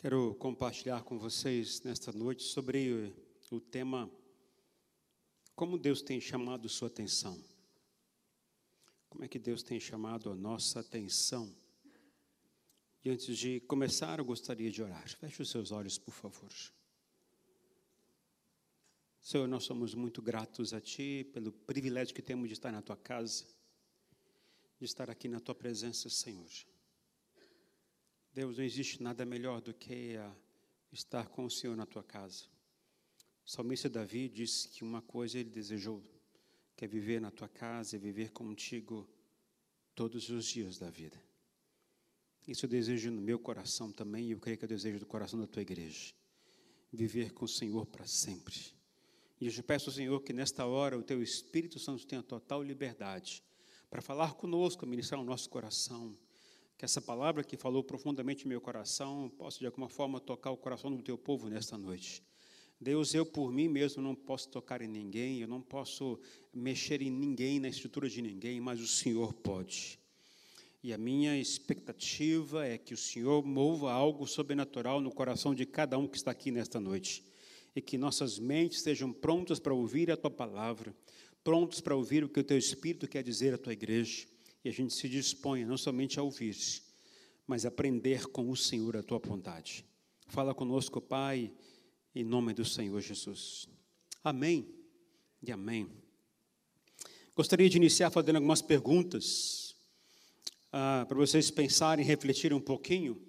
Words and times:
Quero 0.00 0.32
compartilhar 0.36 1.02
com 1.02 1.18
vocês 1.18 1.82
nesta 1.82 2.12
noite 2.12 2.44
sobre 2.44 3.12
o 3.50 3.58
tema 3.58 4.08
Como 5.56 5.76
Deus 5.76 6.00
tem 6.00 6.20
chamado 6.20 6.68
sua 6.68 6.86
atenção. 6.86 7.36
Como 9.08 9.24
é 9.24 9.28
que 9.28 9.40
Deus 9.40 9.60
tem 9.60 9.80
chamado 9.80 10.30
a 10.30 10.36
nossa 10.36 10.78
atenção? 10.78 11.52
E 13.04 13.10
antes 13.10 13.36
de 13.36 13.58
começar, 13.62 14.20
eu 14.20 14.24
gostaria 14.24 14.70
de 14.70 14.80
orar. 14.80 15.08
Feche 15.16 15.42
os 15.42 15.50
seus 15.50 15.72
olhos, 15.72 15.98
por 15.98 16.14
favor. 16.14 16.52
Senhor, 19.20 19.48
nós 19.48 19.64
somos 19.64 19.96
muito 19.96 20.22
gratos 20.22 20.72
a 20.72 20.80
Ti 20.80 21.28
pelo 21.32 21.50
privilégio 21.50 22.14
que 22.14 22.22
temos 22.22 22.46
de 22.46 22.52
estar 22.52 22.70
na 22.70 22.82
Tua 22.82 22.96
casa, 22.96 23.46
de 24.78 24.84
estar 24.84 25.10
aqui 25.10 25.26
na 25.26 25.40
Tua 25.40 25.56
presença, 25.56 26.08
Senhor. 26.08 26.46
Deus, 28.32 28.58
não 28.58 28.64
existe 28.64 29.02
nada 29.02 29.24
melhor 29.24 29.60
do 29.60 29.74
que 29.74 30.16
estar 30.92 31.28
com 31.28 31.44
o 31.44 31.50
Senhor 31.50 31.76
na 31.76 31.86
tua 31.86 32.02
casa. 32.02 32.44
O 33.44 33.50
salmista 33.50 33.88
Davi 33.88 34.28
disse 34.28 34.68
que 34.68 34.84
uma 34.84 35.00
coisa 35.00 35.38
ele 35.38 35.50
desejou, 35.50 36.02
que 36.76 36.84
é 36.84 36.88
viver 36.88 37.20
na 37.20 37.30
tua 37.30 37.48
casa 37.48 37.96
e 37.96 37.98
viver 37.98 38.30
contigo 38.30 39.08
todos 39.94 40.28
os 40.28 40.46
dias 40.46 40.78
da 40.78 40.90
vida. 40.90 41.20
Isso 42.46 42.64
eu 42.66 42.70
desejo 42.70 43.10
no 43.10 43.20
meu 43.20 43.38
coração 43.38 43.90
também, 43.90 44.28
e 44.28 44.30
eu 44.30 44.38
creio 44.38 44.56
que 44.56 44.64
eu 44.64 44.68
desejo 44.68 44.98
do 44.98 45.06
coração 45.06 45.40
da 45.40 45.46
tua 45.46 45.62
igreja. 45.62 46.14
Viver 46.92 47.32
com 47.32 47.44
o 47.44 47.48
Senhor 47.48 47.86
para 47.86 48.06
sempre. 48.06 48.54
E 49.40 49.46
eu 49.46 49.52
te 49.52 49.62
peço, 49.62 49.90
Senhor, 49.90 50.20
que 50.22 50.32
nesta 50.32 50.66
hora 50.66 50.98
o 50.98 51.02
teu 51.02 51.22
Espírito 51.22 51.78
Santo 51.78 52.06
tenha 52.06 52.22
total 52.22 52.62
liberdade 52.62 53.42
para 53.90 54.02
falar 54.02 54.34
conosco, 54.34 54.86
ministrar 54.86 55.20
o 55.20 55.24
nosso 55.24 55.48
coração 55.48 56.16
que 56.78 56.84
essa 56.84 57.00
palavra 57.00 57.42
que 57.42 57.56
falou 57.56 57.82
profundamente 57.82 58.44
no 58.44 58.50
meu 58.50 58.60
coração 58.60 59.28
possa 59.36 59.58
de 59.58 59.66
alguma 59.66 59.88
forma 59.88 60.20
tocar 60.20 60.52
o 60.52 60.56
coração 60.56 60.94
do 60.94 61.02
teu 61.02 61.18
povo 61.18 61.48
nesta 61.48 61.76
noite. 61.76 62.22
Deus, 62.80 63.12
eu 63.12 63.26
por 63.26 63.50
mim 63.50 63.66
mesmo 63.66 64.00
não 64.00 64.14
posso 64.14 64.48
tocar 64.48 64.80
em 64.80 64.86
ninguém, 64.86 65.40
eu 65.40 65.48
não 65.48 65.60
posso 65.60 66.20
mexer 66.54 67.02
em 67.02 67.10
ninguém, 67.10 67.58
na 67.58 67.68
estrutura 67.68 68.08
de 68.08 68.22
ninguém, 68.22 68.60
mas 68.60 68.80
o 68.80 68.86
Senhor 68.86 69.34
pode. 69.34 69.98
E 70.80 70.92
a 70.92 70.98
minha 70.98 71.36
expectativa 71.36 72.64
é 72.64 72.78
que 72.78 72.94
o 72.94 72.96
Senhor 72.96 73.44
mova 73.44 73.90
algo 73.90 74.24
sobrenatural 74.24 75.00
no 75.00 75.10
coração 75.10 75.52
de 75.56 75.66
cada 75.66 75.98
um 75.98 76.06
que 76.06 76.16
está 76.16 76.30
aqui 76.30 76.52
nesta 76.52 76.78
noite. 76.78 77.24
E 77.74 77.82
que 77.82 77.98
nossas 77.98 78.38
mentes 78.38 78.78
estejam 78.78 79.12
prontas 79.12 79.58
para 79.58 79.74
ouvir 79.74 80.12
a 80.12 80.16
tua 80.16 80.30
palavra, 80.30 80.94
prontos 81.42 81.80
para 81.80 81.96
ouvir 81.96 82.22
o 82.22 82.28
que 82.28 82.38
o 82.38 82.44
teu 82.44 82.56
Espírito 82.56 83.08
quer 83.08 83.24
dizer 83.24 83.52
à 83.52 83.58
tua 83.58 83.72
igreja 83.72 84.28
e 84.64 84.68
a 84.68 84.72
gente 84.72 84.92
se 84.92 85.08
disponha 85.08 85.66
não 85.66 85.76
somente 85.76 86.18
a 86.18 86.22
ouvir, 86.22 86.56
mas 87.46 87.64
a 87.64 87.68
aprender 87.68 88.26
com 88.26 88.50
o 88.50 88.56
Senhor 88.56 88.96
a 88.96 89.02
tua 89.02 89.18
vontade. 89.18 89.84
Fala 90.26 90.54
conosco, 90.54 91.00
Pai, 91.00 91.52
em 92.14 92.24
nome 92.24 92.52
do 92.52 92.64
Senhor 92.64 93.00
Jesus. 93.00 93.68
Amém 94.22 94.68
e 95.42 95.50
amém. 95.52 95.88
Gostaria 97.34 97.70
de 97.70 97.76
iniciar 97.76 98.10
fazendo 98.10 98.36
algumas 98.36 98.60
perguntas 98.60 99.76
ah, 100.72 101.06
para 101.08 101.16
vocês 101.16 101.50
pensarem, 101.50 102.04
refletirem 102.04 102.56
um 102.56 102.60
pouquinho. 102.60 103.22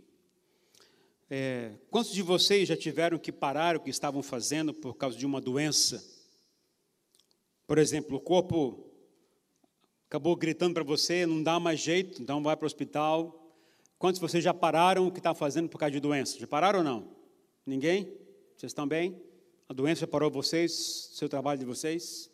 É, 1.29 1.77
quantos 1.91 2.11
de 2.11 2.23
vocês 2.23 2.67
já 2.67 2.75
tiveram 2.75 3.19
que 3.19 3.31
parar 3.31 3.77
o 3.77 3.79
que 3.79 3.91
estavam 3.91 4.23
fazendo 4.23 4.73
por 4.73 4.95
causa 4.95 5.15
de 5.17 5.25
uma 5.25 5.39
doença? 5.39 6.03
Por 7.67 7.77
exemplo, 7.77 8.17
o 8.17 8.19
corpo 8.19 8.88
acabou 10.09 10.35
gritando 10.35 10.73
para 10.73 10.83
você, 10.83 11.23
não 11.23 11.43
dá 11.43 11.59
mais 11.59 11.79
jeito, 11.79 12.19
então 12.19 12.41
vai 12.41 12.57
para 12.57 12.65
o 12.65 12.65
hospital. 12.65 13.53
Quantos 13.99 14.19
de 14.19 14.27
vocês 14.27 14.43
já 14.43 14.51
pararam 14.51 15.05
o 15.05 15.11
que 15.11 15.19
está 15.19 15.35
fazendo 15.35 15.69
por 15.69 15.77
causa 15.77 15.91
de 15.91 15.99
doença? 15.99 16.39
Já 16.39 16.47
pararam 16.47 16.79
ou 16.79 16.83
não? 16.83 17.07
Ninguém? 17.63 18.05
Vocês 18.57 18.71
estão 18.71 18.87
bem? 18.87 19.21
A 19.69 19.73
doença 19.73 20.07
parou 20.07 20.31
vocês, 20.31 21.11
seu 21.13 21.29
trabalho 21.29 21.59
de 21.59 21.65
vocês? 21.65 22.27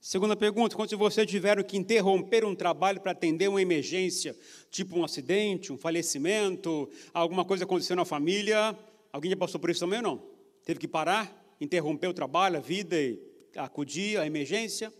Segunda 0.00 0.34
pergunta: 0.34 0.74
quantos 0.74 0.90
de 0.90 0.96
vocês 0.96 1.24
tiveram 1.30 1.62
que 1.62 1.76
interromper 1.76 2.44
um 2.44 2.54
trabalho 2.54 3.00
para 3.00 3.12
atender 3.12 3.46
uma 3.46 3.62
emergência, 3.62 4.36
tipo 4.68 4.98
um 4.98 5.04
acidente, 5.04 5.72
um 5.72 5.78
falecimento, 5.78 6.90
alguma 7.14 7.44
coisa 7.44 7.62
aconteceu 7.62 7.94
na 7.94 8.04
família? 8.04 8.76
Alguém 9.12 9.30
já 9.30 9.36
passou 9.36 9.60
por 9.60 9.70
isso 9.70 9.78
também 9.78 10.00
ou 10.00 10.02
não? 10.02 10.22
Teve 10.64 10.80
que 10.80 10.88
parar, 10.88 11.32
interromper 11.60 12.08
o 12.08 12.12
trabalho, 12.12 12.56
a 12.56 12.60
vida 12.60 13.00
e 13.00 13.20
acudir 13.54 14.18
à 14.18 14.26
emergência? 14.26 14.92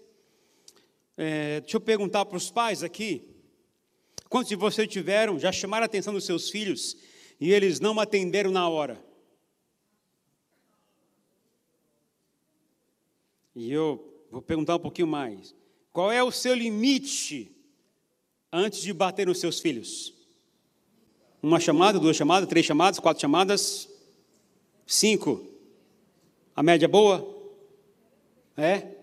É, 1.20 1.60
deixa 1.62 1.76
eu 1.76 1.80
perguntar 1.80 2.24
para 2.26 2.36
os 2.36 2.48
pais 2.48 2.84
aqui. 2.84 3.28
Quantos 4.28 4.48
de 4.48 4.54
vocês 4.54 4.86
tiveram, 4.86 5.36
já 5.36 5.50
chamaram 5.50 5.82
a 5.82 5.86
atenção 5.86 6.14
dos 6.14 6.24
seus 6.24 6.48
filhos 6.48 6.96
e 7.40 7.52
eles 7.52 7.80
não 7.80 7.98
atenderam 7.98 8.52
na 8.52 8.68
hora? 8.68 9.04
E 13.52 13.72
eu 13.72 14.24
vou 14.30 14.40
perguntar 14.40 14.76
um 14.76 14.78
pouquinho 14.78 15.08
mais. 15.08 15.56
Qual 15.92 16.12
é 16.12 16.22
o 16.22 16.30
seu 16.30 16.54
limite 16.54 17.50
antes 18.52 18.80
de 18.80 18.92
bater 18.92 19.26
nos 19.26 19.40
seus 19.40 19.58
filhos? 19.58 20.14
Uma 21.42 21.58
chamada, 21.58 21.98
duas 21.98 22.16
chamadas, 22.16 22.48
três 22.48 22.64
chamadas, 22.64 23.00
quatro 23.00 23.20
chamadas, 23.20 23.88
cinco. 24.86 25.44
A 26.54 26.62
média 26.62 26.86
boa? 26.86 27.36
É? 28.56 28.97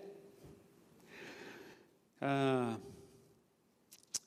Ah, 2.27 2.79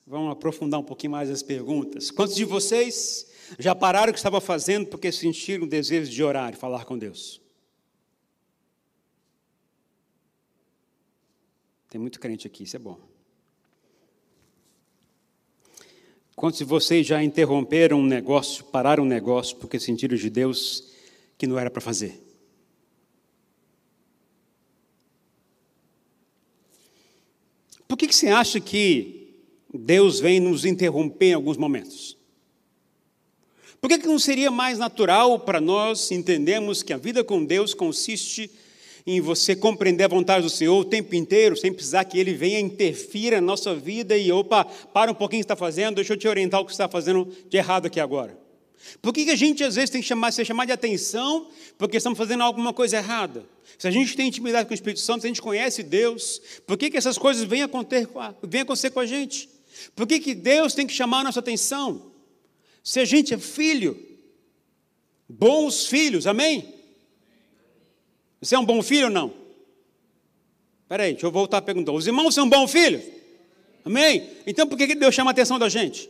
vamos 0.07 0.31
aprofundar 0.31 0.79
um 0.79 0.83
pouquinho 0.83 1.11
mais 1.11 1.29
as 1.29 1.43
perguntas. 1.43 2.09
Quantos 2.09 2.33
de 2.33 2.45
vocês 2.45 3.29
já 3.59 3.75
pararam 3.75 4.11
o 4.11 4.13
que 4.13 4.19
estava 4.19 4.39
fazendo 4.39 4.87
porque 4.87 5.11
sentiram 5.11 5.65
o 5.65 5.69
desejo 5.69 6.09
de 6.09 6.23
orar 6.23 6.53
e 6.53 6.55
falar 6.55 6.85
com 6.85 6.97
Deus? 6.97 7.41
Tem 11.89 11.99
muito 11.99 12.21
crente 12.21 12.47
aqui, 12.47 12.63
isso 12.63 12.77
é 12.77 12.79
bom. 12.79 12.97
Quantos 16.37 16.59
de 16.59 16.63
vocês 16.63 17.05
já 17.05 17.21
interromperam 17.21 17.99
um 17.99 18.05
negócio, 18.05 18.63
pararam 18.63 19.03
um 19.03 19.07
negócio 19.07 19.57
porque 19.57 19.77
sentiram 19.77 20.15
de 20.15 20.29
Deus 20.29 20.93
que 21.37 21.45
não 21.45 21.59
era 21.59 21.69
para 21.69 21.81
fazer? 21.81 22.28
Que, 27.99 28.07
que 28.07 28.15
você 28.15 28.29
acha 28.29 28.61
que 28.61 29.35
Deus 29.73 30.21
vem 30.21 30.39
nos 30.39 30.63
interromper 30.63 31.27
em 31.27 31.33
alguns 31.33 31.57
momentos? 31.57 32.17
Por 33.81 33.89
que, 33.89 33.99
que 33.99 34.07
não 34.07 34.17
seria 34.17 34.49
mais 34.49 34.79
natural 34.79 35.39
para 35.39 35.59
nós 35.59 36.09
entendermos 36.09 36.81
que 36.81 36.93
a 36.93 36.97
vida 36.97 37.23
com 37.23 37.43
Deus 37.43 37.73
consiste 37.73 38.49
em 39.05 39.19
você 39.19 39.55
compreender 39.55 40.05
a 40.05 40.07
vontade 40.07 40.43
do 40.43 40.49
Senhor 40.49 40.77
o 40.79 40.85
tempo 40.85 41.13
inteiro, 41.13 41.57
sem 41.57 41.73
precisar 41.73 42.05
que 42.05 42.17
Ele 42.17 42.33
venha 42.33 42.59
interfira 42.59 43.41
na 43.41 43.47
nossa 43.47 43.75
vida 43.75 44.17
e, 44.17 44.31
opa, 44.31 44.63
para 44.65 45.11
um 45.11 45.15
pouquinho 45.15 45.41
o 45.41 45.43
que 45.43 45.45
está 45.45 45.55
fazendo, 45.55 45.95
deixa 45.95 46.13
eu 46.13 46.17
te 46.17 46.27
orientar 46.27 46.61
o 46.61 46.65
que 46.65 46.71
está 46.71 46.87
fazendo 46.87 47.27
de 47.49 47.57
errado 47.57 47.85
aqui 47.85 47.99
agora. 47.99 48.37
Por 49.01 49.13
que, 49.13 49.29
a 49.29 49.35
gente 49.35 49.63
às 49.63 49.75
vezes 49.75 49.89
tem 49.89 50.01
que 50.01 50.07
chamar, 50.07 50.31
ser 50.31 50.45
chamado 50.45 50.67
de 50.67 50.73
atenção 50.73 51.47
porque 51.77 51.97
estamos 51.97 52.17
fazendo 52.17 52.43
alguma 52.43 52.73
coisa 52.73 52.97
errada? 52.97 53.45
Se 53.77 53.87
a 53.87 53.91
gente 53.91 54.15
tem 54.15 54.27
intimidade 54.27 54.67
com 54.67 54.71
o 54.71 54.75
Espírito 54.75 54.99
Santo, 54.99 55.21
se 55.21 55.27
a 55.27 55.29
gente 55.29 55.41
conhece 55.41 55.83
Deus, 55.83 56.41
por 56.65 56.77
que, 56.77 56.89
que 56.89 56.97
essas 56.97 57.17
coisas 57.17 57.43
vêm 57.43 57.63
acontecer, 57.63 58.07
vêm 58.43 58.61
acontecer 58.61 58.89
com 58.89 58.99
a 58.99 59.05
gente? 59.05 59.49
Por 59.95 60.07
que, 60.07 60.19
que 60.19 60.33
Deus 60.33 60.73
tem 60.73 60.87
que 60.87 60.93
chamar 60.93 61.19
a 61.19 61.23
nossa 61.25 61.39
atenção? 61.39 62.11
Se 62.83 62.99
a 62.99 63.05
gente 63.05 63.33
é 63.33 63.37
filho, 63.37 63.97
bons 65.27 65.85
filhos, 65.85 66.25
amém? 66.25 66.73
Você 68.41 68.55
é 68.55 68.59
um 68.59 68.65
bom 68.65 68.81
filho 68.81 69.05
ou 69.05 69.11
não? 69.11 69.33
Espera 70.83 71.03
aí, 71.03 71.11
deixa 71.11 71.27
eu 71.27 71.31
voltar 71.31 71.57
a 71.57 71.61
perguntar. 71.61 71.91
Os 71.91 72.07
irmãos 72.07 72.33
são 72.33 72.49
bons 72.49 72.71
filhos? 72.71 73.03
Amém? 73.85 74.29
Então 74.45 74.67
por 74.67 74.77
que, 74.77 74.87
que 74.87 74.95
Deus 74.95 75.13
chama 75.13 75.29
a 75.29 75.33
atenção 75.33 75.59
da 75.59 75.69
gente? 75.69 76.09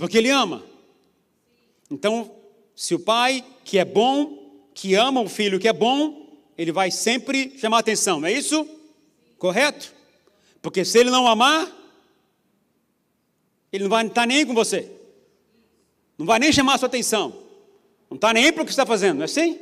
Porque 0.00 0.16
Ele 0.16 0.30
ama. 0.30 0.64
Então, 1.90 2.34
se 2.74 2.94
o 2.94 2.98
pai 2.98 3.44
que 3.62 3.78
é 3.78 3.84
bom, 3.84 4.70
que 4.74 4.94
ama 4.94 5.20
o 5.20 5.28
filho 5.28 5.60
que 5.60 5.68
é 5.68 5.72
bom, 5.72 6.26
ele 6.56 6.72
vai 6.72 6.90
sempre 6.90 7.58
chamar 7.58 7.80
atenção, 7.80 8.18
não 8.18 8.26
é 8.26 8.32
isso? 8.32 8.66
Correto? 9.36 9.92
Porque 10.62 10.84
se 10.84 10.98
ele 10.98 11.10
não 11.10 11.26
amar, 11.26 11.70
ele 13.70 13.84
não 13.84 13.90
vai 13.90 14.06
estar 14.06 14.26
nem 14.26 14.38
aí 14.38 14.46
com 14.46 14.54
você. 14.54 14.90
Não 16.16 16.24
vai 16.24 16.38
nem 16.38 16.50
chamar 16.52 16.74
a 16.74 16.78
sua 16.78 16.88
atenção. 16.88 17.34
Não 18.08 18.16
está 18.16 18.32
nem 18.32 18.50
para 18.52 18.62
o 18.62 18.64
que 18.64 18.72
está 18.72 18.86
fazendo, 18.86 19.16
não 19.16 19.22
é 19.22 19.24
assim? 19.26 19.58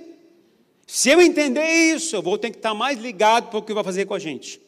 Se 0.87 1.11
eu 1.11 1.21
entender 1.21 1.67
isso, 1.95 2.15
eu 2.15 2.23
vou 2.23 2.39
ter 2.39 2.51
que 2.51 2.59
estar 2.59 2.75
mais 2.75 2.99
ligado 2.99 3.51
para 3.51 3.59
o 3.59 3.63
que 3.63 3.75
vai 3.75 3.83
fazer 3.83 4.07
com 4.07 4.15
a 4.15 4.19
gente. 4.19 4.61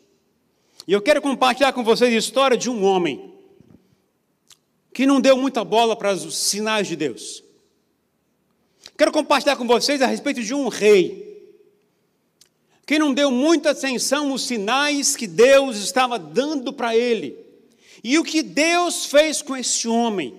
E 0.89 0.93
eu 0.93 1.01
quero 1.01 1.23
compartilhar 1.23 1.73
com 1.73 1.85
vocês 1.85 2.13
a 2.13 2.19
história 2.19 2.57
de 2.57 2.69
um 2.69 2.85
homem 2.85 3.30
que 4.93 5.07
não 5.07 5.21
deu 5.21 5.37
muita 5.37 5.65
bola 5.65 5.97
para 5.97 6.13
os 6.13 6.37
sinais 6.37 6.87
de 6.89 6.97
Deus. 6.97 7.43
Quero 8.97 9.13
compartilhar 9.13 9.57
com 9.57 9.67
vocês 9.67 10.03
a 10.03 10.07
respeito 10.07 10.43
de 10.43 10.55
um 10.55 10.69
rei 10.69 11.31
que 12.91 12.99
não 12.99 13.15
deu 13.15 13.31
muita 13.31 13.71
atenção 13.71 14.33
aos 14.33 14.43
sinais 14.43 15.15
que 15.15 15.29
Deus 15.29 15.77
estava 15.77 16.19
dando 16.19 16.73
para 16.73 16.97
ele. 16.97 17.39
E 18.03 18.19
o 18.19 18.25
que 18.25 18.43
Deus 18.43 19.07
fez 19.07 19.41
com 19.41 19.57
esse 19.57 19.87
homem? 19.87 20.35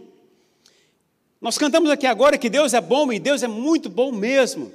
Nós 1.39 1.57
cantamos 1.57 1.89
aqui 1.89 2.06
agora 2.06 2.38
que 2.38 2.50
Deus 2.50 2.74
é 2.74 2.81
bom 2.81 3.12
e 3.13 3.19
Deus 3.19 3.42
é 3.42 3.48
muito 3.48 3.89
bom 3.89 4.12
mesmo. 4.12 4.69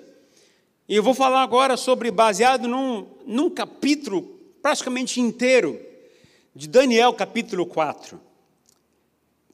E 0.88 0.96
eu 0.96 1.02
vou 1.02 1.12
falar 1.12 1.42
agora 1.42 1.76
sobre, 1.76 2.10
baseado 2.10 2.66
num, 2.66 3.06
num 3.26 3.50
capítulo 3.50 4.22
praticamente 4.62 5.20
inteiro, 5.20 5.78
de 6.54 6.66
Daniel, 6.66 7.12
capítulo 7.12 7.66
4. 7.66 8.18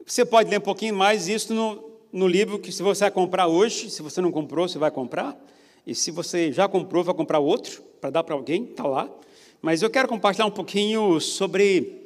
Você 0.06 0.24
pode 0.24 0.50
ler 0.50 0.58
um 0.58 0.62
pouquinho 0.62 0.94
mais 0.94 1.28
isso 1.28 1.54
no, 1.54 1.90
no 2.12 2.26
livro 2.26 2.58
que 2.58 2.72
se 2.72 2.82
você 2.82 3.04
vai 3.04 3.10
comprar 3.10 3.46
hoje, 3.46 3.90
se 3.90 4.02
você 4.02 4.20
não 4.20 4.32
comprou, 4.32 4.68
você 4.68 4.78
vai 4.78 4.90
comprar. 4.90 5.38
E 5.86 5.94
se 5.94 6.10
você 6.10 6.52
já 6.52 6.68
comprou, 6.68 7.02
vai 7.02 7.14
comprar 7.14 7.38
outro 7.38 7.82
para 8.00 8.10
dar 8.10 8.24
para 8.24 8.34
alguém, 8.34 8.64
está 8.64 8.86
lá. 8.86 9.10
Mas 9.60 9.82
eu 9.82 9.90
quero 9.90 10.08
compartilhar 10.08 10.46
um 10.46 10.50
pouquinho 10.50 11.20
sobre 11.20 12.02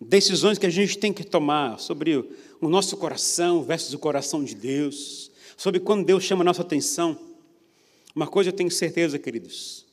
decisões 0.00 0.58
que 0.58 0.66
a 0.66 0.70
gente 0.70 0.98
tem 0.98 1.12
que 1.12 1.24
tomar, 1.24 1.78
sobre 1.78 2.16
o 2.60 2.68
nosso 2.68 2.96
coração 2.96 3.62
versus 3.62 3.92
o 3.92 3.98
coração 3.98 4.44
de 4.44 4.54
Deus, 4.54 5.30
sobre 5.56 5.80
quando 5.80 6.04
Deus 6.04 6.24
chama 6.24 6.42
a 6.42 6.44
nossa 6.44 6.62
atenção. 6.62 7.18
Uma 8.14 8.26
coisa 8.26 8.50
eu 8.50 8.54
tenho 8.54 8.70
certeza, 8.70 9.18
queridos: 9.18 9.84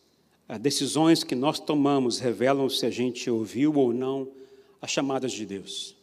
as 0.48 0.60
decisões 0.60 1.24
que 1.24 1.36
nós 1.36 1.60
tomamos 1.60 2.20
revelam 2.20 2.70
se 2.70 2.86
a 2.86 2.90
gente 2.90 3.30
ouviu 3.30 3.74
ou 3.76 3.92
não 3.94 4.28
as 4.82 4.92
chamadas 4.92 5.32
de 5.32 5.46
Deus. 5.46 6.03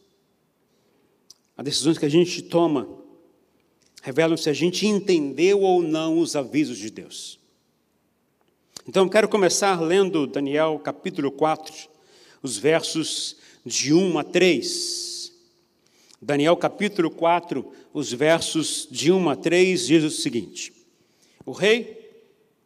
As 1.57 1.65
decisões 1.65 1.97
que 1.97 2.05
a 2.05 2.09
gente 2.09 2.41
toma 2.41 2.87
revelam 4.01 4.35
se 4.35 4.49
a 4.49 4.53
gente 4.53 4.87
entendeu 4.87 5.61
ou 5.61 5.81
não 5.81 6.19
os 6.19 6.35
avisos 6.35 6.77
de 6.77 6.89
Deus. 6.89 7.39
Então, 8.87 9.07
quero 9.07 9.29
começar 9.29 9.79
lendo 9.79 10.25
Daniel 10.25 10.79
capítulo 10.83 11.31
4, 11.31 11.73
os 12.41 12.57
versos 12.57 13.37
de 13.63 13.93
1 13.93 14.17
a 14.17 14.23
3. 14.23 15.31
Daniel 16.19 16.57
capítulo 16.57 17.11
4, 17.11 17.71
os 17.93 18.11
versos 18.11 18.87
de 18.89 19.11
1 19.11 19.29
a 19.29 19.35
3 19.35 19.85
diz 19.85 20.03
o 20.03 20.09
seguinte: 20.09 20.73
O 21.45 21.51
rei 21.51 22.01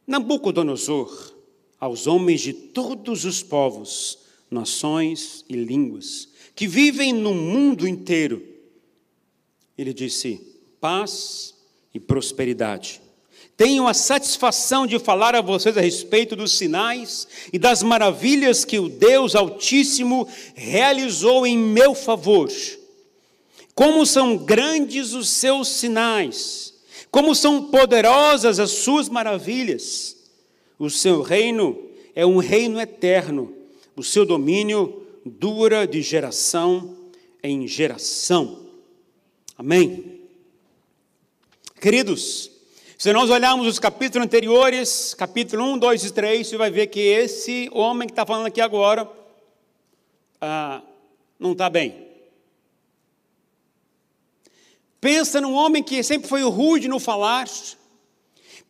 Nabucodonosor, 0.07 1.33
aos 1.79 2.07
homens 2.07 2.41
de 2.41 2.53
todos 2.53 3.25
os 3.25 3.43
povos, 3.43 4.19
nações 4.49 5.43
e 5.49 5.55
línguas, 5.55 6.29
que 6.55 6.67
vivem 6.67 7.11
no 7.11 7.33
mundo 7.33 7.87
inteiro, 7.87 8.54
ele 9.77 9.93
disse: 9.93 10.41
paz 10.79 11.53
e 11.93 11.99
prosperidade. 11.99 13.01
Tenho 13.57 13.87
a 13.87 13.93
satisfação 13.93 14.85
de 14.85 14.99
falar 14.99 15.33
a 15.33 15.41
vocês 15.41 15.77
a 15.77 15.81
respeito 15.81 16.35
dos 16.35 16.57
sinais 16.57 17.27
e 17.53 17.57
das 17.57 17.81
maravilhas 17.81 18.65
que 18.65 18.77
o 18.77 18.89
Deus 18.89 19.33
Altíssimo 19.33 20.27
realizou 20.53 21.47
em 21.47 21.57
meu 21.57 21.95
favor. 21.95 22.51
Como 23.73 24.05
são 24.05 24.37
grandes 24.37 25.13
os 25.13 25.29
seus 25.29 25.69
sinais 25.69 26.75
como 27.15 27.33
são 27.33 27.63
poderosas 27.63 28.59
as 28.59 28.71
suas 28.71 29.07
maravilhas. 29.07 30.17
O 30.77 30.89
seu 30.89 31.21
reino 31.21 31.81
é 32.13 32.25
um 32.25 32.39
reino 32.39 32.77
eterno, 32.77 33.53
o 33.95 34.03
seu 34.03 34.25
domínio 34.25 35.01
dura 35.25 35.87
de 35.87 36.01
geração 36.01 36.93
em 37.41 37.65
geração. 37.65 38.64
Amém. 39.57 40.19
Queridos, 41.79 42.51
se 42.97 43.13
nós 43.13 43.29
olharmos 43.29 43.65
os 43.67 43.79
capítulos 43.79 44.25
anteriores, 44.25 45.13
capítulo 45.13 45.63
1, 45.75 45.77
2 45.77 46.03
e 46.03 46.11
3, 46.11 46.45
você 46.47 46.57
vai 46.57 46.69
ver 46.69 46.87
que 46.87 46.99
esse 46.99 47.69
homem 47.71 48.05
que 48.05 48.11
está 48.11 48.25
falando 48.25 48.47
aqui 48.47 48.59
agora 48.59 49.09
ah, 50.41 50.81
não 51.39 51.53
está 51.53 51.69
bem. 51.69 52.05
Pensa 54.99 55.39
num 55.39 55.53
homem 55.53 55.81
que 55.81 56.03
sempre 56.03 56.27
foi 56.27 56.41
rude 56.43 56.89
no 56.89 56.99
falar. 56.99 57.47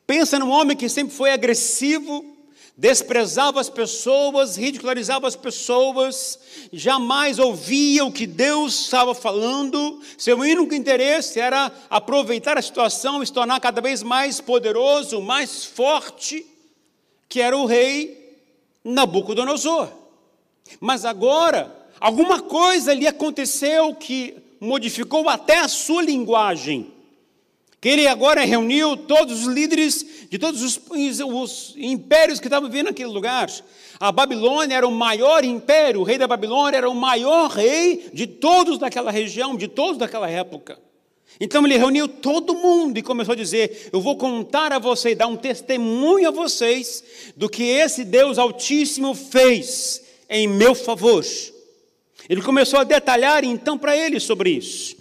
Pensa 0.05 0.37
num 0.37 0.51
homem 0.51 0.77
que 0.77 0.87
sempre 0.87 1.15
foi 1.15 1.31
agressivo, 1.31 2.34
desprezava 2.77 3.61
as 3.61 3.69
pessoas, 3.69 4.57
ridicularizava 4.57 5.27
as 5.27 5.35
pessoas, 5.35 6.37
jamais 6.73 7.39
ouvia 7.39 8.03
o 8.03 8.11
que 8.11 8.27
Deus 8.27 8.81
estava 8.81 9.15
falando. 9.15 10.01
Seu 10.17 10.37
único 10.37 10.75
interesse 10.75 11.39
era 11.39 11.71
aproveitar 11.89 12.57
a 12.57 12.61
situação 12.61 13.23
e 13.23 13.25
se 13.25 13.31
tornar 13.31 13.59
cada 13.61 13.81
vez 13.81 14.03
mais 14.03 14.41
poderoso, 14.41 15.21
mais 15.21 15.63
forte, 15.63 16.45
que 17.29 17.39
era 17.39 17.57
o 17.57 17.65
rei 17.65 18.35
Nabucodonosor. 18.83 19.89
Mas 20.79 21.05
agora, 21.05 21.73
alguma 21.99 22.41
coisa 22.41 22.93
lhe 22.93 23.07
aconteceu 23.07 23.95
que 23.95 24.35
modificou 24.59 25.29
até 25.29 25.59
a 25.59 25.67
sua 25.67 26.01
linguagem. 26.01 26.91
Que 27.79 27.89
ele 27.89 28.07
agora 28.07 28.43
reuniu 28.43 28.97
todos 28.97 29.45
os 29.45 29.53
líderes 29.53 30.14
de 30.35 30.39
todos 30.39 30.61
os, 30.61 30.81
os 30.89 31.73
impérios 31.77 32.41
que 32.41 32.47
estavam 32.47 32.69
vivendo 32.69 32.87
naquele 32.87 33.07
lugar. 33.07 33.49
A 33.97 34.11
Babilônia 34.11 34.75
era 34.75 34.85
o 34.85 34.91
maior 34.91 35.45
império, 35.45 36.01
o 36.01 36.03
rei 36.03 36.17
da 36.17 36.27
Babilônia 36.27 36.75
era 36.75 36.89
o 36.89 36.93
maior 36.93 37.49
rei 37.49 38.09
de 38.13 38.27
todos 38.27 38.77
daquela 38.77 39.11
região, 39.11 39.55
de 39.55 39.69
todos 39.69 39.97
daquela 39.97 40.29
época. 40.29 40.77
Então 41.39 41.65
ele 41.65 41.77
reuniu 41.77 42.09
todo 42.09 42.53
mundo 42.53 42.97
e 42.97 43.01
começou 43.01 43.31
a 43.31 43.35
dizer: 43.37 43.89
Eu 43.93 44.01
vou 44.01 44.17
contar 44.17 44.73
a 44.73 44.79
vocês, 44.79 45.17
dar 45.17 45.27
um 45.27 45.37
testemunho 45.37 46.27
a 46.27 46.31
vocês 46.31 47.31
do 47.37 47.47
que 47.47 47.63
esse 47.63 48.03
Deus 48.03 48.37
Altíssimo 48.37 49.15
fez 49.15 50.01
em 50.29 50.49
meu 50.49 50.75
favor. 50.75 51.23
Ele 52.27 52.41
começou 52.41 52.79
a 52.79 52.83
detalhar 52.83 53.45
então 53.45 53.77
para 53.77 53.95
ele 53.95 54.19
sobre 54.19 54.49
isso. 54.49 54.97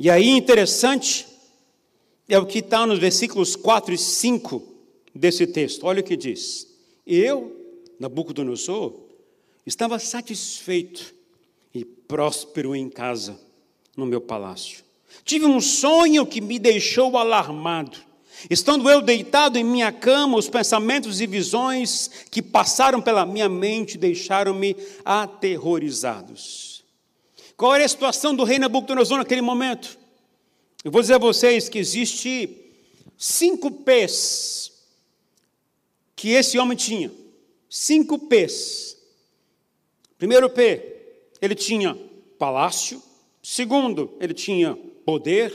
E 0.00 0.08
aí, 0.08 0.30
interessante, 0.30 1.26
é 2.28 2.38
o 2.38 2.46
que 2.46 2.58
está 2.58 2.86
nos 2.86 2.98
versículos 2.98 3.54
4 3.54 3.94
e 3.94 3.98
5 3.98 4.62
desse 5.14 5.46
texto. 5.46 5.84
Olha 5.84 6.00
o 6.00 6.04
que 6.04 6.16
diz: 6.16 6.66
Eu, 7.06 7.54
Nabucodonosor, 7.98 8.94
estava 9.64 9.98
satisfeito 9.98 11.14
e 11.72 11.84
próspero 11.84 12.74
em 12.74 12.88
casa, 12.88 13.38
no 13.96 14.06
meu 14.06 14.20
palácio. 14.20 14.84
Tive 15.24 15.46
um 15.46 15.60
sonho 15.60 16.26
que 16.26 16.40
me 16.40 16.58
deixou 16.58 17.16
alarmado. 17.16 17.98
Estando 18.50 18.90
eu 18.90 19.00
deitado 19.00 19.58
em 19.58 19.64
minha 19.64 19.90
cama, 19.90 20.36
os 20.36 20.48
pensamentos 20.48 21.20
e 21.20 21.26
visões 21.26 22.10
que 22.30 22.42
passaram 22.42 23.00
pela 23.00 23.24
minha 23.24 23.48
mente 23.48 23.96
deixaram-me 23.96 24.76
aterrorizados. 25.04 26.84
Qual 27.56 27.74
era 27.74 27.84
a 27.84 27.88
situação 27.88 28.34
do 28.34 28.44
rei 28.44 28.58
Nabucodonosor 28.58 29.16
naquele 29.16 29.40
momento? 29.40 29.98
Eu 30.86 30.92
vou 30.92 31.00
dizer 31.00 31.14
a 31.14 31.18
vocês 31.18 31.68
que 31.68 31.80
existe 31.80 32.48
cinco 33.18 33.72
P's 33.72 34.70
que 36.14 36.30
esse 36.30 36.56
homem 36.60 36.76
tinha. 36.76 37.10
Cinco 37.68 38.16
P's. 38.16 38.96
Primeiro 40.16 40.48
P, 40.48 41.24
ele 41.42 41.56
tinha 41.56 41.98
palácio. 42.38 43.02
Segundo, 43.42 44.16
ele 44.20 44.32
tinha 44.32 44.76
poder. 45.04 45.50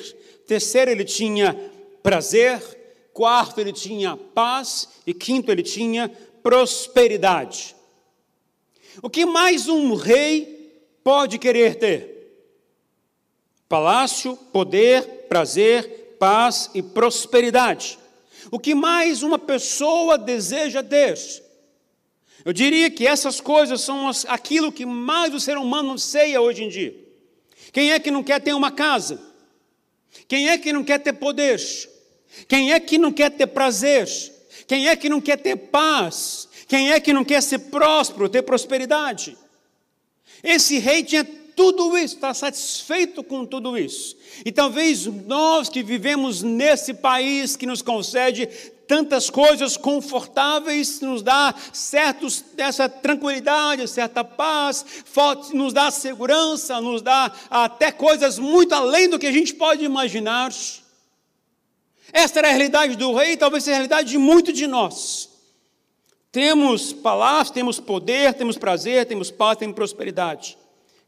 Terceiro, 0.45 0.91
ele 0.91 1.05
tinha 1.05 1.53
prazer, 2.03 2.59
quarto, 3.13 3.61
ele 3.61 3.71
tinha 3.71 4.17
paz, 4.17 4.89
e 5.07 5.13
quinto, 5.13 5.49
ele 5.49 5.63
tinha 5.63 6.09
prosperidade. 6.43 7.73
O 9.01 9.09
que 9.09 9.25
mais 9.25 9.69
um 9.69 9.93
rei 9.93 10.83
pode 11.01 11.39
querer 11.39 11.75
ter? 11.75 12.11
Palácio, 13.69 14.35
poder, 14.51 15.20
prazer, 15.31 16.17
paz 16.19 16.69
e 16.73 16.83
prosperidade. 16.83 17.97
O 18.51 18.59
que 18.59 18.75
mais 18.75 19.23
uma 19.23 19.39
pessoa 19.39 20.17
deseja 20.17 20.83
ter? 20.83 21.17
Eu 22.43 22.51
diria 22.51 22.91
que 22.91 23.07
essas 23.07 23.39
coisas 23.39 23.79
são 23.79 24.11
aquilo 24.27 24.73
que 24.73 24.85
mais 24.85 25.33
o 25.33 25.39
ser 25.39 25.57
humano 25.57 25.93
anseia 25.93 26.41
hoje 26.41 26.65
em 26.65 26.67
dia. 26.67 26.93
Quem 27.71 27.93
é 27.93 27.99
que 27.99 28.11
não 28.11 28.21
quer 28.21 28.41
ter 28.41 28.53
uma 28.53 28.71
casa? 28.73 29.21
Quem 30.27 30.49
é 30.49 30.57
que 30.57 30.73
não 30.73 30.83
quer 30.83 30.99
ter 30.99 31.13
poder? 31.13 31.61
Quem 32.49 32.73
é 32.73 32.79
que 32.81 32.97
não 32.97 33.13
quer 33.13 33.31
ter 33.31 33.47
prazer? 33.47 34.09
Quem 34.67 34.89
é 34.89 34.97
que 34.97 35.07
não 35.07 35.21
quer 35.21 35.37
ter 35.37 35.55
paz? 35.55 36.49
Quem 36.67 36.91
é 36.91 36.99
que 36.99 37.13
não 37.13 37.23
quer 37.23 37.41
ser 37.41 37.59
próspero, 37.59 38.27
ter 38.27 38.41
prosperidade? 38.41 39.37
Esse 40.43 40.77
rei 40.77 41.05
tinha 41.05 41.23
tudo 41.55 41.97
isso, 41.97 42.15
está 42.15 42.33
satisfeito 42.33 43.23
com 43.23 43.45
tudo 43.45 43.77
isso. 43.77 44.17
E 44.45 44.51
talvez 44.51 45.05
nós 45.05 45.69
que 45.69 45.83
vivemos 45.83 46.41
nesse 46.41 46.93
país 46.93 47.55
que 47.55 47.65
nos 47.65 47.81
concede 47.81 48.47
tantas 48.91 49.29
coisas 49.29 49.77
confortáveis, 49.77 50.99
nos 50.99 51.21
dá 51.21 51.55
certos, 51.71 52.43
essa 52.57 52.89
tranquilidade, 52.89 53.87
certa 53.87 54.21
paz, 54.21 54.85
nos 55.53 55.71
dá 55.71 55.89
segurança, 55.89 56.81
nos 56.81 57.01
dá 57.01 57.31
até 57.49 57.89
coisas 57.89 58.37
muito 58.37 58.75
além 58.75 59.07
do 59.07 59.17
que 59.17 59.27
a 59.27 59.31
gente 59.31 59.53
pode 59.53 59.85
imaginar. 59.85 60.51
Esta 62.11 62.39
era 62.39 62.49
a 62.49 62.51
realidade 62.51 62.97
do 62.97 63.13
rei, 63.13 63.37
talvez 63.37 63.63
seja 63.63 63.75
a 63.75 63.77
realidade 63.77 64.09
de 64.09 64.17
muitos 64.17 64.53
de 64.53 64.67
nós. 64.67 65.29
Temos 66.31 66.91
palácio, 66.91 67.53
temos 67.53 67.79
poder, 67.79 68.33
temos 68.33 68.57
prazer, 68.57 69.05
temos 69.05 69.31
paz, 69.31 69.57
temos 69.57 69.75
prosperidade. 69.75 70.57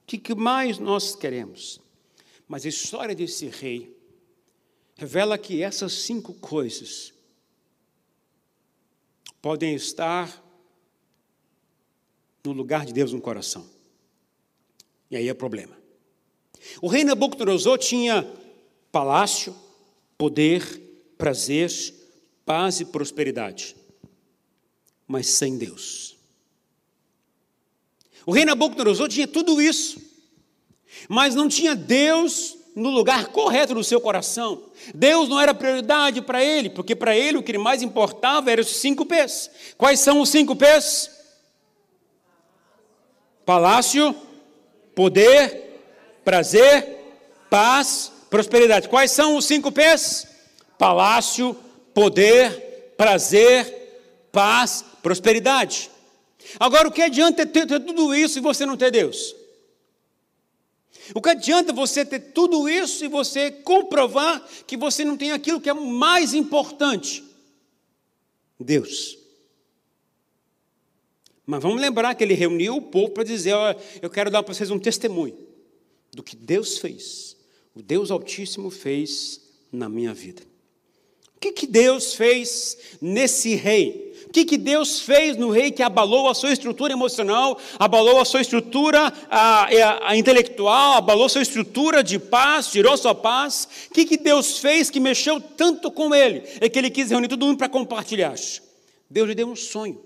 O 0.04 0.06
que 0.06 0.36
mais 0.36 0.78
nós 0.78 1.16
queremos? 1.16 1.80
Mas 2.48 2.66
a 2.66 2.70
história 2.70 3.16
desse 3.16 3.48
rei 3.48 3.96
revela 4.96 5.38
que 5.38 5.64
essas 5.64 5.94
cinco 5.94 6.34
coisas 6.36 7.14
podem 9.42 9.76
estar 9.76 10.42
no 12.44 12.52
lugar 12.52 12.86
de 12.86 12.94
Deus 12.94 13.12
no 13.12 13.22
coração. 13.22 13.68
E 15.10 15.16
aí 15.16 15.28
é 15.28 15.34
problema. 15.34 15.78
O 16.82 16.88
rei 16.88 17.04
Nabucodonosor 17.04 17.78
tinha 17.78 18.24
palácio, 18.92 19.56
poder, 20.18 20.64
prazer, 21.18 21.72
paz 22.46 22.80
e 22.80 22.86
prosperidade, 22.86 23.76
mas 25.08 25.28
sem 25.28 25.58
Deus. 25.58 26.18
O 28.26 28.32
rei 28.32 28.46
Nabucodonosor 28.46 29.08
tinha 29.10 29.28
tudo 29.28 29.62
isso, 29.62 30.02
mas 31.08 31.36
não 31.36 31.48
tinha 31.48 31.76
Deus 31.76 32.58
no 32.76 32.90
lugar 32.90 33.28
correto 33.28 33.74
do 33.74 33.84
seu 33.84 34.02
coração. 34.02 34.64
Deus 34.94 35.30
não 35.30 35.40
era 35.40 35.54
prioridade 35.54 36.22
para 36.22 36.44
ele, 36.44 36.70
porque 36.70 36.96
para 36.96 37.16
ele 37.16 37.38
o 37.38 37.44
que 37.44 37.58
mais 37.58 37.82
importava 37.82 38.52
eram 38.52 38.62
os 38.62 38.76
cinco 38.78 39.06
P's. 39.06 39.50
Quais 39.78 40.00
são 40.00 40.22
os 40.22 40.30
cinco 40.30 40.56
P's? 40.56 41.10
Palácio, 43.46 44.16
poder, 44.96 45.82
prazer, 46.24 46.98
paz, 47.50 48.12
prosperidade. 48.30 48.90
Quais 48.90 49.12
são 49.12 49.36
os 49.36 49.46
cinco 49.46 49.72
P's? 49.72 50.28
Palácio, 50.78 51.56
poder, 51.94 52.94
prazer, 52.98 54.28
paz, 54.32 54.84
prosperidade. 55.04 55.92
Agora, 56.60 56.88
o 56.88 56.92
que 56.92 57.02
adianta 57.02 57.46
ter, 57.46 57.66
ter 57.66 57.80
tudo 57.80 58.14
isso 58.14 58.38
e 58.38 58.42
você 58.42 58.66
não 58.66 58.78
ter 58.78 58.92
Deus? 58.92 59.36
O 61.14 61.22
que 61.22 61.30
adianta 61.30 61.74
você 61.74 62.06
ter 62.06 62.20
tudo 62.20 62.70
isso 62.70 63.04
e 63.04 63.08
você 63.08 63.52
comprovar 63.52 64.48
que 64.66 64.78
você 64.78 65.04
não 65.04 65.18
tem 65.18 65.32
aquilo 65.32 65.60
que 65.60 65.70
é 65.70 65.74
mais 65.74 66.34
importante? 66.34 67.24
Deus. 68.60 69.18
Mas 71.46 71.62
vamos 71.62 71.82
lembrar 71.82 72.16
que 72.16 72.24
ele 72.24 72.34
reuniu 72.34 72.78
o 72.78 72.82
povo 72.82 73.12
para 73.12 73.24
dizer: 73.24 73.54
ó, 73.54 73.76
eu 74.02 74.10
quero 74.10 74.32
dar 74.32 74.44
para 74.44 74.54
vocês 74.54 74.72
um 74.72 74.80
testemunho 74.80 75.38
do 76.14 76.24
que 76.24 76.36
Deus 76.36 76.78
fez, 76.78 77.36
o 77.76 77.82
Deus 77.82 78.12
Altíssimo 78.12 78.70
fez 78.70 79.42
na 79.72 79.90
minha 79.90 80.14
vida. 80.14 80.44
O 81.36 81.40
que, 81.40 81.52
que 81.52 81.68
Deus 81.68 82.14
fez 82.14 82.78
nesse 83.02 83.56
rei? 83.56 84.03
Que, 84.34 84.46
que 84.46 84.58
Deus 84.58 85.00
fez 85.00 85.38
no 85.38 85.52
rei 85.52 85.70
que 85.70 85.84
abalou 85.84 86.28
a 86.28 86.34
sua 86.34 86.52
estrutura 86.52 86.92
emocional, 86.92 87.60
abalou 87.78 88.20
a 88.20 88.26
sua 88.26 88.42
estrutura 88.42 89.14
a, 89.30 89.66
a, 89.66 90.10
a 90.10 90.18
intelectual, 90.18 90.96
abalou 90.96 91.28
a 91.28 91.30
sua 91.30 91.44
estrutura 91.44 92.04
de 92.04 92.18
paz, 92.18 92.72
tirou 92.72 92.98
sua 92.98 93.14
paz? 93.14 93.68
O 93.92 93.94
que, 93.94 94.06
que 94.06 94.18
Deus 94.18 94.58
fez 94.58 94.90
que 94.90 95.00
mexeu 95.00 95.40
tanto 95.40 95.92
com 95.92 96.16
ele? 96.16 96.42
É 96.60 96.68
que 96.68 96.80
ele 96.80 96.90
quis 96.90 97.12
reunir 97.12 97.28
todo 97.28 97.46
mundo 97.46 97.60
para 97.60 97.70
compartilhar. 97.70 98.34
Deus 99.08 99.28
lhe 99.28 99.36
deu 99.36 99.48
um 99.48 99.56
sonho. 99.56 100.04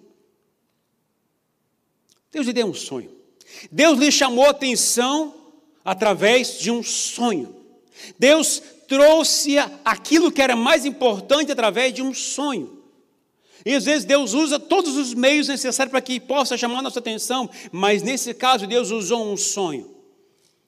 Deus 2.29 2.45
lhe 2.45 2.51
deu 2.51 2.67
um 2.67 2.73
sonho. 2.73 3.09
Deus 3.71 3.97
lhe 3.97 4.11
chamou 4.11 4.45
a 4.45 4.49
atenção 4.49 5.33
através 5.85 6.59
de 6.59 6.69
um 6.69 6.83
sonho. 6.83 7.55
Deus 8.19 8.61
trouxe 8.89 9.57
aquilo 9.85 10.33
que 10.33 10.41
era 10.41 10.55
mais 10.55 10.85
importante 10.85 11.49
através 11.49 11.93
de 11.93 12.01
um 12.01 12.13
sonho. 12.13 12.76
E 13.67 13.75
às 13.75 13.83
vezes 13.83 14.05
Deus 14.05 14.33
usa 14.33 14.57
todos 14.57 14.95
os 14.95 15.13
meios 15.13 15.49
necessários 15.49 15.91
para 15.91 15.99
que 15.99 16.21
possa 16.21 16.57
chamar 16.57 16.81
nossa 16.81 16.99
atenção, 16.99 17.49
mas 17.69 18.01
nesse 18.01 18.33
caso 18.33 18.65
Deus 18.65 18.91
usou 18.91 19.29
um 19.29 19.35
sonho 19.35 19.93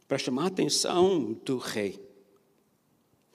para 0.06 0.18
chamar 0.18 0.44
a 0.44 0.48
atenção 0.48 1.32
do 1.46 1.58
rei. 1.58 1.92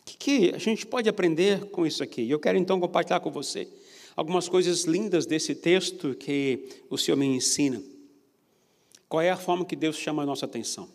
O 0.01 0.05
que, 0.05 0.19
que 0.19 0.55
a 0.55 0.59
gente 0.59 0.85
pode 0.85 1.09
aprender 1.09 1.65
com 1.71 1.87
isso 1.87 2.03
aqui? 2.03 2.29
Eu 2.29 2.39
quero 2.39 2.59
então 2.59 2.79
compartilhar 2.79 3.21
com 3.21 3.31
você 3.31 3.67
algumas 4.15 4.51
coisas 4.51 4.85
lindas 4.85 5.25
desse 5.25 5.55
texto 5.55 6.15
que 6.15 6.69
o 6.91 6.99
Senhor 6.99 7.17
me 7.17 7.25
ensina. 7.25 7.83
Qual 9.09 9.23
é 9.23 9.31
a 9.31 9.37
forma 9.39 9.65
que 9.65 9.75
Deus 9.75 9.97
chama 9.97 10.25
a 10.25 10.27
nossa 10.27 10.45
atenção? 10.45 10.91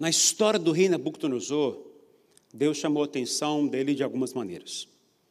Na 0.00 0.08
história 0.08 0.58
do 0.58 0.72
rei 0.72 0.88
Nabucodonosor, 0.88 1.76
Deus 2.54 2.78
chamou 2.78 3.02
a 3.02 3.06
atenção 3.06 3.66
dele 3.66 3.94
de 3.94 4.02
algumas 4.02 4.32
maneiras. 4.32 4.88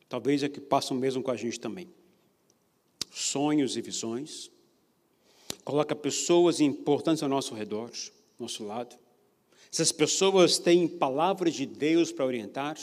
Talvez 0.10 0.44
é 0.44 0.50
que 0.50 0.62
passam 0.62 0.96
mesmo 0.96 1.22
com 1.22 1.32
a 1.32 1.36
gente 1.36 1.60
também. 1.60 1.90
Sonhos 3.12 3.76
e 3.76 3.82
visões. 3.82 4.50
Coloca 5.64 5.96
pessoas 5.96 6.62
importantes 6.62 7.22
ao 7.22 7.30
nosso 7.30 7.54
redor, 7.54 7.90
ao 7.90 8.44
nosso 8.44 8.66
lado. 8.66 8.96
Essas 9.72 9.92
pessoas 9.92 10.58
têm 10.58 10.88
palavras 10.88 11.54
de 11.54 11.66
Deus 11.66 12.12
para 12.12 12.26
orientar. 12.26 12.78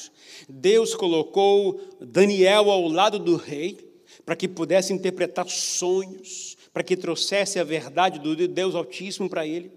Deus 0.48 0.94
colocou 0.94 1.80
Daniel 2.00 2.70
ao 2.70 2.86
lado 2.88 3.18
do 3.18 3.36
rei 3.36 3.94
para 4.24 4.36
que 4.36 4.46
pudesse 4.46 4.92
interpretar 4.92 5.48
sonhos, 5.48 6.56
para 6.72 6.82
que 6.82 6.96
trouxesse 6.96 7.58
a 7.58 7.64
verdade 7.64 8.18
do 8.18 8.36
Deus 8.46 8.74
Altíssimo 8.74 9.28
para 9.28 9.46
ele. 9.46 9.72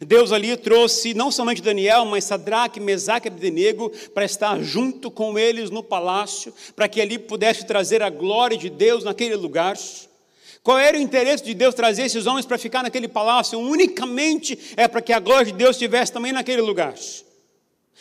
Deus 0.00 0.32
ali 0.32 0.56
trouxe 0.56 1.12
não 1.14 1.30
somente 1.30 1.60
Daniel, 1.60 2.04
mas 2.04 2.24
Sadraque, 2.24 2.80
Mesaque 2.80 3.28
e 3.28 3.30
Abdenego 3.30 3.90
para 4.14 4.24
estar 4.24 4.60
junto 4.62 5.10
com 5.10 5.38
eles 5.38 5.70
no 5.70 5.82
palácio, 5.82 6.54
para 6.74 6.88
que 6.88 7.00
ali 7.00 7.18
pudesse 7.18 7.66
trazer 7.66 8.02
a 8.02 8.10
glória 8.10 8.56
de 8.56 8.70
Deus 8.70 9.04
naquele 9.04 9.36
lugar. 9.36 9.76
Qual 10.62 10.78
era 10.78 10.96
o 10.96 11.00
interesse 11.00 11.42
de 11.42 11.54
Deus 11.54 11.74
trazer 11.74 12.02
esses 12.02 12.26
homens 12.26 12.46
para 12.46 12.56
ficar 12.56 12.82
naquele 12.82 13.08
palácio? 13.08 13.58
Unicamente 13.58 14.58
é 14.76 14.86
para 14.86 15.02
que 15.02 15.12
a 15.12 15.18
glória 15.18 15.46
de 15.46 15.52
Deus 15.52 15.76
estivesse 15.76 16.12
também 16.12 16.32
naquele 16.32 16.62
lugar. 16.62 16.94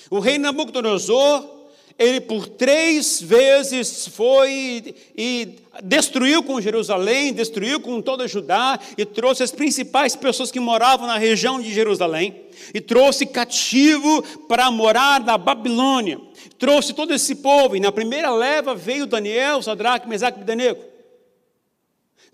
O 0.09 0.19
rei 0.19 0.38
Nabucodonosor 0.38 1.61
ele 2.01 2.20
por 2.20 2.48
três 2.48 3.22
vezes 3.22 4.08
foi 4.08 4.96
e 5.15 5.55
destruiu 5.84 6.41
com 6.43 6.60
Jerusalém, 6.60 7.31
destruiu 7.31 7.79
com 7.79 8.01
toda 8.01 8.27
Judá 8.27 8.79
e 8.98 9.05
trouxe 9.05 9.43
as 9.43 9.51
principais 9.51 10.15
pessoas 10.15 10.51
que 10.51 10.60
moravam 10.60 11.05
na 11.05 11.17
região 11.17 11.62
de 11.62 11.72
Jerusalém 11.72 12.41
e 12.74 12.81
trouxe 12.81 13.25
cativo 13.25 14.24
para 14.48 14.72
morar 14.72 15.20
na 15.24 15.38
Babilônia. 15.38 16.20
Trouxe 16.58 16.93
todo 16.93 17.13
esse 17.13 17.36
povo 17.36 17.75
e 17.75 17.79
na 17.79 17.91
primeira 17.91 18.31
leva 18.31 18.74
veio 18.74 19.05
Daniel, 19.05 19.62
Sadraque, 19.62 20.10
Mesaque 20.10 20.39
e 20.39 20.41
Abednego. 20.41 20.91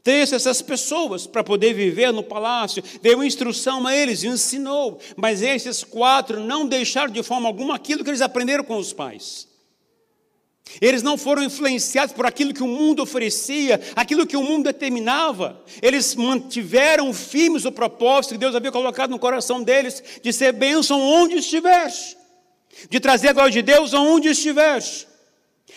Trouxe 0.01 0.35
essas 0.35 0.61
pessoas 0.61 1.27
para 1.27 1.43
poder 1.43 1.73
viver 1.73 2.13
no 2.13 2.23
palácio, 2.23 2.81
deu 3.01 3.21
instrução 3.21 3.85
a 3.85 3.93
eles, 3.93 4.23
ensinou, 4.23 4.99
mas 5.17 5.41
esses 5.41 5.83
quatro 5.83 6.39
não 6.39 6.65
deixaram 6.65 7.11
de 7.11 7.21
forma 7.21 7.49
alguma 7.49 7.75
aquilo 7.75 8.05
que 8.05 8.09
eles 8.09 8.21
aprenderam 8.21 8.63
com 8.63 8.77
os 8.77 8.93
pais. 8.93 9.56
Eles 10.81 11.01
não 11.01 11.17
foram 11.17 11.43
influenciados 11.43 12.13
por 12.13 12.25
aquilo 12.25 12.53
que 12.53 12.63
o 12.63 12.67
mundo 12.67 13.01
oferecia, 13.01 13.79
aquilo 13.95 14.27
que 14.27 14.37
o 14.37 14.43
mundo 14.43 14.65
determinava. 14.65 15.63
Eles 15.81 16.15
mantiveram 16.15 17.13
firmes 17.13 17.65
o 17.65 17.71
propósito 17.71 18.33
que 18.33 18.39
Deus 18.39 18.55
havia 18.55 18.71
colocado 18.71 19.09
no 19.09 19.19
coração 19.19 19.63
deles 19.63 20.03
de 20.21 20.31
ser 20.31 20.51
bênção 20.51 21.01
onde 21.01 21.35
estiver, 21.35 21.91
de 22.89 22.99
trazer 22.99 23.29
a 23.29 23.33
glória 23.33 23.51
de 23.51 23.61
Deus 23.61 23.93
onde 23.93 24.29
estiver. 24.29 24.83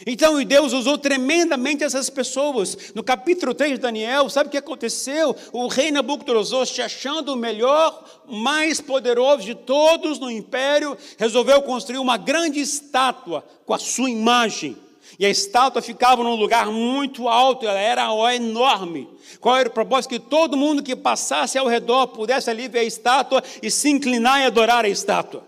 Então, 0.07 0.42
Deus 0.45 0.73
usou 0.73 0.97
tremendamente 0.97 1.85
essas 1.85 2.09
pessoas. 2.09 2.92
No 2.95 3.02
capítulo 3.02 3.54
3 3.54 3.73
de 3.73 3.78
Daniel, 3.78 4.28
sabe 4.28 4.49
o 4.49 4.50
que 4.50 4.59
aconteceu? 4.59 5.37
O 5.52 5.69
rei 5.69 5.90
Nabucodonosor, 5.90 6.66
se 6.66 6.80
achando 6.80 7.35
o 7.35 7.37
melhor, 7.37 8.04
mais 8.26 8.80
poderoso 8.80 9.45
de 9.45 9.54
todos 9.54 10.19
no 10.19 10.30
império, 10.30 10.97
resolveu 11.19 11.62
construir 11.62 11.99
uma 11.99 12.16
grande 12.16 12.61
estátua 12.61 13.45
com 13.66 13.75
a 13.75 13.78
sua 13.78 14.11
imagem. 14.11 14.76
E 15.19 15.26
a 15.26 15.28
estátua 15.28 15.83
ficava 15.83 16.23
num 16.23 16.35
lugar 16.35 16.66
muito 16.66 17.28
alto, 17.28 17.66
ela 17.66 17.78
era 17.78 18.35
enorme. 18.35 19.09
Qual 19.38 19.57
era 19.57 19.69
o 19.69 19.73
propósito? 19.73 20.12
Que 20.12 20.19
todo 20.19 20.57
mundo 20.57 20.83
que 20.83 20.97
passasse 20.97 21.59
ao 21.59 21.66
redor 21.66 22.07
pudesse 22.09 22.49
ali 22.49 22.69
ver 22.69 22.80
a 22.80 22.85
estátua 22.85 23.42
e 23.62 23.71
se 23.71 23.90
inclinar 23.90 24.40
e 24.40 24.45
adorar 24.45 24.85
a 24.85 24.88
estátua. 24.88 25.45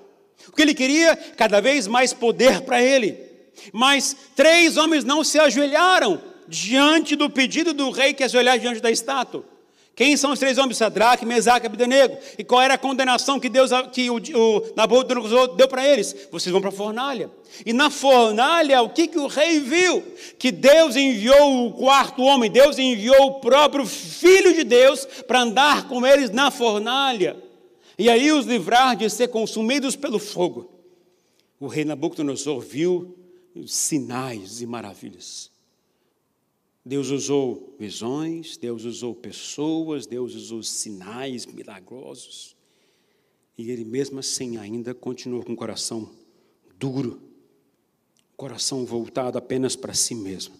O 0.49 0.53
que 0.53 0.63
ele 0.63 0.75
queria? 0.75 1.17
Cada 1.17 1.61
vez 1.61 1.87
mais 1.87 2.13
poder 2.13 2.63
para 2.63 2.83
ele. 2.83 3.32
Mas 3.73 4.17
três 4.35 4.77
homens 4.77 5.05
não 5.05 5.23
se 5.23 5.39
ajoelharam 5.39 6.21
diante 6.49 7.15
do 7.17 7.31
pedido 7.31 7.73
do 7.73 7.91
rei 7.91 8.15
que 8.15 8.25
ajoelhar 8.25 8.59
diante 8.59 8.81
da 8.81 8.91
estátua. 8.91 9.45
Quem 9.95 10.17
são 10.17 10.33
os 10.33 10.39
três 10.39 10.57
homens? 10.57 10.79
Sadraque, 10.79 11.27
Mesaque 11.27 11.67
e 11.67 11.69
Abdenego. 11.69 12.17
E 12.39 12.45
qual 12.45 12.63
era 12.63 12.75
a 12.75 12.79
condenação 12.79 13.39
que 13.39 13.49
Deus, 13.49 13.71
que 13.93 14.09
o, 14.09 14.17
o 14.17 14.73
Nabucodonosor 14.75 15.55
deu 15.55 15.69
para 15.69 15.87
eles? 15.87 16.29
Vocês 16.31 16.51
vão 16.51 16.63
para 16.63 16.71
a 16.71 16.73
fornalha. 16.73 17.31
E 17.67 17.75
na 17.75 17.91
fornalha, 17.91 18.81
o 18.81 18.89
que, 18.89 19.07
que 19.07 19.19
o 19.19 19.27
rei 19.27 19.61
viu? 19.61 20.03
Que 20.39 20.51
Deus 20.51 20.97
enviou 20.97 21.67
o 21.67 21.73
quarto 21.75 22.23
homem, 22.23 22.51
Deus 22.51 22.79
enviou 22.79 23.27
o 23.27 23.41
próprio 23.41 23.85
Filho 23.85 24.55
de 24.55 24.65
Deus 24.65 25.05
para 25.27 25.43
andar 25.43 25.87
com 25.89 26.07
eles 26.07 26.31
na 26.31 26.51
fornalha. 26.51 27.37
E 27.99 28.09
aí 28.09 28.33
os 28.33 28.47
livrar 28.47 28.97
de 28.97 29.11
ser 29.11 29.29
consumidos 29.29 29.95
pelo 29.95 30.19
fogo. 30.19 30.73
O 31.61 31.67
rei 31.67 31.85
Nabucodonosor 31.85 32.61
viu 32.61 33.15
sinais 33.67 34.61
e 34.61 34.67
maravilhas. 34.67 35.51
Deus 36.85 37.11
usou 37.11 37.77
visões, 37.79 38.57
Deus 38.57 38.85
usou 38.85 39.15
pessoas, 39.15 40.07
Deus 40.07 40.35
usou 40.35 40.63
sinais 40.63 41.47
milagrosos. 41.47 42.57
E 43.57 43.71
ele 43.71 43.85
mesmo 43.85 44.19
assim 44.19 44.57
ainda 44.57 44.93
continuou 44.95 45.45
com 45.45 45.53
o 45.53 45.57
coração 45.57 46.11
duro, 46.77 47.21
coração 48.37 48.85
voltado 48.85 49.39
apenas 49.39 49.77
para 49.77 49.95
si 49.95 50.15
mesmo. 50.15 50.55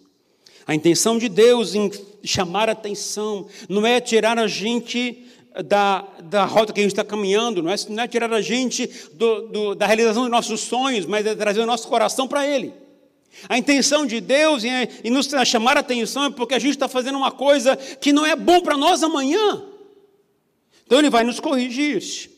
A 0.65 0.75
intenção 0.75 1.19
de 1.19 1.29
Deus 1.29 1.75
em 1.75 1.91
chamar 2.23 2.69
atenção 2.69 3.49
não 3.69 3.85
é 3.85 4.01
tirar 4.01 4.39
a 4.39 4.47
gente 4.47 5.27
da, 5.65 6.05
da 6.25 6.45
rota 6.45 6.73
que 6.73 6.81
a 6.81 6.83
gente 6.83 6.93
está 6.93 7.05
caminhando, 7.05 7.63
não 7.63 7.71
é, 7.71 7.77
não 7.89 8.03
é 8.03 8.09
tirar 8.09 8.33
a 8.33 8.41
gente 8.41 8.89
do, 9.13 9.49
do, 9.49 9.75
da 9.75 9.87
realização 9.87 10.23
dos 10.23 10.31
nossos 10.31 10.61
sonhos, 10.61 11.05
mas 11.05 11.27
é 11.27 11.35
trazer 11.35 11.61
o 11.61 11.67
nosso 11.67 11.89
coração 11.89 12.27
para 12.27 12.47
Ele. 12.47 12.73
A 13.49 13.59
intenção 13.59 14.07
de 14.07 14.21
Deus 14.21 14.65
em, 14.65 14.71
em 15.05 15.11
nos 15.11 15.29
chamar 15.45 15.77
a 15.77 15.81
atenção 15.81 16.25
é 16.25 16.31
porque 16.31 16.55
a 16.55 16.59
gente 16.59 16.73
está 16.73 16.89
fazendo 16.89 17.19
uma 17.19 17.31
coisa 17.33 17.77
que 17.77 18.13
não 18.13 18.25
é 18.25 18.37
bom 18.37 18.61
para 18.61 18.77
nós 18.77 19.03
amanhã. 19.03 19.63
Então 20.87 20.99
Ele 20.99 21.11
vai 21.11 21.25
nos 21.25 21.41
corrigir. 21.41 22.31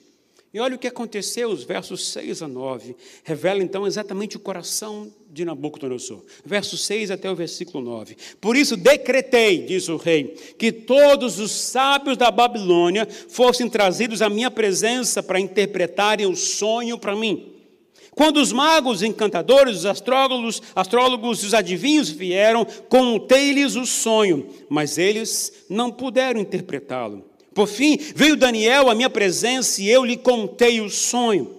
E 0.54 0.60
olha 0.60 0.76
o 0.76 0.78
que 0.78 0.86
aconteceu, 0.86 1.50
os 1.50 1.64
versos 1.64 2.06
6 2.12 2.40
a 2.40 2.46
9. 2.46 2.94
Revela 3.24 3.60
então 3.60 3.88
exatamente 3.88 4.36
o 4.36 4.40
coração 4.40 5.12
de 5.28 5.44
Nabucodonosor. 5.44 6.22
Verso 6.44 6.76
6 6.76 7.10
até 7.10 7.28
o 7.28 7.34
versículo 7.34 7.82
9. 7.82 8.16
Por 8.40 8.54
isso 8.54 8.76
decretei, 8.76 9.62
diz 9.66 9.88
o 9.88 9.96
rei, 9.96 10.28
que 10.56 10.70
todos 10.70 11.40
os 11.40 11.50
sábios 11.50 12.16
da 12.16 12.30
Babilônia 12.30 13.04
fossem 13.04 13.68
trazidos 13.68 14.22
à 14.22 14.30
minha 14.30 14.48
presença 14.48 15.24
para 15.24 15.40
interpretarem 15.40 16.26
o 16.26 16.36
sonho 16.36 16.96
para 16.96 17.16
mim. 17.16 17.52
Quando 18.12 18.36
os 18.36 18.52
magos, 18.52 19.02
encantadores, 19.02 19.78
os 19.78 19.86
astrólogos, 19.86 20.62
astrólogos 20.72 21.42
e 21.42 21.46
os 21.46 21.54
adivinhos 21.54 22.08
vieram, 22.08 22.64
contei-lhes 22.88 23.74
o 23.74 23.84
sonho, 23.84 24.48
mas 24.68 24.98
eles 24.98 25.64
não 25.68 25.90
puderam 25.90 26.40
interpretá-lo. 26.40 27.33
Por 27.54 27.68
fim, 27.68 27.96
veio 28.14 28.36
Daniel 28.36 28.90
à 28.90 28.94
minha 28.94 29.08
presença 29.08 29.80
e 29.80 29.88
eu 29.88 30.04
lhe 30.04 30.16
contei 30.16 30.80
o 30.80 30.90
sonho. 30.90 31.54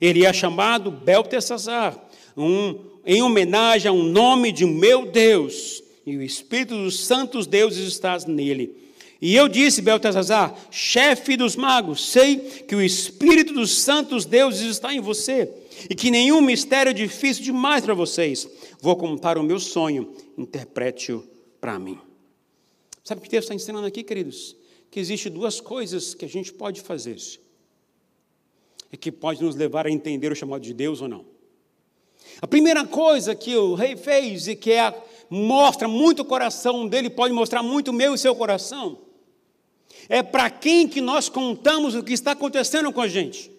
Ele 0.00 0.24
é 0.24 0.32
chamado 0.32 0.90
Beltesazar, 0.90 1.98
um, 2.36 2.78
em 3.04 3.22
homenagem 3.22 3.88
a 3.88 3.92
um 3.92 4.04
nome 4.04 4.52
de 4.52 4.64
meu 4.64 5.06
Deus, 5.06 5.82
e 6.06 6.16
o 6.16 6.22
Espírito 6.22 6.74
dos 6.74 7.04
santos 7.04 7.46
deuses 7.46 7.86
está 7.86 8.16
nele. 8.26 8.74
E 9.20 9.36
eu 9.36 9.48
disse, 9.48 9.82
Beltesazar, 9.82 10.54
chefe 10.70 11.36
dos 11.36 11.54
magos, 11.54 12.10
sei 12.10 12.38
que 12.38 12.74
o 12.74 12.80
Espírito 12.80 13.52
dos 13.52 13.82
santos 13.82 14.24
deuses 14.24 14.62
está 14.62 14.94
em 14.94 15.00
você, 15.00 15.50
e 15.90 15.94
que 15.94 16.10
nenhum 16.10 16.40
mistério 16.40 16.90
é 16.90 16.94
difícil 16.94 17.44
demais 17.44 17.84
para 17.84 17.92
vocês. 17.92 18.48
Vou 18.80 18.96
contar 18.96 19.36
o 19.36 19.42
meu 19.42 19.60
sonho, 19.60 20.14
interprete-o 20.38 21.22
para 21.60 21.78
mim. 21.78 21.98
Sabe 23.04 23.20
o 23.20 23.24
que 23.24 23.30
Deus 23.30 23.44
está 23.44 23.54
ensinando 23.54 23.86
aqui, 23.86 24.02
queridos? 24.02 24.56
Que 24.90 24.98
existe 24.98 25.30
duas 25.30 25.60
coisas 25.60 26.14
que 26.14 26.24
a 26.24 26.28
gente 26.28 26.52
pode 26.52 26.80
fazer 26.80 27.16
e 28.92 28.96
que 28.96 29.12
pode 29.12 29.42
nos 29.42 29.54
levar 29.54 29.86
a 29.86 29.90
entender 29.90 30.32
o 30.32 30.34
chamado 30.34 30.62
de 30.62 30.74
Deus 30.74 31.00
ou 31.00 31.08
não. 31.08 31.24
A 32.42 32.46
primeira 32.46 32.84
coisa 32.86 33.34
que 33.34 33.56
o 33.56 33.74
rei 33.74 33.96
fez 33.96 34.48
e 34.48 34.56
que 34.56 34.72
é, 34.72 34.92
mostra 35.28 35.86
muito 35.86 36.22
o 36.22 36.24
coração 36.24 36.88
dele, 36.88 37.08
pode 37.08 37.32
mostrar 37.32 37.62
muito 37.62 37.88
o 37.88 37.94
meu 37.94 38.14
e 38.14 38.18
seu 38.18 38.34
coração, 38.34 38.98
é 40.08 40.22
para 40.22 40.50
quem 40.50 40.88
que 40.88 41.00
nós 41.00 41.28
contamos 41.28 41.94
o 41.94 42.02
que 42.02 42.12
está 42.12 42.32
acontecendo 42.32 42.92
com 42.92 43.00
a 43.00 43.08
gente. 43.08 43.50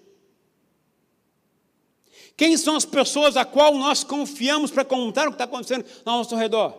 Quem 2.36 2.58
são 2.58 2.76
as 2.76 2.86
pessoas 2.86 3.38
a 3.38 3.46
qual 3.46 3.76
nós 3.76 4.04
confiamos 4.04 4.72
para 4.72 4.84
contar 4.84 5.28
o 5.28 5.32
que 5.32 5.36
está 5.36 5.44
acontecendo 5.44 5.86
ao 6.04 6.18
nosso 6.18 6.36
redor? 6.36 6.76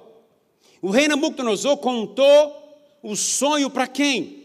O 0.82 0.90
rei 0.90 1.06
Nabucodonosor 1.06 1.76
contou 1.78 2.62
o 3.02 3.14
sonho 3.14 3.70
para 3.70 3.86
quem? 3.86 4.41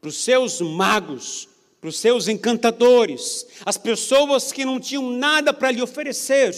Para 0.00 0.08
os 0.08 0.22
seus 0.22 0.60
magos, 0.60 1.48
para 1.80 1.88
os 1.88 1.98
seus 1.98 2.28
encantadores, 2.28 3.46
as 3.64 3.78
pessoas 3.78 4.52
que 4.52 4.64
não 4.64 4.80
tinham 4.80 5.10
nada 5.10 5.52
para 5.52 5.70
lhe 5.70 5.82
oferecer. 5.82 6.54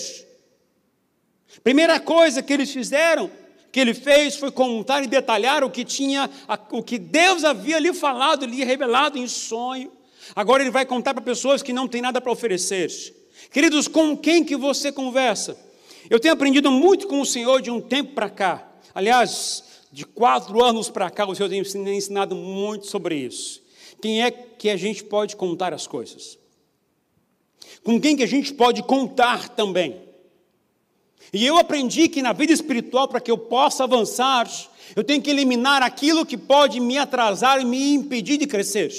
Primeira 1.62 2.00
coisa 2.00 2.42
que 2.42 2.52
eles 2.52 2.70
fizeram, 2.70 3.30
que 3.72 3.80
ele 3.80 3.94
fez, 3.94 4.36
foi 4.36 4.50
contar 4.50 5.02
e 5.02 5.06
detalhar 5.06 5.62
o 5.62 5.70
que 5.70 5.84
tinha, 5.84 6.30
o 6.70 6.82
que 6.82 6.98
Deus 6.98 7.44
havia 7.44 7.78
lhe 7.78 7.92
falado, 7.92 8.46
lhe 8.46 8.64
revelado 8.64 9.18
em 9.18 9.28
sonho. 9.28 9.92
Agora 10.34 10.62
ele 10.62 10.70
vai 10.70 10.86
contar 10.86 11.14
para 11.14 11.22
pessoas 11.22 11.62
que 11.62 11.72
não 11.72 11.88
têm 11.88 12.02
nada 12.02 12.20
para 12.20 12.32
oferecer. 12.32 12.90
Queridos, 13.52 13.88
com 13.88 14.16
quem 14.16 14.44
que 14.44 14.56
você 14.56 14.92
conversa? 14.92 15.56
Eu 16.08 16.18
tenho 16.18 16.34
aprendido 16.34 16.70
muito 16.70 17.06
com 17.06 17.20
o 17.20 17.26
Senhor 17.26 17.60
de 17.60 17.70
um 17.70 17.80
tempo 17.80 18.14
para 18.14 18.30
cá. 18.30 18.68
Aliás, 18.94 19.64
de 19.92 20.04
quatro 20.04 20.62
anos 20.62 20.88
para 20.88 21.10
cá, 21.10 21.26
o 21.26 21.34
Senhor 21.34 21.48
tem 21.48 21.60
ensinado 21.96 22.34
muito 22.34 22.86
sobre 22.86 23.16
isso. 23.16 23.62
Quem 24.00 24.22
é 24.22 24.30
que 24.30 24.70
a 24.70 24.76
gente 24.76 25.02
pode 25.04 25.36
contar 25.36 25.74
as 25.74 25.86
coisas? 25.86 26.38
Com 27.82 28.00
quem 28.00 28.16
que 28.16 28.22
a 28.22 28.28
gente 28.28 28.54
pode 28.54 28.82
contar 28.82 29.48
também? 29.48 30.00
E 31.32 31.46
eu 31.46 31.58
aprendi 31.58 32.08
que 32.08 32.22
na 32.22 32.32
vida 32.32 32.52
espiritual, 32.52 33.08
para 33.08 33.20
que 33.20 33.30
eu 33.30 33.38
possa 33.38 33.84
avançar, 33.84 34.50
eu 34.96 35.04
tenho 35.04 35.22
que 35.22 35.30
eliminar 35.30 35.82
aquilo 35.82 36.26
que 36.26 36.36
pode 36.36 36.80
me 36.80 36.98
atrasar 36.98 37.60
e 37.60 37.64
me 37.64 37.94
impedir 37.94 38.36
de 38.36 38.46
crescer. 38.46 38.90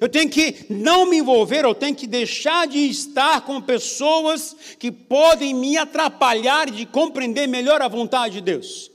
Eu 0.00 0.08
tenho 0.08 0.30
que 0.30 0.64
não 0.70 1.06
me 1.06 1.18
envolver, 1.18 1.64
eu 1.64 1.74
tenho 1.74 1.94
que 1.94 2.06
deixar 2.06 2.66
de 2.66 2.78
estar 2.88 3.42
com 3.42 3.60
pessoas 3.60 4.56
que 4.78 4.90
podem 4.90 5.54
me 5.54 5.76
atrapalhar 5.76 6.70
de 6.70 6.86
compreender 6.86 7.46
melhor 7.46 7.82
a 7.82 7.88
vontade 7.88 8.34
de 8.34 8.40
Deus. 8.40 8.90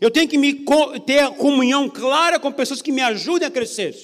Eu 0.00 0.10
tenho 0.10 0.28
que 0.28 0.38
me, 0.38 0.64
ter 1.06 1.28
comunhão 1.32 1.88
clara 1.88 2.38
com 2.38 2.52
pessoas 2.52 2.82
que 2.82 2.92
me 2.92 3.00
ajudem 3.00 3.48
a 3.48 3.50
crescer. 3.50 3.94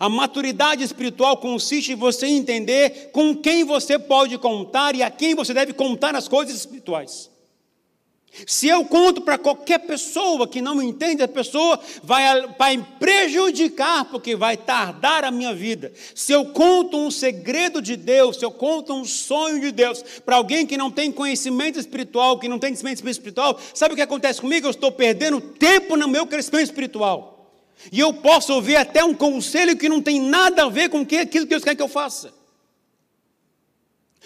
A 0.00 0.08
maturidade 0.08 0.82
espiritual 0.82 1.36
consiste 1.36 1.92
em 1.92 1.96
você 1.96 2.26
entender 2.26 3.10
com 3.12 3.34
quem 3.36 3.64
você 3.64 3.98
pode 3.98 4.36
contar 4.38 4.94
e 4.94 5.02
a 5.02 5.10
quem 5.10 5.34
você 5.34 5.54
deve 5.54 5.72
contar 5.72 6.14
as 6.14 6.26
coisas 6.26 6.54
espirituais. 6.56 7.30
Se 8.44 8.68
eu 8.68 8.84
conto 8.84 9.20
para 9.22 9.38
qualquer 9.38 9.78
pessoa 9.78 10.46
que 10.46 10.60
não 10.60 10.82
entende, 10.82 11.22
a 11.22 11.28
pessoa 11.28 11.78
vai, 12.02 12.46
vai 12.58 12.86
prejudicar, 12.98 14.04
porque 14.06 14.36
vai 14.36 14.56
tardar 14.56 15.24
a 15.24 15.30
minha 15.30 15.54
vida. 15.54 15.92
Se 16.14 16.32
eu 16.32 16.46
conto 16.46 16.98
um 16.98 17.10
segredo 17.10 17.80
de 17.80 17.96
Deus, 17.96 18.36
se 18.36 18.44
eu 18.44 18.50
conto 18.50 18.92
um 18.92 19.04
sonho 19.04 19.60
de 19.60 19.72
Deus 19.72 20.02
para 20.24 20.36
alguém 20.36 20.66
que 20.66 20.76
não 20.76 20.90
tem 20.90 21.10
conhecimento 21.10 21.78
espiritual, 21.78 22.38
que 22.38 22.48
não 22.48 22.58
tem 22.58 22.74
conhecimento 22.74 23.10
espiritual, 23.10 23.58
sabe 23.72 23.94
o 23.94 23.96
que 23.96 24.02
acontece 24.02 24.40
comigo? 24.40 24.66
Eu 24.66 24.72
estou 24.72 24.92
perdendo 24.92 25.40
tempo 25.40 25.96
no 25.96 26.08
meu 26.08 26.26
crescimento 26.26 26.64
espiritual. 26.64 27.36
E 27.92 28.00
eu 28.00 28.12
posso 28.12 28.52
ouvir 28.52 28.76
até 28.76 29.04
um 29.04 29.14
conselho 29.14 29.76
que 29.76 29.88
não 29.88 30.02
tem 30.02 30.20
nada 30.20 30.64
a 30.64 30.68
ver 30.68 30.90
com 30.90 31.00
aquilo 31.00 31.26
que 31.26 31.44
Deus 31.44 31.62
quer 31.62 31.74
que 31.74 31.82
eu 31.82 31.88
faça. 31.88 32.35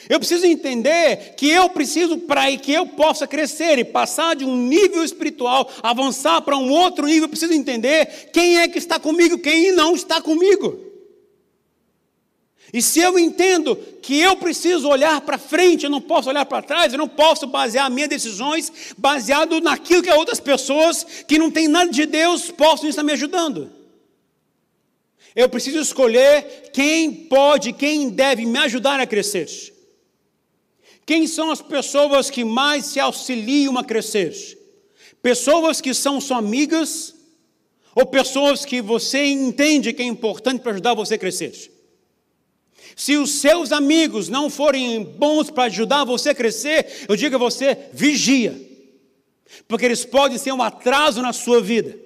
Eu 0.08 0.18
preciso 0.18 0.46
entender 0.46 1.34
que 1.36 1.48
eu 1.48 1.68
preciso, 1.68 2.18
para 2.18 2.56
que 2.56 2.72
eu 2.72 2.86
possa 2.86 3.26
crescer 3.26 3.78
e 3.78 3.84
passar 3.84 4.34
de 4.34 4.44
um 4.44 4.56
nível 4.56 5.04
espiritual, 5.04 5.70
avançar 5.82 6.40
para 6.42 6.56
um 6.56 6.70
outro 6.70 7.06
nível, 7.06 7.24
eu 7.24 7.28
preciso 7.28 7.52
entender 7.52 8.30
quem 8.32 8.58
é 8.58 8.68
que 8.68 8.78
está 8.78 8.98
comigo, 8.98 9.38
quem 9.38 9.72
não 9.72 9.94
está 9.94 10.20
comigo. 10.20 10.90
E 12.72 12.80
se 12.80 13.00
eu 13.00 13.18
entendo 13.18 13.74
que 14.00 14.20
eu 14.20 14.36
preciso 14.36 14.88
olhar 14.88 15.20
para 15.22 15.38
frente, 15.38 15.84
eu 15.84 15.90
não 15.90 16.00
posso 16.00 16.28
olhar 16.28 16.46
para 16.46 16.62
trás, 16.62 16.92
eu 16.92 16.98
não 16.98 17.08
posso 17.08 17.46
basear 17.46 17.90
minhas 17.90 18.08
decisões 18.08 18.72
baseado 18.96 19.60
naquilo 19.60 20.02
que 20.02 20.10
outras 20.10 20.38
pessoas 20.38 21.04
que 21.26 21.38
não 21.38 21.50
têm 21.50 21.66
nada 21.66 21.90
de 21.90 22.06
Deus 22.06 22.50
possam 22.50 22.88
estar 22.88 23.02
me 23.02 23.12
ajudando. 23.12 23.72
Eu 25.34 25.48
preciso 25.48 25.80
escolher 25.80 26.70
quem 26.72 27.12
pode, 27.12 27.72
quem 27.72 28.08
deve 28.10 28.46
me 28.46 28.58
ajudar 28.58 29.00
a 29.00 29.06
crescer. 29.06 29.48
Quem 31.10 31.26
são 31.26 31.50
as 31.50 31.60
pessoas 31.60 32.30
que 32.30 32.44
mais 32.44 32.84
se 32.84 33.00
auxiliam 33.00 33.76
a 33.76 33.82
crescer? 33.82 34.32
Pessoas 35.20 35.80
que 35.80 35.92
são 35.92 36.20
só 36.20 36.36
amigas 36.36 37.16
ou 37.96 38.06
pessoas 38.06 38.64
que 38.64 38.80
você 38.80 39.24
entende 39.24 39.92
que 39.92 40.02
é 40.02 40.04
importante 40.04 40.60
para 40.60 40.70
ajudar 40.70 40.94
você 40.94 41.14
a 41.14 41.18
crescer? 41.18 41.52
Se 42.94 43.16
os 43.16 43.40
seus 43.40 43.72
amigos 43.72 44.28
não 44.28 44.48
forem 44.48 45.02
bons 45.02 45.50
para 45.50 45.64
ajudar 45.64 46.04
você 46.04 46.28
a 46.28 46.34
crescer, 46.34 47.04
eu 47.08 47.16
digo 47.16 47.34
a 47.34 47.40
você, 47.40 47.76
vigia. 47.92 48.54
Porque 49.66 49.86
eles 49.86 50.04
podem 50.04 50.38
ser 50.38 50.52
um 50.52 50.62
atraso 50.62 51.20
na 51.20 51.32
sua 51.32 51.60
vida. 51.60 51.98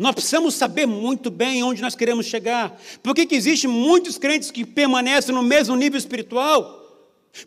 Nós 0.00 0.14
precisamos 0.14 0.54
saber 0.54 0.86
muito 0.86 1.30
bem 1.30 1.62
onde 1.62 1.82
nós 1.82 1.94
queremos 1.94 2.24
chegar. 2.24 2.74
Por 3.02 3.14
que, 3.14 3.28
existem 3.34 3.68
muitos 3.68 4.16
crentes 4.16 4.50
que 4.50 4.64
permanecem 4.64 5.34
no 5.34 5.42
mesmo 5.42 5.76
nível 5.76 5.98
espiritual? 5.98 6.80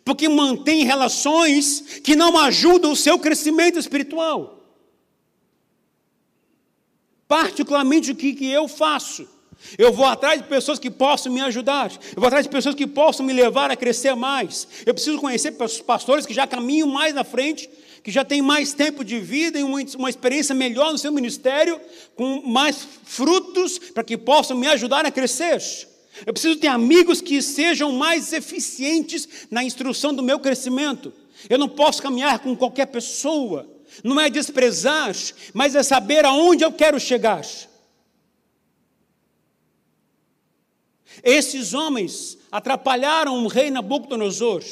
Porque 0.04 0.28
mantêm 0.28 0.84
relações 0.84 1.80
que 2.04 2.14
não 2.14 2.38
ajudam 2.38 2.92
o 2.92 2.96
seu 2.96 3.18
crescimento 3.18 3.76
espiritual. 3.76 4.64
Particularmente 7.26 8.12
o 8.12 8.14
que, 8.14 8.32
que 8.32 8.46
eu 8.46 8.68
faço? 8.68 9.28
Eu 9.78 9.92
vou 9.92 10.06
atrás 10.06 10.40
de 10.40 10.48
pessoas 10.48 10.78
que 10.78 10.90
possam 10.90 11.32
me 11.32 11.40
ajudar. 11.40 11.90
Eu 11.92 12.20
vou 12.20 12.26
atrás 12.26 12.44
de 12.44 12.50
pessoas 12.50 12.74
que 12.74 12.86
possam 12.86 13.24
me 13.24 13.32
levar 13.32 13.70
a 13.70 13.76
crescer 13.76 14.14
mais. 14.14 14.68
Eu 14.84 14.94
preciso 14.94 15.18
conhecer 15.18 15.52
pastores 15.86 16.26
que 16.26 16.34
já 16.34 16.46
caminham 16.46 16.88
mais 16.88 17.14
na 17.14 17.24
frente 17.24 17.68
que 18.04 18.10
já 18.10 18.22
tem 18.22 18.42
mais 18.42 18.74
tempo 18.74 19.02
de 19.02 19.18
vida 19.18 19.58
e 19.58 19.62
uma 19.62 20.10
experiência 20.10 20.54
melhor 20.54 20.92
no 20.92 20.98
seu 20.98 21.10
ministério, 21.10 21.80
com 22.14 22.42
mais 22.42 22.86
frutos, 23.02 23.78
para 23.78 24.04
que 24.04 24.18
possam 24.18 24.58
me 24.58 24.66
ajudar 24.66 25.06
a 25.06 25.10
crescer. 25.10 25.58
Eu 26.26 26.34
preciso 26.34 26.56
ter 26.56 26.66
amigos 26.66 27.22
que 27.22 27.40
sejam 27.40 27.92
mais 27.92 28.34
eficientes 28.34 29.26
na 29.50 29.64
instrução 29.64 30.12
do 30.12 30.22
meu 30.22 30.38
crescimento. 30.38 31.14
Eu 31.48 31.58
não 31.58 31.68
posso 31.68 32.02
caminhar 32.02 32.38
com 32.40 32.54
qualquer 32.54 32.86
pessoa. 32.86 33.66
Não 34.02 34.20
é 34.20 34.28
desprezar, 34.28 35.14
mas 35.54 35.74
é 35.74 35.82
saber 35.82 36.26
aonde 36.26 36.62
eu 36.62 36.72
quero 36.72 37.00
chegar. 37.00 37.42
Esses 41.22 41.74
homens 41.74 42.38
atrapalharam 42.50 43.44
o 43.44 43.48
rei 43.48 43.70
Nabucodonosor. 43.70 44.62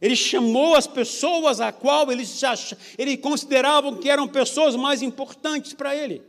Ele 0.00 0.14
chamou 0.14 0.74
as 0.74 0.86
pessoas 0.86 1.60
a 1.60 1.72
qual 1.72 2.10
eles, 2.12 2.38
já, 2.38 2.54
eles 2.96 3.20
consideravam 3.20 3.98
que 3.98 4.08
eram 4.08 4.28
pessoas 4.28 4.76
mais 4.76 5.02
importantes 5.02 5.72
para 5.74 5.94
ele. 5.94 6.22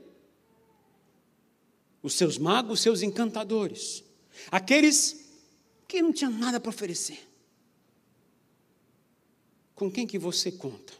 Os 2.01 2.13
seus 2.13 2.38
magos, 2.38 2.79
seus 2.79 3.01
encantadores. 3.01 4.03
Aqueles 4.49 5.29
que 5.88 6.01
não 6.01 6.12
tinham 6.12 6.32
nada 6.32 6.60
para 6.60 6.69
oferecer. 6.69 7.19
Com 9.75 9.89
quem 9.91 10.08
que 10.08 10.17
você 10.17 10.51
conta? 10.51 10.93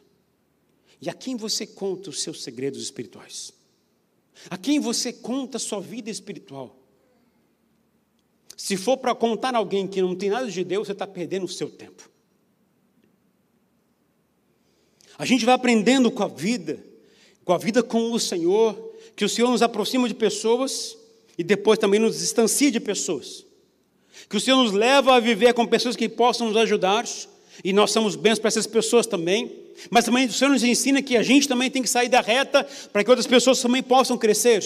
E 1.02 1.10
a 1.10 1.14
quem 1.14 1.36
você 1.36 1.66
conta 1.66 2.10
os 2.10 2.22
seus 2.22 2.44
segredos 2.44 2.82
espirituais? 2.82 3.54
A 4.50 4.58
quem 4.58 4.80
você 4.80 5.12
conta 5.12 5.58
a 5.58 5.60
sua 5.60 5.82
vida 5.82 6.10
espiritual? 6.10 6.79
Se 8.60 8.76
for 8.76 8.98
para 8.98 9.16
contar 9.16 9.56
alguém 9.56 9.88
que 9.88 10.02
não 10.02 10.14
tem 10.14 10.30
nada 10.30 10.52
de 10.52 10.64
Deus, 10.66 10.86
você 10.86 10.92
está 10.92 11.08
perdendo 11.08 11.46
o 11.46 11.48
seu 11.48 11.70
tempo. 11.70 12.10
A 15.18 15.24
gente 15.24 15.46
vai 15.46 15.56
aprendendo 15.56 16.12
com 16.12 16.22
a 16.24 16.28
vida, 16.28 16.84
com 17.46 17.54
a 17.54 17.58
vida 17.58 17.82
com 17.82 18.12
o 18.12 18.20
Senhor, 18.20 18.76
que 19.16 19.24
o 19.24 19.30
Senhor 19.30 19.50
nos 19.50 19.62
aproxima 19.62 20.10
de 20.10 20.14
pessoas 20.14 20.98
e 21.38 21.44
depois 21.44 21.80
também 21.80 22.02
nos 22.02 22.20
distancia 22.20 22.70
de 22.70 22.82
pessoas. 22.82 23.46
Que 24.28 24.36
o 24.36 24.42
Senhor 24.42 24.62
nos 24.62 24.74
leva 24.74 25.16
a 25.16 25.22
viver 25.22 25.54
com 25.54 25.66
pessoas 25.66 25.96
que 25.96 26.10
possam 26.10 26.48
nos 26.48 26.58
ajudar, 26.58 27.06
e 27.64 27.72
nós 27.72 27.92
somos 27.92 28.18
bens 28.18 28.40
para 28.40 28.50
essas 28.50 28.68
pessoas 28.68 29.08
também. 29.08 29.56
Mas 29.90 30.04
também 30.04 30.26
o 30.26 30.34
Senhor 30.34 30.52
nos 30.52 30.66
ensina 30.66 31.02
que 31.02 31.16
a 31.16 31.24
gente 31.24 31.48
também 31.48 31.72
tem 31.72 31.82
que 31.82 31.90
sair 31.90 32.10
da 32.10 32.20
reta 32.20 32.68
para 32.92 33.06
que 33.06 33.10
outras 33.10 33.26
pessoas 33.26 33.62
também 33.62 33.82
possam 33.82 34.18
crescer. 34.18 34.62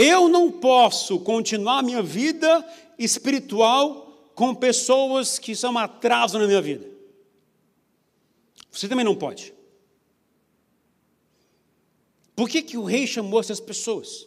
Eu 0.00 0.28
não 0.28 0.48
posso 0.48 1.18
continuar 1.18 1.82
minha 1.82 2.00
vida 2.00 2.64
espiritual 2.96 4.30
com 4.32 4.54
pessoas 4.54 5.40
que 5.40 5.56
são 5.56 5.76
atraso 5.76 6.38
na 6.38 6.46
minha 6.46 6.62
vida. 6.62 6.88
Você 8.70 8.86
também 8.86 9.04
não 9.04 9.16
pode. 9.16 9.52
Por 12.36 12.48
que, 12.48 12.62
que 12.62 12.78
o 12.78 12.84
rei 12.84 13.08
chamou 13.08 13.40
essas 13.40 13.58
pessoas? 13.58 14.24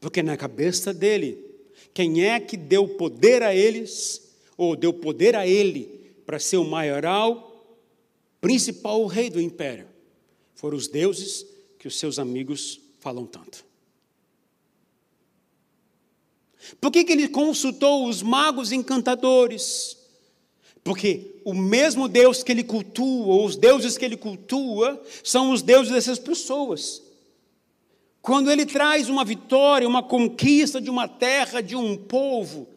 Porque 0.00 0.22
na 0.22 0.34
cabeça 0.34 0.94
dele, 0.94 1.44
quem 1.92 2.24
é 2.24 2.40
que 2.40 2.56
deu 2.56 2.88
poder 2.88 3.42
a 3.42 3.54
eles, 3.54 4.34
ou 4.56 4.74
deu 4.74 4.94
poder 4.94 5.36
a 5.36 5.46
ele, 5.46 6.10
para 6.24 6.38
ser 6.38 6.56
o 6.56 6.64
maioral, 6.64 7.78
principal 8.40 9.04
rei 9.04 9.28
do 9.28 9.42
império? 9.42 9.88
Foram 10.54 10.78
os 10.78 10.88
deuses 10.88 11.44
que 11.78 11.86
os 11.86 11.98
seus 11.98 12.18
amigos 12.18 12.80
falam 12.98 13.26
tanto. 13.26 13.65
Por 16.80 16.90
que, 16.90 17.04
que 17.04 17.12
ele 17.12 17.28
consultou 17.28 18.06
os 18.08 18.22
magos 18.22 18.72
encantadores? 18.72 19.96
Porque 20.82 21.40
o 21.44 21.52
mesmo 21.52 22.08
Deus 22.08 22.42
que 22.42 22.52
ele 22.52 22.62
cultua, 22.62 23.44
os 23.44 23.56
deuses 23.56 23.98
que 23.98 24.04
ele 24.04 24.16
cultua, 24.16 25.00
são 25.24 25.50
os 25.50 25.62
deuses 25.62 25.92
dessas 25.92 26.18
pessoas. 26.18 27.02
Quando 28.22 28.50
ele 28.50 28.66
traz 28.66 29.08
uma 29.08 29.24
vitória, 29.24 29.86
uma 29.86 30.02
conquista 30.02 30.80
de 30.80 30.90
uma 30.90 31.06
terra, 31.06 31.60
de 31.60 31.76
um 31.76 31.96
povo, 31.96 32.68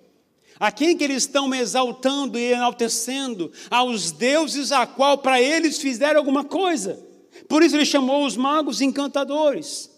a 0.59 0.71
quem 0.71 0.97
que 0.97 1.03
eles 1.03 1.23
estão 1.23 1.53
exaltando 1.55 2.37
e 2.37 2.51
enaltecendo? 2.51 3.51
Aos 3.71 4.11
deuses 4.11 4.71
a 4.71 4.85
qual 4.85 5.17
para 5.17 5.41
eles 5.41 5.79
fizeram 5.79 6.19
alguma 6.19 6.43
coisa. 6.43 6.99
Por 7.47 7.63
isso 7.63 7.77
ele 7.77 7.85
chamou 7.85 8.25
os 8.25 8.35
magos 8.35 8.81
encantadores. 8.81 9.88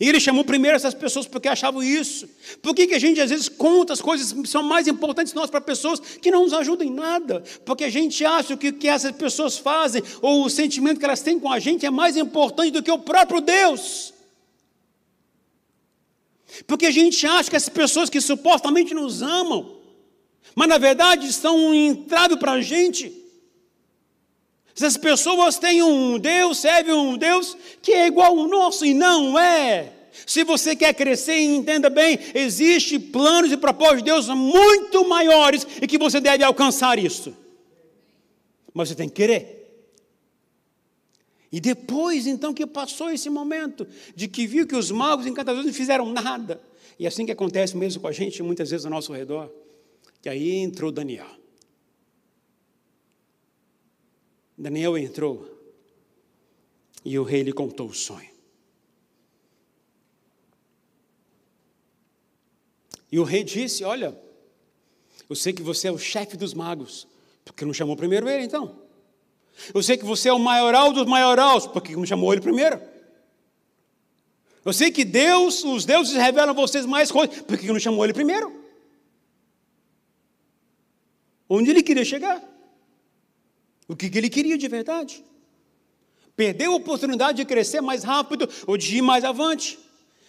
E 0.00 0.08
ele 0.08 0.18
chamou 0.18 0.44
primeiro 0.44 0.76
essas 0.76 0.94
pessoas 0.94 1.26
porque 1.26 1.48
achavam 1.48 1.82
isso. 1.82 2.28
Por 2.60 2.74
que, 2.74 2.86
que 2.86 2.94
a 2.94 2.98
gente 2.98 3.20
às 3.20 3.30
vezes 3.30 3.48
conta 3.48 3.92
as 3.92 4.00
coisas 4.00 4.32
que 4.32 4.48
são 4.48 4.62
mais 4.62 4.88
importantes 4.88 5.32
nós 5.34 5.50
para 5.50 5.60
pessoas 5.60 6.00
que 6.00 6.30
não 6.30 6.42
nos 6.42 6.52
ajudam 6.52 6.86
em 6.86 6.90
nada? 6.90 7.42
Porque 7.64 7.84
a 7.84 7.90
gente 7.90 8.24
acha 8.24 8.56
que 8.56 8.68
o 8.68 8.72
que 8.72 8.88
essas 8.88 9.12
pessoas 9.12 9.58
fazem, 9.58 10.02
ou 10.20 10.44
o 10.44 10.50
sentimento 10.50 10.98
que 10.98 11.04
elas 11.04 11.20
têm 11.20 11.38
com 11.38 11.50
a 11.52 11.58
gente, 11.58 11.86
é 11.86 11.90
mais 11.90 12.16
importante 12.16 12.72
do 12.72 12.82
que 12.82 12.90
o 12.90 12.98
próprio 12.98 13.40
Deus. 13.40 14.12
Porque 16.66 16.86
a 16.86 16.90
gente 16.90 17.26
acha 17.26 17.48
que 17.48 17.56
essas 17.56 17.68
pessoas 17.68 18.10
que 18.10 18.20
supostamente 18.20 18.94
nos 18.94 19.22
amam, 19.22 19.78
mas 20.54 20.68
na 20.68 20.78
verdade 20.78 21.32
são 21.32 21.56
um 21.56 21.74
entrave 21.74 22.36
para 22.36 22.52
a 22.52 22.60
gente. 22.60 23.21
Essas 24.74 24.96
pessoas 24.96 25.58
têm 25.58 25.82
um 25.82 26.18
Deus, 26.18 26.58
servem 26.58 26.94
um 26.94 27.16
Deus 27.16 27.56
que 27.80 27.92
é 27.92 28.06
igual 28.06 28.38
ao 28.38 28.48
nosso 28.48 28.86
e 28.86 28.94
não 28.94 29.38
é. 29.38 29.92
Se 30.26 30.44
você 30.44 30.76
quer 30.76 30.94
crescer, 30.94 31.38
entenda 31.40 31.88
bem, 31.88 32.18
existe 32.34 32.98
planos 32.98 33.50
e 33.50 33.56
propósitos 33.56 34.02
de 34.02 34.10
Deus 34.10 34.28
muito 34.28 35.06
maiores 35.08 35.66
e 35.80 35.86
que 35.86 35.98
você 35.98 36.20
deve 36.20 36.44
alcançar 36.44 36.98
isso. 36.98 37.34
Mas 38.72 38.88
você 38.88 38.94
tem 38.94 39.08
que 39.08 39.14
querer. 39.14 39.62
E 41.50 41.60
depois, 41.60 42.26
então, 42.26 42.54
que 42.54 42.66
passou 42.66 43.10
esse 43.10 43.28
momento 43.28 43.86
de 44.16 44.26
que 44.26 44.46
viu 44.46 44.66
que 44.66 44.74
os 44.74 44.90
magos 44.90 45.26
encantadores 45.26 45.66
não 45.66 45.74
fizeram 45.74 46.10
nada. 46.10 46.62
E 46.98 47.06
assim 47.06 47.26
que 47.26 47.32
acontece 47.32 47.76
mesmo 47.76 48.00
com 48.00 48.08
a 48.08 48.12
gente, 48.12 48.42
muitas 48.42 48.70
vezes 48.70 48.86
ao 48.86 48.90
nosso 48.90 49.12
redor. 49.12 49.50
Que 50.22 50.30
aí 50.30 50.56
entrou 50.56 50.90
Daniel. 50.90 51.41
Daniel 54.56 54.96
entrou 54.98 55.48
e 57.04 57.18
o 57.18 57.22
rei 57.22 57.42
lhe 57.42 57.52
contou 57.52 57.88
o 57.88 57.94
sonho. 57.94 58.30
E 63.10 63.18
o 63.18 63.24
rei 63.24 63.44
disse: 63.44 63.84
Olha, 63.84 64.16
eu 65.28 65.36
sei 65.36 65.52
que 65.52 65.62
você 65.62 65.88
é 65.88 65.92
o 65.92 65.98
chefe 65.98 66.36
dos 66.36 66.54
magos, 66.54 67.06
porque 67.44 67.64
não 67.64 67.74
chamou 67.74 67.96
primeiro 67.96 68.28
ele 68.28 68.44
então? 68.44 68.80
Eu 69.74 69.82
sei 69.82 69.96
que 69.96 70.04
você 70.04 70.28
é 70.28 70.32
o 70.32 70.38
maioral 70.38 70.92
dos 70.92 71.06
maiorais, 71.06 71.66
porque 71.66 71.94
não 71.94 72.06
chamou 72.06 72.32
ele 72.32 72.40
primeiro? 72.40 72.80
Eu 74.64 74.72
sei 74.72 74.90
que 74.90 75.04
Deus, 75.04 75.64
os 75.64 75.84
deuses 75.84 76.14
revelam 76.14 76.50
a 76.50 76.52
vocês 76.52 76.86
mais 76.86 77.10
coisas, 77.10 77.42
porque 77.42 77.66
não 77.66 77.80
chamou 77.80 78.04
ele 78.04 78.12
primeiro? 78.12 78.62
Onde 81.48 81.70
ele 81.70 81.82
queria 81.82 82.04
chegar? 82.04 82.42
O 83.92 83.96
que 83.96 84.06
ele 84.16 84.30
queria 84.30 84.56
de 84.56 84.66
verdade? 84.68 85.22
Perdeu 86.34 86.72
a 86.72 86.76
oportunidade 86.76 87.36
de 87.36 87.44
crescer 87.44 87.82
mais 87.82 88.02
rápido 88.02 88.48
ou 88.66 88.78
de 88.78 88.96
ir 88.96 89.02
mais 89.02 89.22
avante, 89.22 89.78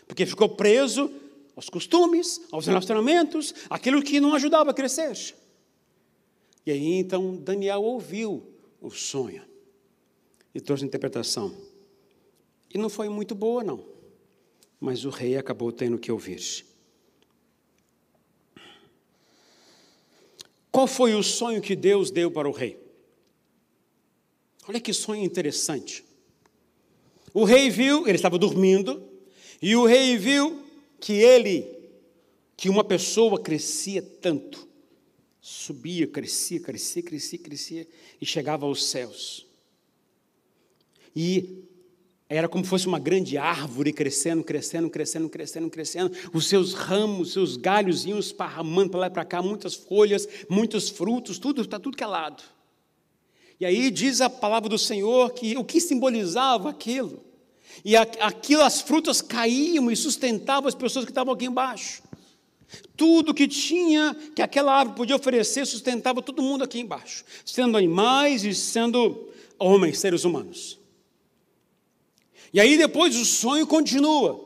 porque 0.06 0.26
ficou 0.26 0.50
preso 0.50 1.10
aos 1.56 1.70
costumes, 1.70 2.42
aos 2.52 2.68
relacionamentos, 2.68 3.56
aquilo 3.70 4.04
que 4.04 4.20
não 4.20 4.36
ajudava 4.36 4.72
a 4.72 4.74
crescer. 4.74 5.34
E 6.66 6.72
aí 6.72 6.96
então 6.96 7.38
Daniel 7.38 7.82
ouviu 7.84 8.46
o 8.82 8.92
sonho 8.92 9.44
e 10.54 10.60
trouxe 10.60 10.84
a 10.84 10.88
interpretação. 10.88 11.56
E 12.70 12.78
não 12.78 12.90
foi 12.90 13.08
muito 13.08 13.34
boa, 13.34 13.64
não, 13.64 13.86
mas 14.78 15.06
o 15.06 15.10
rei 15.10 15.38
acabou 15.38 15.72
tendo 15.72 15.98
que 15.98 16.12
ouvir. 16.12 16.66
Qual 20.70 20.86
foi 20.86 21.16
o 21.16 21.24
sonho 21.24 21.62
que 21.62 21.78
Deus 21.78 22.12
deu 22.12 22.30
para 22.30 22.50
o 22.50 22.52
rei? 22.52 22.83
Olha 24.68 24.80
que 24.80 24.94
sonho 24.94 25.24
interessante. 25.24 26.04
O 27.34 27.44
rei 27.44 27.70
viu, 27.70 28.08
ele 28.08 28.16
estava 28.16 28.38
dormindo, 28.38 29.04
e 29.62 29.76
o 29.76 29.86
rei 29.86 30.18
viu 30.18 30.64
que 31.00 31.14
ele, 31.14 31.68
que 32.56 32.70
uma 32.70 32.84
pessoa 32.84 33.42
crescia 33.42 34.02
tanto, 34.02 34.68
subia, 35.42 36.08
crescia, 36.08 36.60
crescia, 36.60 37.02
crescia, 37.02 37.40
crescia, 37.40 37.88
e 38.22 38.26
chegava 38.26 38.66
aos 38.66 38.86
céus. 38.86 39.46
E 41.16 41.64
era 42.30 42.48
como 42.48 42.64
se 42.64 42.70
fosse 42.70 42.88
uma 42.88 43.00
grande 43.00 43.38
árvore 43.38 43.92
crescendo, 43.92 44.44
crescendo, 44.44 44.90
crescendo, 44.90 45.30
crescendo, 45.30 45.70
crescendo. 45.70 46.18
Os 46.34 46.48
seus 46.48 46.74
ramos, 46.74 47.34
seus 47.34 47.58
galhos 47.58 48.06
iam 48.06 48.18
esparramando 48.18 48.92
para 48.92 49.02
lá 49.02 49.08
e 49.08 49.12
para 49.12 49.26
cá, 49.26 49.42
muitas 49.42 49.76
folhas, 49.76 50.28
muitos 50.50 50.90
frutos, 50.90 51.38
tudo 51.38 51.62
está 51.62 51.80
tudo 51.80 51.98
que 51.98 52.04
é 52.04 52.08
lado. 52.08 52.44
E 53.64 53.66
aí 53.66 53.90
diz 53.90 54.20
a 54.20 54.30
palavra 54.30 54.68
do 54.68 54.78
Senhor 54.78 55.32
que 55.32 55.56
o 55.56 55.64
que 55.64 55.80
simbolizava 55.80 56.70
aquilo. 56.70 57.24
E 57.86 57.96
aquilo, 57.96 58.62
as 58.62 58.82
frutas 58.82 59.22
caíam 59.22 59.90
e 59.90 59.96
sustentavam 59.96 60.68
as 60.68 60.76
pessoas 60.76 61.06
que 61.06 61.12
estavam 61.12 61.34
aqui 61.34 61.46
embaixo. 61.46 62.04
Tudo 62.98 63.34
que 63.34 63.48
tinha, 63.48 64.14
que 64.36 64.42
aquela 64.42 64.74
árvore 64.74 64.98
podia 64.98 65.16
oferecer, 65.16 65.66
sustentava 65.66 66.22
todo 66.22 66.44
mundo 66.44 66.62
aqui 66.66 66.82
embaixo, 66.82 67.24
sendo 67.46 67.78
animais 67.78 68.44
e 68.44 68.54
sendo 68.54 69.30
homens, 69.58 69.98
seres 69.98 70.26
humanos. 70.26 70.78
E 72.54 72.60
aí 72.60 72.78
depois 72.78 73.16
o 73.16 73.24
sonho 73.24 73.66
continua. 73.66 74.44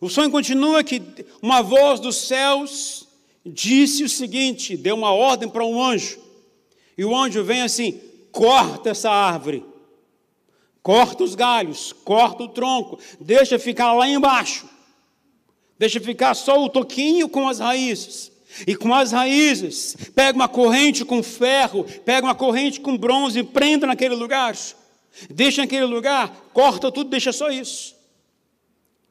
O 0.00 0.08
sonho 0.08 0.28
continua 0.32 0.82
que 0.82 1.00
uma 1.40 1.62
voz 1.62 2.00
dos 2.00 2.16
céus 2.16 3.06
disse 3.44 4.02
o 4.02 4.08
seguinte: 4.08 4.76
deu 4.76 4.96
uma 4.96 5.12
ordem 5.12 5.48
para 5.48 5.64
um 5.64 5.80
anjo. 5.80 6.18
E 6.98 7.04
o 7.04 7.16
anjo 7.16 7.44
vem 7.44 7.62
assim: 7.62 8.00
corta 8.36 8.90
essa 8.90 9.10
árvore, 9.10 9.64
corta 10.82 11.24
os 11.24 11.34
galhos, 11.34 11.94
corta 12.04 12.42
o 12.42 12.48
tronco, 12.50 12.98
deixa 13.18 13.58
ficar 13.58 13.94
lá 13.94 14.06
embaixo, 14.06 14.68
deixa 15.78 15.98
ficar 15.98 16.34
só 16.34 16.62
o 16.62 16.68
toquinho 16.68 17.30
com 17.30 17.48
as 17.48 17.60
raízes. 17.60 18.30
E 18.66 18.74
com 18.74 18.94
as 18.94 19.12
raízes, 19.12 19.96
pega 20.14 20.36
uma 20.36 20.48
corrente 20.48 21.04
com 21.04 21.22
ferro, 21.22 21.84
pega 22.04 22.26
uma 22.26 22.34
corrente 22.34 22.80
com 22.80 22.96
bronze 22.96 23.42
prenda 23.42 23.86
naquele 23.86 24.14
lugar. 24.14 24.56
Deixa 25.28 25.62
naquele 25.62 25.84
lugar, 25.84 26.34
corta 26.54 26.92
tudo, 26.92 27.10
deixa 27.10 27.32
só 27.32 27.50
isso. 27.50 27.94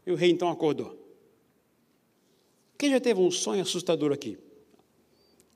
E 0.05 0.11
o 0.11 0.15
rei 0.15 0.31
então 0.31 0.49
acordou. 0.49 0.97
Quem 2.77 2.91
já 2.91 2.99
teve 2.99 3.19
um 3.19 3.29
sonho 3.29 3.61
assustador 3.61 4.11
aqui? 4.11 4.37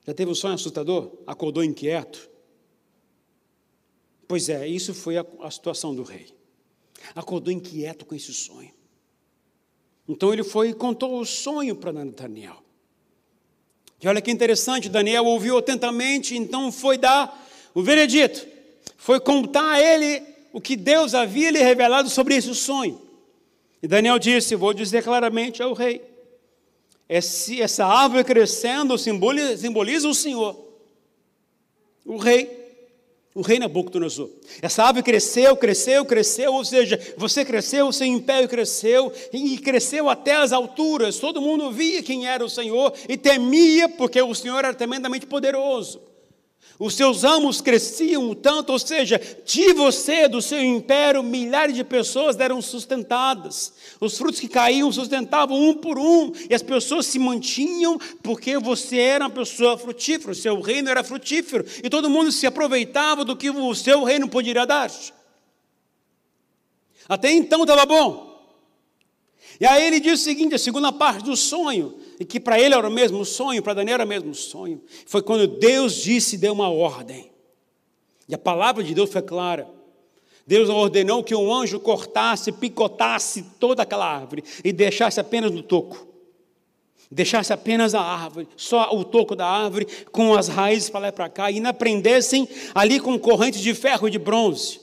Já 0.06 0.14
teve 0.14 0.30
um 0.30 0.34
sonho 0.34 0.54
assustador? 0.54 1.10
Acordou 1.26 1.64
inquieto? 1.64 2.29
Pois 4.30 4.48
é, 4.48 4.64
isso 4.64 4.94
foi 4.94 5.16
a, 5.16 5.26
a 5.40 5.50
situação 5.50 5.92
do 5.92 6.04
rei. 6.04 6.32
Acordou 7.16 7.52
inquieto 7.52 8.04
com 8.04 8.14
esse 8.14 8.32
sonho. 8.32 8.70
Então 10.08 10.32
ele 10.32 10.44
foi 10.44 10.68
e 10.68 10.72
contou 10.72 11.18
o 11.18 11.26
sonho 11.26 11.74
para 11.74 11.90
Daniel. 11.90 12.62
E 14.00 14.06
olha 14.06 14.20
que 14.20 14.30
interessante, 14.30 14.88
Daniel 14.88 15.24
ouviu 15.24 15.58
atentamente, 15.58 16.36
então 16.36 16.70
foi 16.70 16.96
dar 16.96 17.44
o 17.74 17.82
veredito, 17.82 18.46
foi 18.96 19.18
contar 19.18 19.68
a 19.68 19.82
ele 19.82 20.22
o 20.52 20.60
que 20.60 20.76
Deus 20.76 21.12
havia 21.12 21.50
lhe 21.50 21.58
revelado 21.58 22.08
sobre 22.08 22.36
esse 22.36 22.54
sonho. 22.54 23.02
E 23.82 23.88
Daniel 23.88 24.16
disse: 24.16 24.54
Vou 24.54 24.72
dizer 24.72 25.02
claramente 25.02 25.60
ao 25.60 25.72
rei: 25.72 26.00
essa 27.08 27.84
árvore 27.84 28.22
crescendo 28.22 28.96
simboliza, 28.96 29.56
simboliza 29.56 30.08
o 30.08 30.14
Senhor, 30.14 30.56
o 32.04 32.16
rei. 32.16 32.59
O 33.32 33.42
rei 33.42 33.60
Nabucodonosor. 33.60 34.28
Essa 34.60 34.82
árvore 34.82 35.04
cresceu, 35.04 35.56
cresceu, 35.56 36.04
cresceu, 36.04 36.52
ou 36.52 36.64
seja, 36.64 36.98
você 37.16 37.44
cresceu, 37.44 37.86
o 37.86 37.92
seu 37.92 38.06
império 38.06 38.48
cresceu, 38.48 39.12
e 39.32 39.56
cresceu 39.58 40.08
até 40.08 40.34
as 40.34 40.52
alturas. 40.52 41.18
Todo 41.18 41.40
mundo 41.40 41.70
via 41.70 42.02
quem 42.02 42.26
era 42.26 42.44
o 42.44 42.50
Senhor 42.50 42.92
e 43.08 43.16
temia, 43.16 43.88
porque 43.88 44.20
o 44.20 44.34
Senhor 44.34 44.58
era 44.58 44.74
tremendamente 44.74 45.26
poderoso. 45.26 46.09
Os 46.80 46.94
seus 46.94 47.24
amos 47.24 47.60
cresciam 47.60 48.34
tanto, 48.34 48.72
ou 48.72 48.78
seja, 48.78 49.20
de 49.44 49.74
você, 49.74 50.26
do 50.26 50.40
seu 50.40 50.64
império, 50.64 51.22
milhares 51.22 51.76
de 51.76 51.84
pessoas 51.84 52.40
eram 52.40 52.62
sustentadas. 52.62 53.74
Os 54.00 54.16
frutos 54.16 54.40
que 54.40 54.48
caíam 54.48 54.90
sustentavam 54.90 55.60
um 55.60 55.74
por 55.74 55.98
um, 55.98 56.32
e 56.48 56.54
as 56.54 56.62
pessoas 56.62 57.04
se 57.04 57.18
mantinham 57.18 57.98
porque 58.22 58.56
você 58.56 58.96
era 58.96 59.26
uma 59.26 59.30
pessoa 59.30 59.76
frutífera, 59.76 60.32
o 60.32 60.34
seu 60.34 60.58
reino 60.58 60.88
era 60.88 61.04
frutífero, 61.04 61.66
e 61.84 61.90
todo 61.90 62.08
mundo 62.08 62.32
se 62.32 62.46
aproveitava 62.46 63.26
do 63.26 63.36
que 63.36 63.50
o 63.50 63.74
seu 63.74 64.02
reino 64.02 64.26
poderia 64.26 64.64
dar. 64.64 64.90
Até 67.06 67.30
então 67.30 67.60
estava 67.60 67.84
bom. 67.84 68.30
E 69.60 69.66
aí 69.66 69.86
ele 69.86 70.00
diz 70.00 70.18
o 70.18 70.24
seguinte: 70.24 70.54
a 70.54 70.58
segunda 70.58 70.90
parte 70.90 71.24
do 71.24 71.36
sonho 71.36 71.99
e 72.20 72.24
que 72.26 72.38
para 72.38 72.60
ele 72.60 72.74
era 72.74 72.86
o 72.86 72.92
mesmo 72.92 73.24
sonho, 73.24 73.62
para 73.62 73.72
Daniel 73.72 73.94
era 73.94 74.04
o 74.04 74.08
mesmo 74.08 74.34
sonho, 74.34 74.82
foi 75.06 75.22
quando 75.22 75.46
Deus 75.46 75.94
disse, 75.94 76.36
deu 76.36 76.52
uma 76.52 76.68
ordem. 76.68 77.32
E 78.28 78.34
a 78.34 78.38
palavra 78.38 78.84
de 78.84 78.94
Deus 78.94 79.10
foi 79.10 79.22
clara. 79.22 79.66
Deus 80.46 80.68
ordenou 80.68 81.24
que 81.24 81.34
um 81.34 81.52
anjo 81.52 81.80
cortasse, 81.80 82.52
picotasse 82.52 83.42
toda 83.58 83.82
aquela 83.82 84.06
árvore 84.06 84.44
e 84.62 84.70
deixasse 84.70 85.18
apenas 85.18 85.50
no 85.50 85.62
toco. 85.62 86.08
Deixasse 87.10 87.54
apenas 87.54 87.94
a 87.94 88.02
árvore, 88.02 88.46
só 88.54 88.94
o 88.94 89.02
toco 89.02 89.34
da 89.34 89.46
árvore, 89.46 89.86
com 90.12 90.34
as 90.34 90.46
raízes 90.46 90.90
para 90.90 91.00
lá 91.00 91.08
e 91.08 91.12
para 91.12 91.28
cá, 91.28 91.50
e 91.50 91.58
não 91.58 91.72
prendessem 91.72 92.46
ali 92.74 93.00
com 93.00 93.18
correntes 93.18 93.60
de 93.62 93.74
ferro 93.74 94.06
e 94.06 94.10
de 94.10 94.18
bronze. 94.18 94.78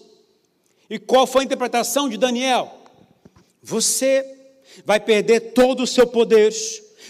E 0.89 0.97
qual 0.97 1.27
foi 1.27 1.43
a 1.43 1.45
interpretação 1.45 2.09
de 2.09 2.17
Daniel? 2.17 2.73
Você 3.61 4.25
vai 4.83 4.99
perder 4.99 5.53
todo 5.53 5.83
o 5.83 5.87
seu 5.87 6.07
poder, 6.07 6.51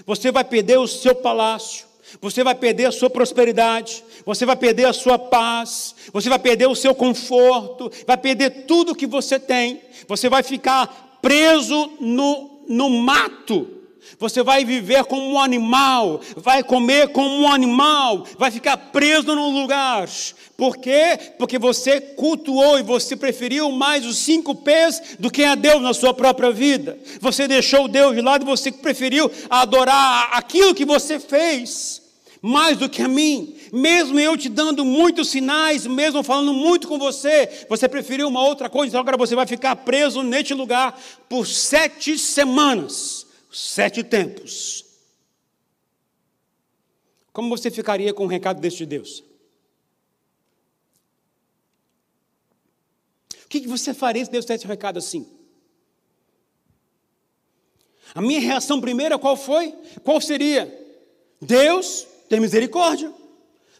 você 0.07 0.31
vai 0.31 0.45
perder 0.45 0.79
o 0.79 0.87
seu 0.87 1.13
palácio, 1.13 1.85
você 2.21 2.41
vai 2.41 2.55
perder 2.55 2.85
a 2.85 2.91
sua 2.91 3.09
prosperidade, 3.09 4.01
você 4.25 4.45
vai 4.45 4.55
perder 4.55 4.85
a 4.85 4.93
sua 4.93 5.19
paz, 5.19 5.93
você 6.13 6.29
vai 6.29 6.39
perder 6.39 6.67
o 6.67 6.75
seu 6.75 6.95
conforto, 6.95 7.91
vai 8.07 8.15
perder 8.15 8.65
tudo 8.65 8.95
que 8.95 9.05
você 9.05 9.37
tem, 9.37 9.81
você 10.07 10.29
vai 10.29 10.41
ficar 10.41 11.19
preso 11.21 11.91
no, 11.99 12.61
no 12.69 12.89
mato, 12.89 13.76
você 14.19 14.41
vai 14.41 14.65
viver 14.65 15.05
como 15.05 15.27
um 15.27 15.39
animal, 15.39 16.21
vai 16.35 16.63
comer 16.63 17.09
como 17.09 17.29
um 17.29 17.51
animal, 17.51 18.25
vai 18.37 18.49
ficar 18.51 18.77
preso 18.77 19.35
num 19.35 19.61
lugar. 19.61 20.07
Por 20.55 20.77
quê? 20.77 21.19
Porque 21.37 21.59
você 21.59 22.01
cultuou 22.01 22.79
e 22.79 22.83
você 22.83 23.15
preferiu 23.15 23.71
mais 23.71 24.05
os 24.05 24.17
cinco 24.17 24.55
pés 24.55 25.01
do 25.19 25.29
que 25.29 25.43
a 25.43 25.55
Deus 25.55 25.81
na 25.81 25.93
sua 25.93 26.13
própria 26.13 26.51
vida. 26.51 26.97
Você 27.21 27.47
deixou 27.47 27.87
Deus 27.87 28.15
de 28.15 28.21
lado 28.21 28.43
e 28.43 28.45
você 28.45 28.71
preferiu 28.71 29.29
adorar 29.49 30.29
aquilo 30.31 30.73
que 30.73 30.85
você 30.85 31.19
fez 31.19 32.01
mais 32.41 32.77
do 32.77 32.89
que 32.89 33.01
a 33.01 33.07
mim. 33.07 33.55
Mesmo 33.71 34.19
eu 34.19 34.37
te 34.37 34.49
dando 34.49 34.85
muitos 34.85 35.29
sinais, 35.29 35.85
mesmo 35.85 36.23
falando 36.23 36.53
muito 36.53 36.87
com 36.87 36.97
você, 36.97 37.65
você 37.69 37.87
preferiu 37.87 38.27
uma 38.27 38.43
outra 38.43 38.69
coisa, 38.69 38.89
então 38.89 39.01
agora 39.01 39.17
você 39.17 39.35
vai 39.35 39.45
ficar 39.45 39.75
preso 39.75 40.23
neste 40.23 40.53
lugar 40.53 40.99
por 41.27 41.45
sete 41.45 42.17
semanas 42.17 43.26
sete 43.57 44.03
tempos. 44.03 44.85
Como 47.33 47.49
você 47.49 47.71
ficaria 47.71 48.13
com 48.13 48.25
um 48.25 48.27
recado 48.27 48.61
deste 48.61 48.85
Deus? 48.85 49.23
O 53.45 53.47
que 53.49 53.67
você 53.67 53.93
faria 53.93 54.23
se 54.23 54.29
Deus 54.29 54.45
desse 54.45 54.65
um 54.65 54.69
recado 54.69 54.99
assim? 54.99 55.27
A 58.13 58.21
minha 58.21 58.39
reação 58.39 58.79
primeira 58.79 59.17
qual 59.17 59.35
foi? 59.35 59.73
Qual 60.03 60.21
seria? 60.21 60.71
Deus, 61.41 62.07
tem 62.29 62.39
misericórdia. 62.39 63.11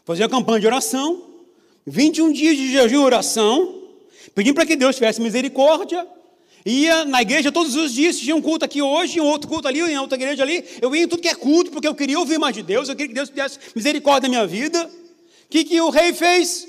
Fazer 0.04 0.24
a 0.24 0.28
campanha 0.28 0.60
de 0.60 0.66
oração, 0.66 1.44
21 1.86 2.32
dias 2.32 2.56
de 2.56 2.72
jejum 2.72 3.02
e 3.02 3.04
oração, 3.04 3.88
pedindo 4.34 4.54
para 4.54 4.66
que 4.66 4.74
Deus 4.74 4.96
tivesse 4.96 5.20
misericórdia, 5.20 6.06
Ia 6.64 7.04
na 7.04 7.22
igreja 7.22 7.52
todos 7.52 7.76
os 7.76 7.92
dias, 7.92 8.18
tinha 8.18 8.34
um 8.34 8.42
culto 8.42 8.64
aqui 8.64 8.82
hoje, 8.82 9.20
um 9.20 9.26
outro 9.26 9.48
culto 9.48 9.68
ali, 9.68 9.80
em 9.80 9.98
outra 9.98 10.16
igreja 10.16 10.42
ali. 10.42 10.64
Eu 10.82 10.94
ia 10.94 11.04
em 11.04 11.08
tudo 11.08 11.22
que 11.22 11.28
é 11.28 11.34
culto, 11.34 11.70
porque 11.70 11.86
eu 11.86 11.94
queria 11.94 12.18
ouvir 12.18 12.38
mais 12.38 12.54
de 12.54 12.62
Deus, 12.62 12.88
eu 12.88 12.96
queria 12.96 13.08
que 13.08 13.14
Deus 13.14 13.28
tivesse 13.28 13.58
misericórdia 13.74 14.22
da 14.22 14.28
minha 14.28 14.46
vida. 14.46 14.86
O 14.86 15.48
que, 15.48 15.64
que 15.64 15.80
o 15.80 15.90
rei 15.90 16.12
fez? 16.12 16.68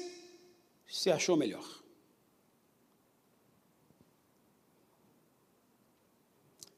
Se 0.87 1.11
achou 1.11 1.35
melhor. 1.35 1.65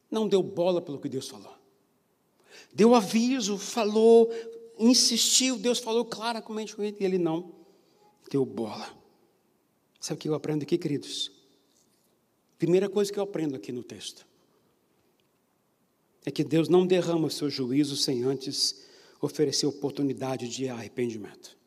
Não 0.09 0.27
deu 0.27 0.43
bola 0.43 0.81
pelo 0.81 0.99
que 0.99 1.07
Deus 1.07 1.27
falou. 1.27 1.55
Deu 2.73 2.95
aviso, 2.95 3.57
falou, 3.57 4.29
insistiu, 4.77 5.57
Deus 5.57 5.79
falou 5.79 6.05
claramente 6.05 6.75
com 6.75 6.83
ele, 6.83 6.97
e 6.99 7.05
ele 7.05 7.17
não 7.17 7.53
deu 8.29 8.45
bola. 8.45 8.89
Sabe 9.99 10.17
o 10.17 10.21
que 10.21 10.29
eu 10.29 10.33
aprendo 10.33 10.63
aqui, 10.63 10.77
queridos? 10.77 11.40
Primeira 12.61 12.87
coisa 12.87 13.11
que 13.11 13.17
eu 13.17 13.23
aprendo 13.23 13.55
aqui 13.55 13.71
no 13.71 13.81
texto 13.81 14.23
é 16.23 16.29
que 16.29 16.43
Deus 16.43 16.69
não 16.69 16.85
derrama 16.85 17.27
seu 17.27 17.49
juízo 17.49 17.97
sem 17.97 18.21
antes 18.21 18.85
oferecer 19.19 19.65
oportunidade 19.65 20.47
de 20.47 20.69
arrependimento. 20.69 21.57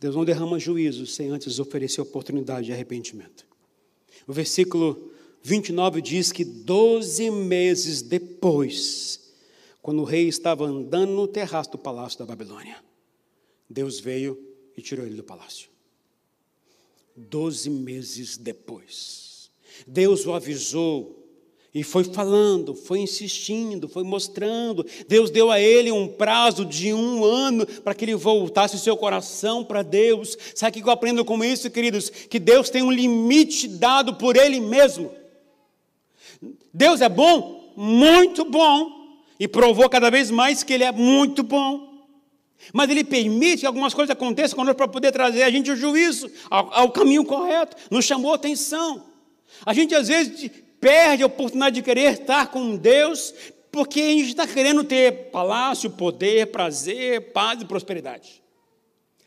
Deus 0.00 0.16
não 0.16 0.24
derrama 0.24 0.58
juízo 0.58 1.06
sem 1.06 1.28
antes 1.28 1.58
oferecer 1.58 2.00
oportunidade 2.00 2.64
de 2.64 2.72
arrependimento. 2.72 3.46
O 4.26 4.32
versículo 4.32 5.12
29 5.42 6.00
diz 6.00 6.32
que 6.32 6.46
doze 6.46 7.30
meses 7.30 8.00
depois, 8.00 9.34
quando 9.82 10.00
o 10.00 10.04
rei 10.04 10.28
estava 10.28 10.64
andando 10.64 11.12
no 11.12 11.28
terraço 11.28 11.72
do 11.72 11.78
palácio 11.78 12.20
da 12.20 12.24
Babilônia, 12.24 12.82
Deus 13.68 14.00
veio 14.00 14.42
e 14.74 14.80
tirou 14.80 15.04
ele 15.04 15.14
do 15.14 15.24
palácio. 15.24 15.73
Doze 17.16 17.70
meses 17.70 18.36
depois, 18.36 19.50
Deus 19.86 20.26
o 20.26 20.32
avisou 20.32 21.24
e 21.74 21.82
foi 21.82 22.04
falando, 22.04 22.72
foi 22.72 23.00
insistindo, 23.00 23.88
foi 23.88 24.04
mostrando. 24.04 24.86
Deus 25.08 25.28
deu 25.28 25.50
a 25.50 25.60
ele 25.60 25.90
um 25.90 26.06
prazo 26.06 26.64
de 26.64 26.94
um 26.94 27.24
ano 27.24 27.66
para 27.66 27.92
que 27.94 28.04
ele 28.04 28.14
voltasse 28.14 28.76
o 28.76 28.78
seu 28.78 28.96
coração 28.96 29.64
para 29.64 29.82
Deus. 29.82 30.38
Sabe 30.54 30.78
o 30.78 30.82
que 30.82 30.88
eu 30.88 30.92
aprendo 30.92 31.24
com 31.24 31.42
isso, 31.42 31.68
queridos? 31.68 32.10
Que 32.10 32.38
Deus 32.38 32.70
tem 32.70 32.80
um 32.80 32.92
limite 32.92 33.66
dado 33.66 34.14
por 34.14 34.36
Ele 34.36 34.60
mesmo. 34.60 35.10
Deus 36.72 37.00
é 37.00 37.08
bom, 37.08 37.72
muito 37.76 38.44
bom, 38.44 39.18
e 39.40 39.48
provou 39.48 39.88
cada 39.88 40.10
vez 40.10 40.30
mais 40.30 40.62
que 40.62 40.72
Ele 40.72 40.84
é 40.84 40.92
muito 40.92 41.42
bom. 41.42 41.93
Mas 42.72 42.90
ele 42.90 43.04
permite 43.04 43.60
que 43.60 43.66
algumas 43.66 43.92
coisas 43.92 44.10
aconteçam 44.10 44.56
conosco 44.56 44.76
para 44.76 44.88
poder 44.88 45.12
trazer 45.12 45.42
a 45.42 45.50
gente 45.50 45.70
o 45.70 45.76
juízo 45.76 46.30
ao, 46.48 46.72
ao 46.72 46.90
caminho 46.90 47.24
correto. 47.24 47.76
Nos 47.90 48.04
chamou 48.04 48.32
a 48.32 48.36
atenção. 48.36 49.04
A 49.64 49.74
gente 49.74 49.94
às 49.94 50.08
vezes 50.08 50.50
perde 50.80 51.22
a 51.22 51.26
oportunidade 51.26 51.76
de 51.76 51.82
querer 51.82 52.12
estar 52.12 52.48
com 52.48 52.76
Deus, 52.76 53.34
porque 53.70 54.00
a 54.00 54.10
gente 54.10 54.28
está 54.28 54.46
querendo 54.46 54.84
ter 54.84 55.30
palácio, 55.30 55.90
poder, 55.90 56.48
prazer, 56.48 57.32
paz 57.32 57.60
e 57.60 57.64
prosperidade. 57.64 58.42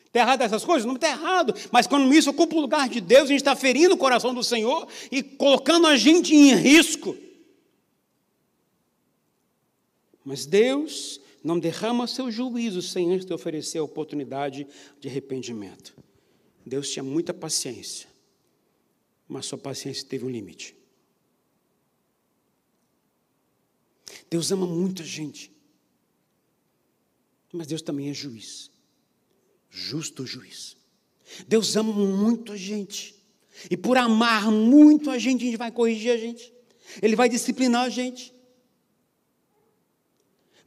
Está 0.05 0.19
errado 0.19 0.41
essas 0.41 0.65
coisas? 0.65 0.85
Não 0.85 0.95
está 0.95 1.09
errado. 1.09 1.53
Mas 1.71 1.85
quando 1.85 2.11
isso 2.13 2.29
ocupa 2.29 2.55
o 2.55 2.61
lugar 2.61 2.89
de 2.89 3.01
Deus, 3.01 3.25
a 3.25 3.27
gente 3.27 3.41
está 3.41 3.55
ferindo 3.55 3.93
o 3.93 3.97
coração 3.97 4.33
do 4.33 4.43
Senhor 4.43 4.87
e 5.11 5.21
colocando 5.21 5.85
a 5.85 5.95
gente 5.95 6.33
em 6.33 6.55
risco. 6.55 7.15
Mas 10.23 10.45
Deus 10.45 11.21
não 11.43 11.60
derrama 11.60 12.08
seu 12.08 12.32
juízo 12.32 12.82
sem 12.82 13.13
antes 13.13 13.26
te 13.26 13.34
oferecer 13.34 13.78
a 13.78 13.84
oportunidade 13.84 14.67
de 15.00 15.08
arrependimento. 15.08 15.95
Deus 16.65 16.89
tinha 16.89 17.04
muita 17.04 17.34
paciência, 17.34 18.10
mas 19.28 19.45
sua 19.45 19.58
paciência 19.58 20.06
teve 20.06 20.26
um 20.26 20.30
limite. 20.30 20.76
Deus 24.30 24.52
ama 24.52 24.67
muita 24.67 25.04
gente, 25.04 25.52
mas 27.54 27.67
Deus 27.67 27.82
também 27.82 28.10
é 28.10 28.13
juiz, 28.13 28.69
justo 29.69 30.26
juiz. 30.26 30.76
Deus 31.47 31.76
ama 31.76 31.93
muito 31.93 32.52
a 32.52 32.58
gente, 32.58 33.15
e 33.71 33.78
por 33.78 33.97
amar 33.97 34.52
muito 34.52 35.10
a 35.10 35.17
gente, 35.17 35.43
a 35.43 35.45
gente 35.45 35.58
vai 35.58 35.71
corrigir 35.71 36.12
a 36.12 36.17
gente, 36.17 36.54
Ele 37.02 37.15
vai 37.15 37.30
disciplinar 37.30 37.86
a 37.86 37.89
gente. 37.89 38.34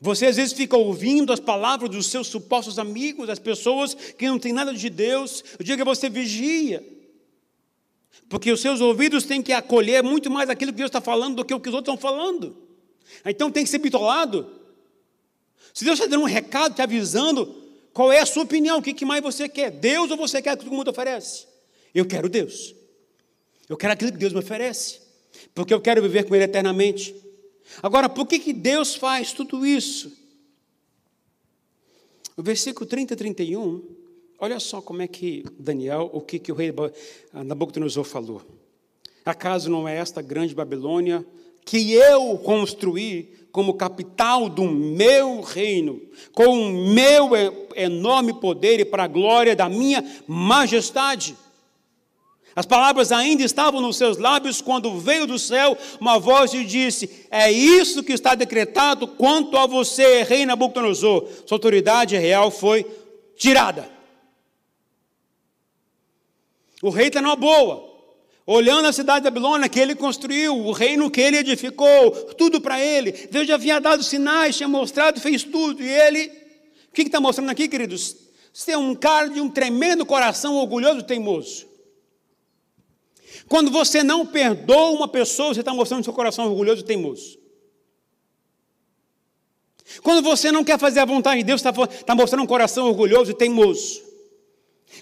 Você 0.00 0.26
às 0.26 0.36
vezes 0.36 0.54
fica 0.54 0.76
ouvindo 0.76 1.32
as 1.32 1.40
palavras 1.40 1.90
dos 1.90 2.06
seus 2.06 2.26
supostos 2.26 2.78
amigos, 2.78 3.28
as 3.28 3.38
pessoas 3.38 3.94
que 3.94 4.26
não 4.26 4.38
têm 4.38 4.52
nada 4.52 4.72
de 4.72 4.88
Deus. 4.88 5.44
Eu 5.58 5.64
digo 5.64 5.76
que 5.76 5.84
você 5.84 6.08
vigia. 6.08 6.82
Porque 8.28 8.50
os 8.50 8.60
seus 8.60 8.80
ouvidos 8.80 9.24
têm 9.24 9.42
que 9.42 9.52
acolher 9.52 10.02
muito 10.02 10.30
mais 10.30 10.48
aquilo 10.48 10.72
que 10.72 10.78
Deus 10.78 10.88
está 10.88 11.00
falando 11.00 11.36
do 11.36 11.44
que 11.44 11.52
o 11.52 11.60
que 11.60 11.68
os 11.68 11.74
outros 11.74 11.94
estão 11.94 12.10
falando. 12.10 12.56
Então 13.26 13.50
tem 13.50 13.62
que 13.62 13.68
ser 13.68 13.78
bitolado. 13.78 14.50
Se 15.74 15.84
Deus 15.84 15.98
está 15.98 16.08
dando 16.08 16.22
um 16.22 16.26
recado, 16.26 16.74
te 16.74 16.80
avisando, 16.80 17.54
qual 17.92 18.10
é 18.10 18.20
a 18.20 18.26
sua 18.26 18.44
opinião? 18.44 18.78
O 18.78 18.82
que 18.82 19.04
mais 19.04 19.22
você 19.22 19.48
quer? 19.48 19.70
Deus 19.70 20.10
ou 20.10 20.16
você 20.16 20.40
quer 20.40 20.56
que 20.56 20.66
o 20.66 20.72
mundo 20.72 20.88
oferece? 20.88 21.46
Eu 21.94 22.06
quero 22.06 22.28
Deus. 22.28 22.74
Eu 23.68 23.76
quero 23.76 23.92
aquilo 23.92 24.12
que 24.12 24.18
Deus 24.18 24.32
me 24.32 24.38
oferece. 24.38 25.00
Porque 25.54 25.74
eu 25.74 25.80
quero 25.80 26.00
viver 26.00 26.24
com 26.24 26.34
Ele 26.34 26.44
eternamente. 26.44 27.14
Agora, 27.82 28.08
por 28.08 28.26
que, 28.26 28.38
que 28.38 28.52
Deus 28.52 28.94
faz 28.94 29.32
tudo 29.32 29.64
isso? 29.64 30.12
O 32.36 32.42
versículo 32.42 32.86
30 32.86 33.12
e 33.12 33.16
31, 33.16 33.82
olha 34.38 34.58
só 34.58 34.80
como 34.80 35.02
é 35.02 35.08
que 35.08 35.44
Daniel, 35.58 36.10
o 36.12 36.20
que, 36.20 36.38
que 36.38 36.50
o 36.50 36.54
rei 36.54 36.72
Nabucodonosor 37.32 38.04
falou. 38.04 38.42
Acaso 39.24 39.70
não 39.70 39.86
é 39.86 39.96
esta 39.96 40.22
grande 40.22 40.54
Babilônia 40.54 41.24
que 41.64 41.92
eu 41.92 42.38
construí 42.38 43.34
como 43.52 43.74
capital 43.74 44.48
do 44.48 44.64
meu 44.64 45.40
reino, 45.40 46.00
com 46.32 46.46
o 46.46 46.72
meu 46.72 47.30
enorme 47.74 48.32
poder 48.40 48.80
e 48.80 48.84
para 48.84 49.04
a 49.04 49.08
glória 49.08 49.54
da 49.54 49.68
minha 49.68 50.02
majestade? 50.26 51.36
As 52.54 52.66
palavras 52.66 53.12
ainda 53.12 53.44
estavam 53.44 53.80
nos 53.80 53.96
seus 53.96 54.18
lábios 54.18 54.60
quando 54.60 54.98
veio 54.98 55.26
do 55.26 55.38
céu 55.38 55.78
uma 56.00 56.18
voz 56.18 56.52
e 56.52 56.64
disse: 56.64 57.26
É 57.30 57.50
isso 57.50 58.02
que 58.02 58.12
está 58.12 58.34
decretado 58.34 59.06
quanto 59.06 59.56
a 59.56 59.66
você, 59.66 60.24
rei 60.24 60.44
Nabucodonosor. 60.44 61.28
Sua 61.46 61.56
autoridade 61.56 62.16
real 62.16 62.50
foi 62.50 62.84
tirada. 63.36 63.88
O 66.82 66.90
rei 66.90 67.08
está 67.08 67.20
numa 67.20 67.36
boa, 67.36 67.88
olhando 68.46 68.86
a 68.86 68.92
cidade 68.92 69.24
de 69.24 69.30
Babilônia 69.30 69.68
que 69.68 69.78
ele 69.78 69.94
construiu, 69.94 70.56
o 70.56 70.72
reino 70.72 71.10
que 71.10 71.20
ele 71.20 71.36
edificou, 71.36 72.10
tudo 72.36 72.60
para 72.60 72.80
ele. 72.80 73.12
Deus 73.30 73.46
já 73.46 73.54
havia 73.54 73.80
dado 73.80 74.02
sinais, 74.02 74.56
tinha 74.56 74.68
mostrado, 74.68 75.20
fez 75.20 75.44
tudo. 75.44 75.82
E 75.82 75.88
ele, 75.88 76.26
o 76.88 76.92
que 76.92 77.02
está 77.02 77.20
mostrando 77.20 77.50
aqui, 77.50 77.68
queridos? 77.68 78.16
Você 78.52 78.72
é 78.72 78.78
um 78.78 78.94
cara 78.94 79.28
de 79.28 79.40
um 79.40 79.48
tremendo 79.48 80.04
coração 80.04 80.56
orgulhoso 80.56 81.00
e 81.00 81.04
teimoso. 81.04 81.69
Quando 83.50 83.68
você 83.68 84.04
não 84.04 84.24
perdoa 84.24 84.92
uma 84.92 85.08
pessoa, 85.08 85.52
você 85.52 85.58
está 85.58 85.74
mostrando 85.74 86.04
seu 86.04 86.12
coração 86.12 86.46
orgulhoso 86.46 86.82
e 86.82 86.84
teimoso. 86.84 87.36
Quando 90.04 90.22
você 90.22 90.52
não 90.52 90.62
quer 90.62 90.78
fazer 90.78 91.00
a 91.00 91.04
vontade 91.04 91.38
de 91.38 91.46
Deus, 91.48 91.60
está 91.60 91.72
tá 91.72 92.14
mostrando 92.14 92.44
um 92.44 92.46
coração 92.46 92.86
orgulhoso 92.86 93.32
e 93.32 93.34
teimoso. 93.34 94.02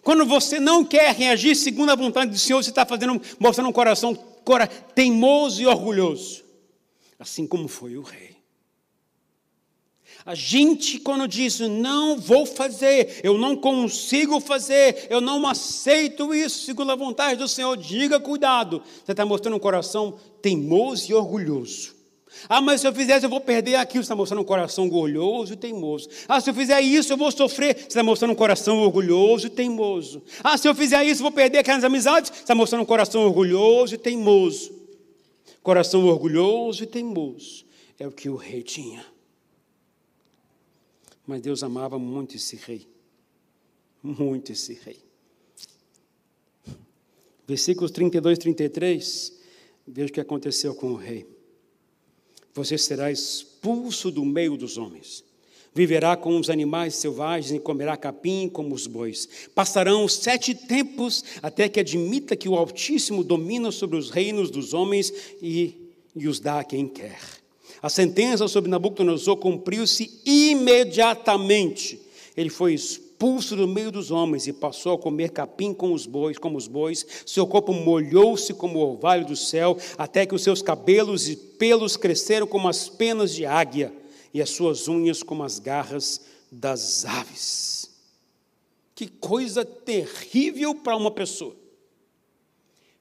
Quando 0.03 0.25
você 0.25 0.59
não 0.59 0.83
quer 0.83 1.15
reagir 1.15 1.55
segundo 1.57 1.91
a 1.91 1.95
vontade 1.95 2.31
do 2.31 2.39
Senhor, 2.39 2.65
você 2.65 2.71
está 2.71 2.87
fazendo, 2.87 3.21
mostrando 3.39 3.69
um 3.69 3.73
coração 3.73 4.15
teimoso 4.95 5.61
e 5.61 5.67
orgulhoso. 5.67 6.43
Assim 7.19 7.47
como 7.47 7.69
foi 7.69 7.99
o 7.99 8.03
rei. 8.03 8.28
A 10.29 10.35
gente, 10.35 10.99
quando 10.99 11.27
diz, 11.27 11.59
não 11.59 12.19
vou 12.19 12.45
fazer, 12.45 13.19
eu 13.23 13.39
não 13.39 13.57
consigo 13.57 14.39
fazer, 14.41 15.07
eu 15.09 15.23
não 15.23 15.47
aceito 15.47 16.35
isso, 16.35 16.67
segundo 16.67 16.93
a 16.93 16.95
vontade 16.95 17.39
do 17.39 17.49
Senhor, 17.49 17.75
diga 17.79 18.21
cuidado. 18.21 18.83
Você 19.03 19.13
está 19.13 19.25
mostrando 19.25 19.57
um 19.57 19.59
coração 19.59 20.19
teimoso 20.43 21.11
e 21.11 21.15
orgulhoso. 21.15 21.97
Ah, 22.47 22.61
mas 22.61 22.83
se 22.83 22.87
eu 22.87 22.93
fizer 22.93 23.17
isso, 23.17 23.25
eu 23.25 23.31
vou 23.31 23.41
perder 23.41 23.77
aquilo. 23.77 24.05
Você 24.05 24.09
está 24.09 24.15
mostrando 24.15 24.43
um 24.43 24.45
coração 24.45 24.85
orgulhoso 24.85 25.55
e 25.55 25.57
teimoso. 25.57 26.11
Ah, 26.29 26.43
se 26.43 26.51
eu 26.51 26.55
fizer 26.55 26.79
isso, 26.83 27.11
eu 27.11 27.17
vou 27.17 27.33
sofrer. 27.33 27.75
Você 27.75 27.87
está 27.87 28.03
mostrando 28.03 28.33
um 28.33 28.37
coração 28.37 28.81
orgulhoso 28.81 29.47
e 29.47 29.51
teimoso. 29.51 30.23
Ah, 30.45 30.59
se 30.59 30.69
eu 30.69 30.75
fizer 30.75 31.03
isso, 31.05 31.23
eu 31.23 31.25
vou 31.25 31.33
perder 31.33 31.61
aquelas 31.61 31.85
amizades. 31.85 32.31
Você 32.31 32.41
está 32.41 32.55
mostrando 32.55 32.83
um 32.83 32.85
coração 32.85 33.23
orgulhoso 33.23 33.95
e 33.95 33.99
teimoso. 33.99 34.75
Coração 35.63 36.05
orgulhoso 36.05 36.85
e 36.85 36.87
teimoso. 36.87 37.65
É 37.99 38.07
o 38.07 38.13
que 38.13 38.29
o 38.29 38.37
rei 38.37 38.63
tinha. 38.63 39.03
Mas 41.29 41.43
Deus 41.43 41.63
amava 41.63 41.99
muito 41.99 42.37
esse 42.37 42.57
rei. 42.57 42.89
Muito 44.03 44.51
esse 44.51 44.73
rei. 44.83 44.97
Versículos 47.47 47.91
32 47.91 48.39
e 48.39 48.41
33, 48.41 49.39
veja 49.87 50.09
o 50.09 50.13
que 50.13 50.21
aconteceu 50.23 50.75
com 50.75 50.93
o 50.93 50.97
rei. 50.97 51.27
Você 52.55 52.79
será 52.79 53.13
expulso 53.13 54.11
do 54.11 54.25
meio 54.25 54.57
dos 54.57 54.79
homens. 54.79 55.23
Viverá 55.75 56.17
com 56.17 56.41
os 56.41 56.49
animais 56.49 56.95
selvagens 56.95 57.53
e 57.53 57.61
comerá 57.61 57.95
capim 57.95 58.49
como 58.49 58.75
os 58.75 58.87
bois. 58.87 59.29
Passarão 59.55 60.09
sete 60.09 60.55
tempos 60.55 61.23
até 61.43 61.69
que 61.69 61.79
admita 61.79 62.37
que 62.37 62.49
o 62.49 62.57
Altíssimo 62.57 63.23
domina 63.23 63.71
sobre 63.71 63.99
os 63.99 64.09
reinos 64.09 64.51
dos 64.51 64.73
homens 64.73 65.13
e, 65.43 65.93
e 66.17 66.27
os 66.27 66.41
dá 66.41 66.61
a 66.61 66.65
quem 66.65 66.89
quer. 66.89 67.21
A 67.81 67.89
sentença 67.89 68.49
sobre 68.49 68.71
Nabucodonosor 68.71 69.37
cumpriu-se 69.37 70.21
imediatamente. 70.25 72.01
Ele 72.37 72.51
foi 72.51 72.75
expulso 72.75 73.57
do 73.57 73.67
meio 73.67 73.91
dos 73.91 74.11
homens 74.11 74.47
e 74.47 74.53
passou 74.53 74.95
a 74.95 74.99
comer 74.99 75.31
capim 75.31 75.75
com 75.75 75.93
os 75.93 76.07
bois, 76.07 76.39
como 76.39 76.57
os 76.57 76.67
bois. 76.69 77.07
Seu 77.27 77.47
corpo 77.47 77.73
molhou-se 77.73 78.53
como 78.55 78.79
o 78.79 78.93
orvalho 78.93 79.27
do 79.27 79.37
céu, 79.37 79.77
até 79.97 80.25
que 80.25 80.35
os 80.35 80.43
seus 80.43 80.63
cabelos 80.63 81.29
e 81.29 81.37
pelos 81.37 81.97
cresceram 81.97 82.47
como 82.47 82.69
as 82.69 82.89
penas 82.89 83.35
de 83.35 83.45
águia 83.45 83.93
e 84.33 84.43
as 84.43 84.51
suas 84.51 84.89
unhas 84.89 85.23
como 85.23 85.43
as 85.43 85.59
garras 85.59 86.21
das 86.51 87.05
aves. 87.05 87.91
Que 88.95 89.07
coisa 89.07 89.65
terrível 89.65 90.75
para 90.75 90.97
uma 90.97 91.11
pessoa. 91.11 91.55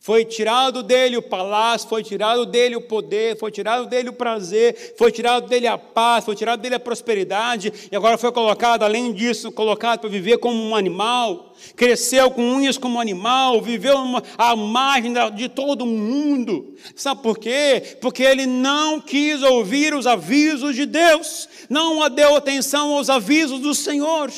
Foi 0.07 0.23
tirado 0.23 0.83
dele 0.83 1.17
o 1.17 1.21
palácio, 1.21 1.89
foi 1.89 2.01
tirado 2.01 2.45
dele 2.45 2.77
o 2.77 2.81
poder, 2.81 3.37
foi 3.37 3.51
tirado 3.51 3.87
dele 3.87 4.07
o 4.07 4.13
prazer, 4.13 4.95
foi 4.97 5.11
tirado 5.11 5.49
dele 5.49 5.67
a 5.67 5.77
paz, 5.77 6.23
foi 6.23 6.33
tirado 6.33 6.61
dele 6.61 6.75
a 6.75 6.79
prosperidade, 6.79 7.73
e 7.91 7.93
agora 7.93 8.17
foi 8.17 8.31
colocado, 8.31 8.83
além 8.83 9.11
disso, 9.11 9.51
colocado 9.51 9.99
para 9.99 10.09
viver 10.09 10.37
como 10.37 10.63
um 10.63 10.77
animal. 10.77 11.53
Cresceu 11.75 12.31
com 12.31 12.41
unhas 12.41 12.77
como 12.77 12.95
um 12.95 13.01
animal, 13.01 13.61
viveu 13.61 13.97
à 14.37 14.55
margem 14.55 15.11
de 15.35 15.49
todo 15.49 15.85
mundo. 15.85 16.73
Sabe 16.95 17.21
por 17.21 17.37
quê? 17.37 17.97
Porque 17.99 18.23
ele 18.23 18.45
não 18.45 19.01
quis 19.01 19.43
ouvir 19.43 19.93
os 19.93 20.07
avisos 20.07 20.73
de 20.73 20.85
Deus, 20.85 21.49
não 21.69 22.09
deu 22.09 22.33
atenção 22.37 22.93
aos 22.93 23.09
avisos 23.09 23.59
do 23.59 23.75
Senhor. 23.75 24.31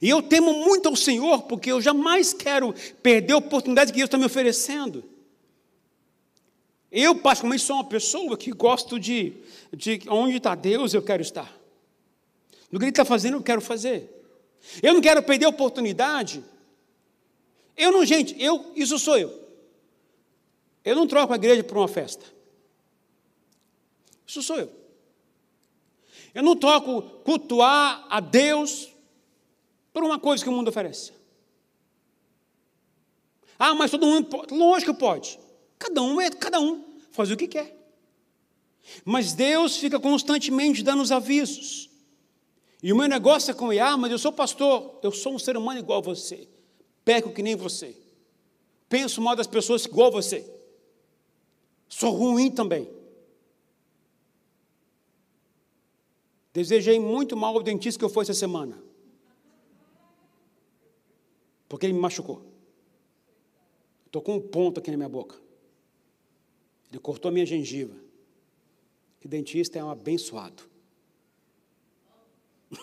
E 0.00 0.08
eu 0.08 0.22
temo 0.22 0.52
muito 0.52 0.88
ao 0.88 0.96
Senhor, 0.96 1.42
porque 1.42 1.72
eu 1.72 1.80
jamais 1.80 2.32
quero 2.32 2.74
perder 3.02 3.32
a 3.32 3.38
oportunidade 3.38 3.92
que 3.92 3.98
Deus 3.98 4.08
está 4.08 4.18
me 4.18 4.26
oferecendo. 4.26 5.04
Eu, 6.90 7.14
particularmente, 7.14 7.64
sou 7.64 7.76
uma 7.76 7.84
pessoa 7.84 8.36
que 8.36 8.50
gosto 8.52 8.98
de, 8.98 9.34
de 9.72 10.00
onde 10.08 10.36
está 10.36 10.54
Deus, 10.54 10.94
eu 10.94 11.02
quero 11.02 11.22
estar. 11.22 11.54
No 12.70 12.78
que 12.78 12.84
Ele 12.84 12.90
está 12.90 13.04
fazendo, 13.04 13.34
eu 13.38 13.42
quero 13.42 13.60
fazer. 13.60 14.12
Eu 14.82 14.94
não 14.94 15.00
quero 15.00 15.22
perder 15.22 15.46
a 15.46 15.50
oportunidade. 15.50 16.44
Eu 17.76 17.92
não, 17.92 18.04
gente, 18.04 18.40
eu, 18.42 18.72
isso 18.74 18.98
sou 18.98 19.18
eu. 19.18 19.46
Eu 20.84 20.94
não 20.94 21.06
troco 21.06 21.32
a 21.32 21.36
igreja 21.36 21.64
por 21.64 21.76
uma 21.76 21.88
festa. 21.88 22.24
Isso 24.26 24.42
sou 24.42 24.56
eu. 24.56 24.70
Eu 26.34 26.42
não 26.42 26.54
troco 26.56 27.02
cultuar 27.24 28.06
a 28.10 28.20
Deus 28.20 28.88
por 29.96 30.04
uma 30.04 30.18
coisa 30.18 30.44
que 30.44 30.50
o 30.50 30.52
mundo 30.52 30.68
oferece. 30.68 31.10
Ah, 33.58 33.74
mas 33.74 33.90
todo 33.90 34.06
mundo 34.06 34.28
pode. 34.28 34.52
Lógico 34.52 34.92
que 34.92 35.00
pode. 35.00 35.40
Cada 35.78 36.02
um 36.02 36.20
é 36.20 36.28
cada 36.28 36.60
um, 36.60 36.84
faz 37.12 37.30
o 37.30 37.36
que 37.36 37.48
quer. 37.48 37.74
Mas 39.06 39.32
Deus 39.32 39.78
fica 39.78 39.98
constantemente 39.98 40.82
dando 40.82 41.02
os 41.02 41.10
avisos. 41.10 41.88
E 42.82 42.92
o 42.92 42.96
meu 42.96 43.08
negócio 43.08 43.50
é 43.50 43.54
com 43.54 43.72
ele, 43.72 43.80
ah, 43.80 43.96
mas 43.96 44.12
eu 44.12 44.18
sou 44.18 44.30
pastor, 44.30 45.00
eu 45.02 45.10
sou 45.10 45.32
um 45.32 45.38
ser 45.38 45.56
humano 45.56 45.78
igual 45.78 46.00
a 46.00 46.02
você. 46.02 46.46
Peco 47.02 47.32
que 47.32 47.42
nem 47.42 47.56
você. 47.56 47.96
Penso 48.90 49.22
mal 49.22 49.34
das 49.34 49.46
pessoas 49.46 49.86
igual 49.86 50.08
a 50.08 50.10
você. 50.10 50.44
Sou 51.88 52.10
ruim 52.10 52.50
também. 52.50 52.86
Desejei 56.52 57.00
muito 57.00 57.34
mal 57.34 57.54
ao 57.54 57.62
dentista 57.62 57.98
que 57.98 58.04
eu 58.04 58.10
fui 58.10 58.24
essa 58.24 58.34
semana. 58.34 58.84
Porque 61.68 61.86
ele 61.86 61.92
me 61.92 62.00
machucou. 62.00 62.42
Estou 64.06 64.22
com 64.22 64.36
um 64.36 64.40
ponto 64.40 64.80
aqui 64.80 64.90
na 64.90 64.96
minha 64.96 65.08
boca. 65.08 65.36
Ele 66.90 67.00
cortou 67.00 67.28
a 67.28 67.32
minha 67.32 67.46
gengiva. 67.46 67.94
E 69.22 69.28
dentista 69.28 69.78
é 69.78 69.82
um 69.82 69.90
abençoado. 69.90 70.62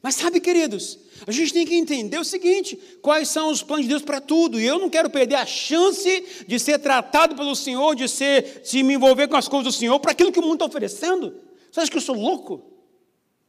Mas 0.00 0.14
sabe, 0.14 0.40
queridos, 0.40 0.98
a 1.26 1.32
gente 1.32 1.52
tem 1.52 1.66
que 1.66 1.74
entender 1.74 2.18
o 2.18 2.24
seguinte: 2.24 2.76
quais 3.02 3.28
são 3.28 3.50
os 3.50 3.62
planos 3.62 3.84
de 3.84 3.88
Deus 3.88 4.02
para 4.02 4.20
tudo. 4.20 4.60
E 4.60 4.64
eu 4.64 4.78
não 4.78 4.88
quero 4.88 5.10
perder 5.10 5.34
a 5.34 5.44
chance 5.44 6.44
de 6.46 6.58
ser 6.60 6.78
tratado 6.78 7.34
pelo 7.34 7.56
Senhor, 7.56 7.96
de 7.96 8.08
ser, 8.08 8.62
de 8.62 8.82
me 8.84 8.94
envolver 8.94 9.26
com 9.26 9.36
as 9.36 9.48
coisas 9.48 9.74
do 9.74 9.76
Senhor, 9.76 9.98
para 9.98 10.12
aquilo 10.12 10.30
que 10.30 10.38
o 10.38 10.42
mundo 10.42 10.54
está 10.54 10.66
oferecendo. 10.66 11.34
Você 11.70 11.80
acha 11.80 11.90
que 11.90 11.96
eu 11.96 12.02
sou 12.02 12.14
louco? 12.14 12.70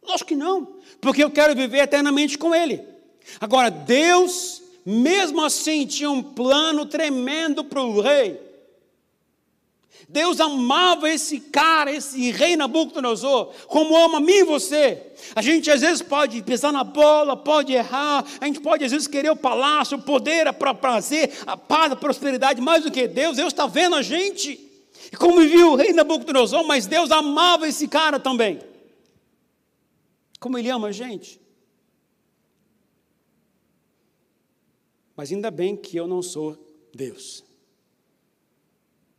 Lógico 0.02 0.30
que 0.30 0.36
não, 0.36 0.80
porque 1.00 1.24
eu 1.24 1.30
quero 1.30 1.56
viver 1.56 1.80
eternamente 1.80 2.38
com 2.38 2.54
Ele. 2.54 2.95
Agora, 3.40 3.70
Deus, 3.70 4.62
mesmo 4.86 5.44
assim, 5.44 5.86
tinha 5.86 6.10
um 6.10 6.22
plano 6.22 6.86
tremendo 6.86 7.64
para 7.64 7.82
o 7.82 8.02
rei. 8.02 8.46
Deus 10.08 10.40
amava 10.40 11.10
esse 11.10 11.40
cara, 11.40 11.92
esse 11.92 12.30
rei 12.32 12.56
Nabucodonosor, 12.56 13.52
como 13.68 13.98
ama 13.98 14.20
mim 14.20 14.34
e 14.34 14.44
você. 14.44 15.02
A 15.36 15.42
gente 15.42 15.72
às 15.72 15.82
vezes 15.82 16.02
pode 16.02 16.42
pisar 16.44 16.72
na 16.72 16.84
bola, 16.84 17.36
pode 17.36 17.74
errar, 17.74 18.24
a 18.40 18.46
gente 18.46 18.60
pode 18.60 18.86
às 18.86 18.92
vezes 18.92 19.08
querer 19.08 19.32
o 19.32 19.36
palácio, 19.36 19.98
o 19.98 20.02
poder, 20.02 20.52
para 20.54 20.76
prazer, 20.76 21.34
a 21.48 21.58
paz, 21.58 21.92
a 21.92 21.96
prosperidade, 21.96 22.62
mais 22.62 22.84
do 22.84 22.92
que 22.92 23.08
Deus. 23.08 23.38
Deus 23.38 23.52
está 23.52 23.66
vendo 23.66 23.96
a 23.96 24.04
gente. 24.04 24.60
E 25.12 25.16
como 25.18 25.42
viu 25.42 25.72
o 25.72 25.76
rei 25.76 25.92
Nabucodonosor, 25.92 26.66
mas 26.66 26.86
Deus 26.86 27.10
amava 27.10 27.68
esse 27.68 27.88
cara 27.88 28.20
também. 28.20 28.60
Como 30.40 30.58
ele 30.58 30.70
ama 30.70 30.90
a 30.90 30.92
gente. 30.92 31.45
Mas 35.16 35.32
ainda 35.32 35.50
bem 35.50 35.78
que 35.78 35.96
eu 35.96 36.08
não 36.08 36.22
sou 36.22 36.58
Deus. 36.94 37.44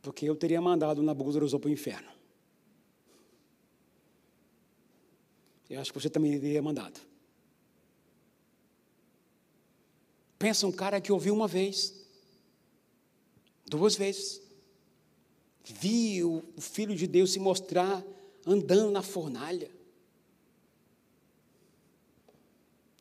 Porque 0.01 0.25
eu 0.25 0.35
teria 0.35 0.61
mandado 0.61 1.01
Nabucodonosor 1.01 1.59
para 1.59 1.69
o 1.69 1.73
inferno. 1.73 2.09
Eu 5.69 5.81
acho 5.81 5.91
que 5.91 5.99
você 5.99 6.09
também 6.09 6.39
teria 6.39 6.61
mandado. 6.61 6.99
Pensa 10.39 10.67
um 10.67 10.71
cara 10.71 11.01
que 11.01 11.11
ouviu 11.11 11.33
uma 11.33 11.47
vez, 11.47 12.05
duas 13.65 13.95
vezes, 13.95 14.41
viu 15.63 16.45
o 16.55 16.61
Filho 16.61 16.95
de 16.95 17.07
Deus 17.07 17.33
se 17.33 17.39
mostrar 17.39 18.05
andando 18.45 18.91
na 18.91 19.01
fornalha. 19.01 19.69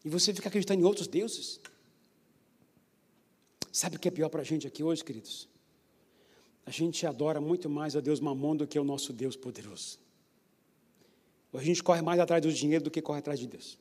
E 0.04 0.08
você 0.08 0.32
fica 0.32 0.48
acreditando 0.48 0.80
em 0.80 0.84
outros 0.84 1.06
deuses? 1.06 1.60
Sabe 3.76 3.96
o 3.96 4.00
que 4.00 4.08
é 4.08 4.10
pior 4.10 4.30
para 4.30 4.40
a 4.40 4.44
gente 4.44 4.66
aqui 4.66 4.82
hoje, 4.82 5.04
queridos? 5.04 5.46
A 6.64 6.70
gente 6.70 7.06
adora 7.06 7.42
muito 7.42 7.68
mais 7.68 7.94
a 7.94 8.00
Deus 8.00 8.20
mamão 8.20 8.56
do 8.56 8.66
que 8.66 8.78
o 8.78 8.82
nosso 8.82 9.12
Deus 9.12 9.36
poderoso. 9.36 9.98
A 11.52 11.62
gente 11.62 11.82
corre 11.82 12.00
mais 12.00 12.18
atrás 12.18 12.40
do 12.40 12.50
dinheiro 12.50 12.84
do 12.84 12.90
que 12.90 13.02
corre 13.02 13.18
atrás 13.18 13.38
de 13.38 13.46
Deus. 13.46 13.78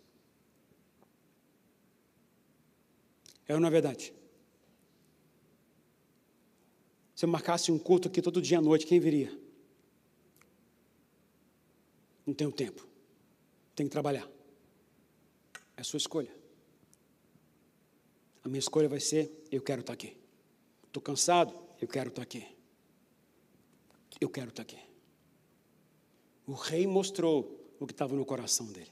É 3.47 3.53
ou 3.53 3.59
não 3.61 3.69
é 3.69 3.71
verdade? 3.71 4.13
Se 7.15 7.23
eu 7.23 7.29
marcasse 7.29 7.71
um 7.71 7.79
culto 7.79 8.09
aqui 8.09 8.21
todo 8.21 8.41
dia 8.41 8.57
à 8.57 8.61
noite, 8.61 8.85
quem 8.85 8.99
viria? 8.99 9.31
Não 12.27 12.33
tenho 12.33 12.51
tempo. 12.51 12.85
Tenho 13.73 13.87
que 13.87 13.93
trabalhar. 13.93 14.29
É 15.77 15.79
a 15.79 15.83
sua 15.85 15.99
escolha. 15.99 16.34
A 18.45 18.47
minha 18.47 18.59
escolha 18.59 18.87
vai 18.87 18.99
ser: 18.99 19.43
eu 19.51 19.61
quero 19.61 19.81
estar 19.81 19.93
aqui. 19.93 20.15
Estou 20.85 21.01
cansado? 21.01 21.51
Eu 21.81 21.87
quero 21.87 22.09
estar 22.09 22.21
aqui. 22.21 22.45
Eu 24.21 24.29
quero 24.29 24.49
estar 24.49 24.61
aqui. 24.61 24.77
O 26.45 26.53
rei 26.53 26.85
mostrou 26.85 27.73
o 27.79 27.87
que 27.87 27.91
estava 27.91 28.15
no 28.15 28.23
coração 28.23 28.67
dele. 28.67 28.91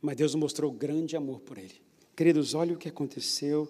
Mas 0.00 0.16
Deus 0.16 0.34
mostrou 0.36 0.70
grande 0.70 1.16
amor 1.16 1.40
por 1.40 1.58
ele. 1.58 1.82
Queridos, 2.14 2.54
olha 2.54 2.72
o 2.72 2.78
que 2.78 2.88
aconteceu 2.88 3.68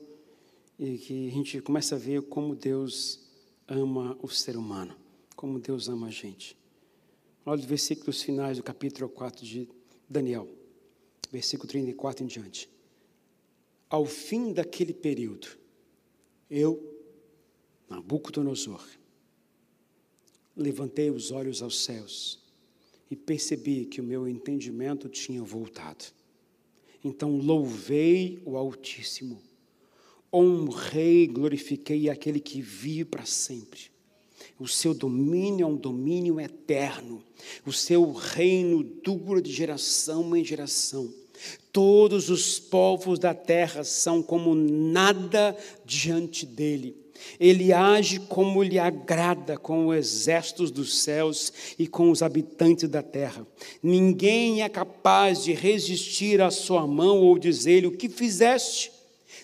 e 0.79 0.99
que 0.99 1.29
a 1.29 1.33
gente 1.33 1.61
começa 1.63 1.95
a 1.95 1.99
ver 1.99 2.21
como 2.23 2.55
Deus 2.55 3.27
ama 3.67 4.17
o 4.21 4.29
ser 4.29 4.59
humano, 4.59 4.95
como 5.35 5.59
Deus 5.59 5.89
ama 5.89 6.09
a 6.09 6.11
gente. 6.11 6.57
Olha 7.47 7.61
os 7.61 7.65
versículos 7.65 8.23
finais 8.23 8.59
do 8.59 8.63
capítulo 8.63 9.09
4 9.09 9.45
de 9.45 9.69
Daniel, 10.09 10.47
versículo 11.33 11.69
34 11.69 12.23
em 12.23 12.27
diante. 12.27 12.76
Ao 13.97 14.05
fim 14.05 14.53
daquele 14.53 14.93
período, 14.93 15.49
eu, 16.51 16.79
Nabucodonosor, 17.89 18.87
levantei 20.55 21.11
os 21.11 21.31
olhos 21.31 21.63
aos 21.63 21.83
céus 21.83 22.39
e 23.11 23.17
percebi 23.17 23.87
que 23.87 23.99
o 23.99 24.05
meu 24.05 24.29
entendimento 24.29 25.09
tinha 25.09 25.43
voltado. 25.43 26.05
Então 27.03 27.39
louvei 27.39 28.39
o 28.45 28.59
Altíssimo, 28.59 29.41
honrei 30.31 31.23
e 31.23 31.29
glorifiquei 31.29 32.11
aquele 32.11 32.39
que 32.39 32.61
vive 32.61 33.07
para 33.07 33.25
sempre. 33.25 33.91
O 34.59 34.69
seu 34.69 34.93
domínio 34.93 35.65
é 35.65 35.67
um 35.67 35.75
domínio 35.75 36.39
eterno, 36.39 37.25
o 37.65 37.73
seu 37.73 38.13
reino 38.13 38.83
dura 38.83 39.41
de 39.41 39.51
geração 39.51 40.37
em 40.37 40.45
geração. 40.45 41.11
Todos 41.73 42.31
os 42.31 42.59
povos 42.59 43.19
da 43.19 43.35
terra 43.35 43.85
são 43.85 44.23
como 44.23 44.55
nada 44.55 45.57
diante 45.85 46.47
dele. 46.47 46.97
Ele 47.39 47.73
age 47.73 48.21
como 48.21 48.63
lhe 48.63 48.79
agrada 48.79 49.57
com 49.57 49.89
os 49.89 49.97
exércitos 49.97 50.71
dos 50.71 50.99
céus 51.03 51.53
e 51.79 51.87
com 51.87 52.11
os 52.11 52.23
habitantes 52.23 52.89
da 52.89 53.03
terra. 53.03 53.47
Ninguém 53.83 54.63
é 54.63 54.69
capaz 54.69 55.45
de 55.45 55.53
resistir 55.53 56.41
à 56.41 56.51
sua 56.51 56.87
mão 56.87 57.21
ou 57.21 57.39
dizer-lhe 57.39 57.87
o 57.87 57.97
que 57.97 58.09
fizeste. 58.09 58.93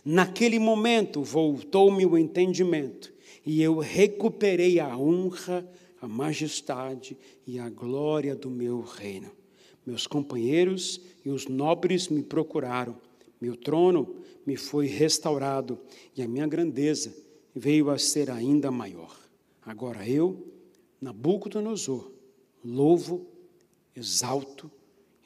Naquele 0.04 0.58
momento 0.58 1.22
voltou-me 1.22 2.04
o 2.04 2.18
entendimento 2.18 3.12
e 3.44 3.62
eu 3.62 3.78
recuperei 3.78 4.80
a 4.80 4.96
honra, 4.96 5.66
a 6.00 6.08
majestade 6.08 7.16
e 7.46 7.58
a 7.58 7.68
glória 7.68 8.34
do 8.34 8.50
meu 8.50 8.80
reino. 8.80 9.41
Meus 9.84 10.06
companheiros 10.06 11.00
e 11.24 11.30
os 11.30 11.46
nobres 11.46 12.08
me 12.08 12.22
procuraram, 12.22 12.96
meu 13.40 13.56
trono 13.56 14.16
me 14.46 14.56
foi 14.56 14.86
restaurado 14.86 15.78
e 16.16 16.22
a 16.22 16.28
minha 16.28 16.46
grandeza 16.46 17.14
veio 17.54 17.90
a 17.90 17.98
ser 17.98 18.30
ainda 18.30 18.70
maior. 18.70 19.16
Agora 19.64 20.08
eu, 20.08 20.46
Nabucodonosor, 21.00 22.10
louvo, 22.64 23.26
exalto 23.94 24.70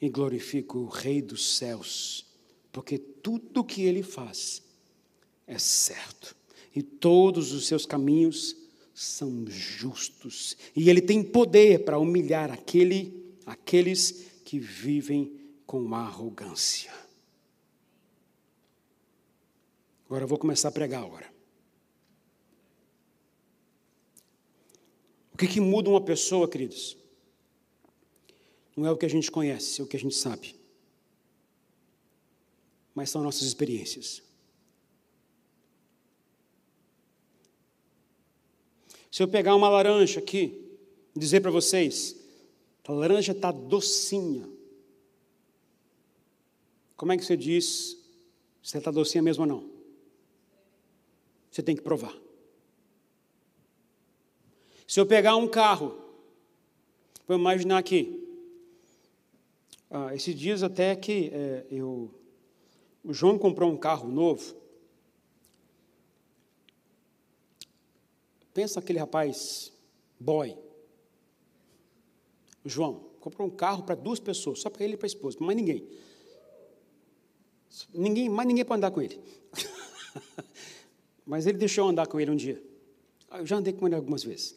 e 0.01 0.09
glorifico 0.09 0.79
o 0.79 0.87
Rei 0.87 1.21
dos 1.21 1.57
céus, 1.57 2.25
porque 2.71 2.97
tudo 2.97 3.61
o 3.61 3.63
que 3.63 3.83
ele 3.83 4.03
faz 4.03 4.63
é 5.45 5.57
certo 5.57 6.35
e 6.75 6.81
todos 6.81 7.53
os 7.53 7.65
seus 7.65 7.85
caminhos 7.85 8.55
são 8.93 9.45
justos, 9.47 10.57
e 10.75 10.89
ele 10.89 11.01
tem 11.01 11.23
poder 11.23 11.85
para 11.85 11.99
humilhar 11.99 12.51
aquele, 12.51 13.35
aqueles 13.45 14.26
que 14.47 14.59
vivem 14.59 15.37
com 15.65 15.93
arrogância. 15.93 16.93
Agora 20.05 20.23
eu 20.23 20.27
vou 20.27 20.37
começar 20.37 20.69
a 20.69 20.71
pregar 20.71 21.03
agora. 21.03 21.29
O 25.33 25.37
que, 25.37 25.47
que 25.49 25.59
muda 25.59 25.89
uma 25.89 25.99
pessoa, 25.99 26.49
queridos? 26.49 26.95
Não 28.73 28.87
é 28.87 28.91
o 28.91 28.95
que 28.95 29.05
a 29.05 29.09
gente 29.09 29.29
conhece, 29.29 29.81
é 29.81 29.83
o 29.83 29.87
que 29.87 29.97
a 29.97 29.99
gente 29.99 30.15
sabe. 30.15 30.55
Mas 32.95 33.09
são 33.09 33.21
nossas 33.21 33.41
experiências. 33.41 34.23
Se 39.11 39.21
eu 39.21 39.27
pegar 39.27 39.57
uma 39.57 39.67
laranja 39.67 40.21
aqui, 40.21 40.79
e 41.13 41.19
dizer 41.19 41.41
para 41.41 41.51
vocês, 41.51 42.16
a 42.87 42.93
laranja 42.93 43.33
está 43.33 43.51
docinha. 43.51 44.49
Como 46.95 47.11
é 47.11 47.17
que 47.17 47.25
você 47.25 47.35
diz 47.35 47.97
se 48.63 48.77
está 48.77 48.89
docinha 48.89 49.21
mesmo 49.21 49.43
ou 49.43 49.47
não? 49.47 49.69
Você 51.51 51.61
tem 51.61 51.75
que 51.75 51.81
provar. 51.81 52.15
Se 54.87 55.01
eu 55.01 55.05
pegar 55.05 55.35
um 55.35 55.49
carro, 55.49 55.99
vou 57.27 57.37
imaginar 57.37 57.77
aqui, 57.77 58.25
ah, 59.91 60.15
esses 60.15 60.33
dias 60.33 60.63
até 60.63 60.95
que 60.95 61.29
é, 61.33 61.65
eu, 61.69 62.09
o 63.03 63.13
João 63.13 63.37
comprou 63.37 63.69
um 63.69 63.77
carro 63.77 64.07
novo. 64.09 64.55
Pensa 68.53 68.79
aquele 68.79 68.97
rapaz, 68.97 69.73
boy. 70.17 70.66
João 72.69 73.07
comprou 73.19 73.47
um 73.47 73.51
carro 73.51 73.83
para 73.83 73.95
duas 73.95 74.19
pessoas, 74.19 74.59
só 74.59 74.69
para 74.69 74.83
ele 74.83 74.93
e 74.93 74.97
para 74.97 75.05
a 75.05 75.07
esposa, 75.07 75.37
mais 75.41 75.57
ninguém. 75.57 75.87
Ninguém, 77.93 78.29
mais 78.29 78.47
ninguém 78.47 78.63
pode 78.63 78.77
andar 78.77 78.91
com 78.91 79.01
ele. 79.01 79.19
Mas 81.25 81.45
ele 81.45 81.57
deixou 81.57 81.85
eu 81.85 81.89
andar 81.89 82.07
com 82.07 82.19
ele 82.19 82.31
um 82.31 82.35
dia. 82.35 82.61
Eu 83.31 83.45
já 83.45 83.57
andei 83.57 83.73
com 83.73 83.85
ele 83.85 83.95
algumas 83.95 84.23
vezes. 84.23 84.55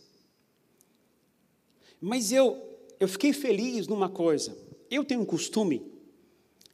Mas 2.01 2.31
eu, 2.31 2.57
eu 2.99 3.09
fiquei 3.09 3.33
feliz 3.33 3.89
numa 3.89 4.09
coisa. 4.09 4.57
Eu 4.89 5.05
tenho 5.05 5.21
um 5.21 5.25
costume, 5.25 5.83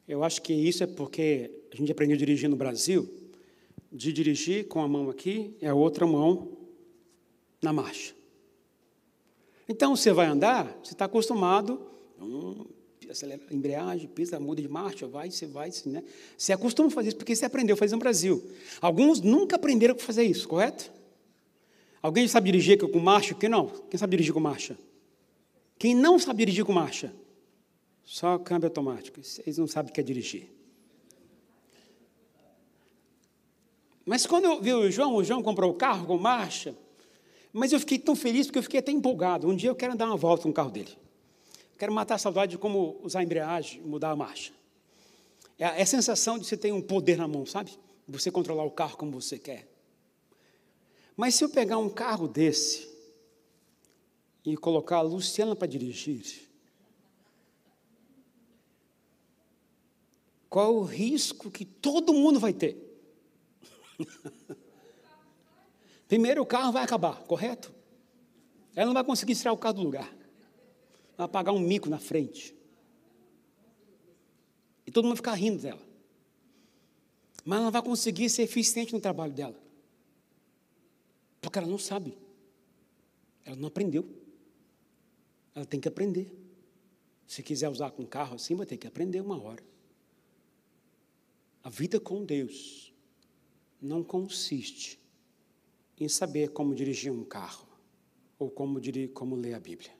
eu 0.06 0.22
acho 0.22 0.40
que 0.42 0.52
isso 0.52 0.84
é 0.84 0.86
porque 0.86 1.50
a 1.72 1.76
gente 1.76 1.90
aprendeu 1.90 2.14
a 2.14 2.18
dirigir 2.18 2.48
no 2.48 2.56
Brasil, 2.56 3.08
de 3.90 4.12
dirigir 4.12 4.68
com 4.68 4.80
a 4.80 4.88
mão 4.88 5.10
aqui 5.10 5.56
e 5.60 5.66
a 5.66 5.74
outra 5.74 6.06
mão 6.06 6.56
na 7.60 7.72
marcha. 7.72 8.15
Então, 9.68 9.96
você 9.96 10.12
vai 10.12 10.26
andar, 10.26 10.78
você 10.82 10.92
está 10.92 11.06
acostumado, 11.06 11.80
hum, 12.20 12.64
acelera 13.10 13.42
a 13.50 13.54
embreagem, 13.54 14.08
pisa, 14.08 14.38
muda 14.38 14.60
de 14.60 14.68
marcha, 14.68 15.06
vai, 15.06 15.30
você 15.30 15.46
vai, 15.46 15.70
você, 15.70 15.88
né? 15.88 16.02
Você 16.36 16.52
acostuma 16.52 16.88
a 16.88 16.90
fazer 16.90 17.08
isso 17.08 17.16
porque 17.16 17.34
você 17.34 17.44
aprendeu 17.44 17.74
a 17.74 17.76
fazer 17.76 17.94
no 17.94 18.00
Brasil. 18.00 18.42
Alguns 18.80 19.20
nunca 19.20 19.56
aprenderam 19.56 19.94
a 19.94 19.98
fazer 19.98 20.24
isso, 20.24 20.48
correto? 20.48 20.92
Alguém 22.02 22.28
sabe 22.28 22.50
dirigir 22.50 22.78
com 22.78 22.98
marcha? 22.98 23.34
Quem 23.34 23.48
não? 23.48 23.66
Quem 23.90 23.98
sabe 23.98 24.12
dirigir 24.12 24.32
com 24.32 24.40
marcha? 24.40 24.78
Quem 25.78 25.94
não 25.94 26.18
sabe 26.18 26.38
dirigir 26.38 26.64
com 26.64 26.72
marcha? 26.72 27.12
Só 28.04 28.38
câmbio 28.38 28.68
automático. 28.68 29.20
Eles 29.44 29.58
não 29.58 29.66
sabem 29.66 29.90
o 29.90 29.94
que 29.94 30.00
é 30.00 30.04
dirigir. 30.04 30.48
Mas 34.04 34.24
quando 34.24 34.44
eu 34.44 34.62
vi 34.62 34.72
o 34.72 34.88
João, 34.90 35.16
o 35.16 35.24
João 35.24 35.42
comprou 35.42 35.72
o 35.72 35.74
carro 35.74 36.06
com 36.06 36.16
marcha, 36.16 36.76
mas 37.58 37.72
eu 37.72 37.80
fiquei 37.80 37.98
tão 37.98 38.14
feliz 38.14 38.46
porque 38.46 38.58
eu 38.58 38.62
fiquei 38.62 38.80
até 38.80 38.92
empolgado. 38.92 39.48
Um 39.48 39.56
dia 39.56 39.70
eu 39.70 39.74
quero 39.74 39.96
dar 39.96 40.06
uma 40.06 40.16
volta 40.16 40.46
no 40.46 40.54
carro 40.54 40.70
dele. 40.70 40.96
Quero 41.78 41.92
matar 41.92 42.16
a 42.16 42.18
saudade 42.18 42.52
de 42.52 42.58
como 42.58 43.00
usar 43.02 43.20
a 43.20 43.22
embreagem, 43.22 43.80
mudar 43.82 44.10
a 44.10 44.16
marcha. 44.16 44.52
É, 45.58 45.64
é 45.64 45.82
a 45.82 45.86
sensação 45.86 46.38
de 46.38 46.46
você 46.46 46.56
ter 46.56 46.72
um 46.72 46.82
poder 46.82 47.16
na 47.16 47.26
mão, 47.26 47.46
sabe? 47.46 47.72
Você 48.06 48.30
controlar 48.30 48.64
o 48.64 48.70
carro 48.70 48.96
como 48.96 49.20
você 49.20 49.38
quer. 49.38 49.66
Mas 51.16 51.34
se 51.34 51.44
eu 51.44 51.48
pegar 51.48 51.78
um 51.78 51.88
carro 51.88 52.28
desse 52.28 52.88
e 54.44 54.56
colocar 54.56 54.98
a 54.98 55.02
Luciana 55.02 55.56
para 55.56 55.66
dirigir, 55.66 56.46
Qual 60.48 60.74
o 60.74 60.84
risco 60.84 61.50
que 61.50 61.66
todo 61.66 62.14
mundo 62.14 62.40
vai 62.40 62.52
ter? 62.52 62.76
Primeiro, 66.08 66.42
o 66.42 66.46
carro 66.46 66.72
vai 66.72 66.84
acabar, 66.84 67.22
correto? 67.24 67.74
Ela 68.74 68.86
não 68.86 68.94
vai 68.94 69.04
conseguir 69.04 69.34
tirar 69.34 69.52
o 69.52 69.58
carro 69.58 69.74
do 69.74 69.82
lugar. 69.82 70.14
Vai 71.16 71.26
pagar 71.26 71.52
um 71.52 71.58
mico 71.58 71.88
na 71.88 71.98
frente. 71.98 72.54
E 74.86 74.90
todo 74.90 75.04
mundo 75.04 75.14
vai 75.14 75.16
ficar 75.16 75.34
rindo 75.34 75.60
dela. 75.62 75.82
Mas 77.44 77.56
ela 77.56 77.64
não 77.64 77.72
vai 77.72 77.82
conseguir 77.82 78.28
ser 78.28 78.42
eficiente 78.42 78.92
no 78.92 79.00
trabalho 79.00 79.32
dela. 79.32 79.58
Porque 81.40 81.58
ela 81.58 81.66
não 81.66 81.78
sabe. 81.78 82.16
Ela 83.44 83.56
não 83.56 83.68
aprendeu. 83.68 84.08
Ela 85.54 85.64
tem 85.64 85.80
que 85.80 85.88
aprender. 85.88 86.30
Se 87.26 87.42
quiser 87.42 87.68
usar 87.68 87.90
com 87.90 88.06
carro 88.06 88.34
assim, 88.34 88.54
vai 88.54 88.66
ter 88.66 88.76
que 88.76 88.86
aprender 88.86 89.20
uma 89.20 89.40
hora. 89.40 89.64
A 91.64 91.70
vida 91.70 91.98
com 91.98 92.24
Deus 92.24 92.92
não 93.80 94.04
consiste 94.04 95.00
em 95.98 96.08
saber 96.08 96.50
como 96.50 96.74
dirigir 96.74 97.12
um 97.12 97.24
carro 97.24 97.66
ou 98.38 98.50
como, 98.50 98.80
como 99.14 99.34
ler 99.34 99.54
a 99.54 99.60
Bíblia. 99.60 99.94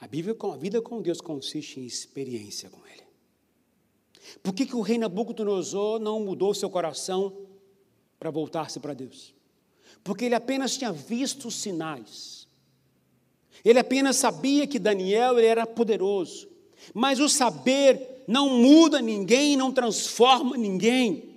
A, 0.00 0.06
Bíblia, 0.06 0.36
a 0.40 0.56
vida 0.56 0.80
com 0.80 1.02
Deus 1.02 1.20
consiste 1.20 1.80
em 1.80 1.86
experiência 1.86 2.70
com 2.70 2.86
Ele. 2.86 3.02
Por 4.42 4.52
que, 4.54 4.66
que 4.66 4.76
o 4.76 4.80
rei 4.80 4.98
Nabucodonosor 4.98 5.98
não 5.98 6.20
mudou 6.20 6.54
seu 6.54 6.70
coração 6.70 7.36
para 8.18 8.30
voltar-se 8.30 8.78
para 8.78 8.94
Deus? 8.94 9.34
Porque 10.04 10.24
ele 10.24 10.34
apenas 10.34 10.76
tinha 10.76 10.92
visto 10.92 11.50
sinais. 11.50 12.46
Ele 13.64 13.78
apenas 13.78 14.16
sabia 14.16 14.66
que 14.66 14.78
Daniel 14.78 15.38
era 15.38 15.66
poderoso. 15.66 16.48
Mas 16.94 17.18
o 17.18 17.28
saber 17.28 18.24
não 18.26 18.58
muda 18.58 19.00
ninguém, 19.00 19.56
não 19.56 19.72
transforma 19.72 20.56
ninguém. 20.56 21.27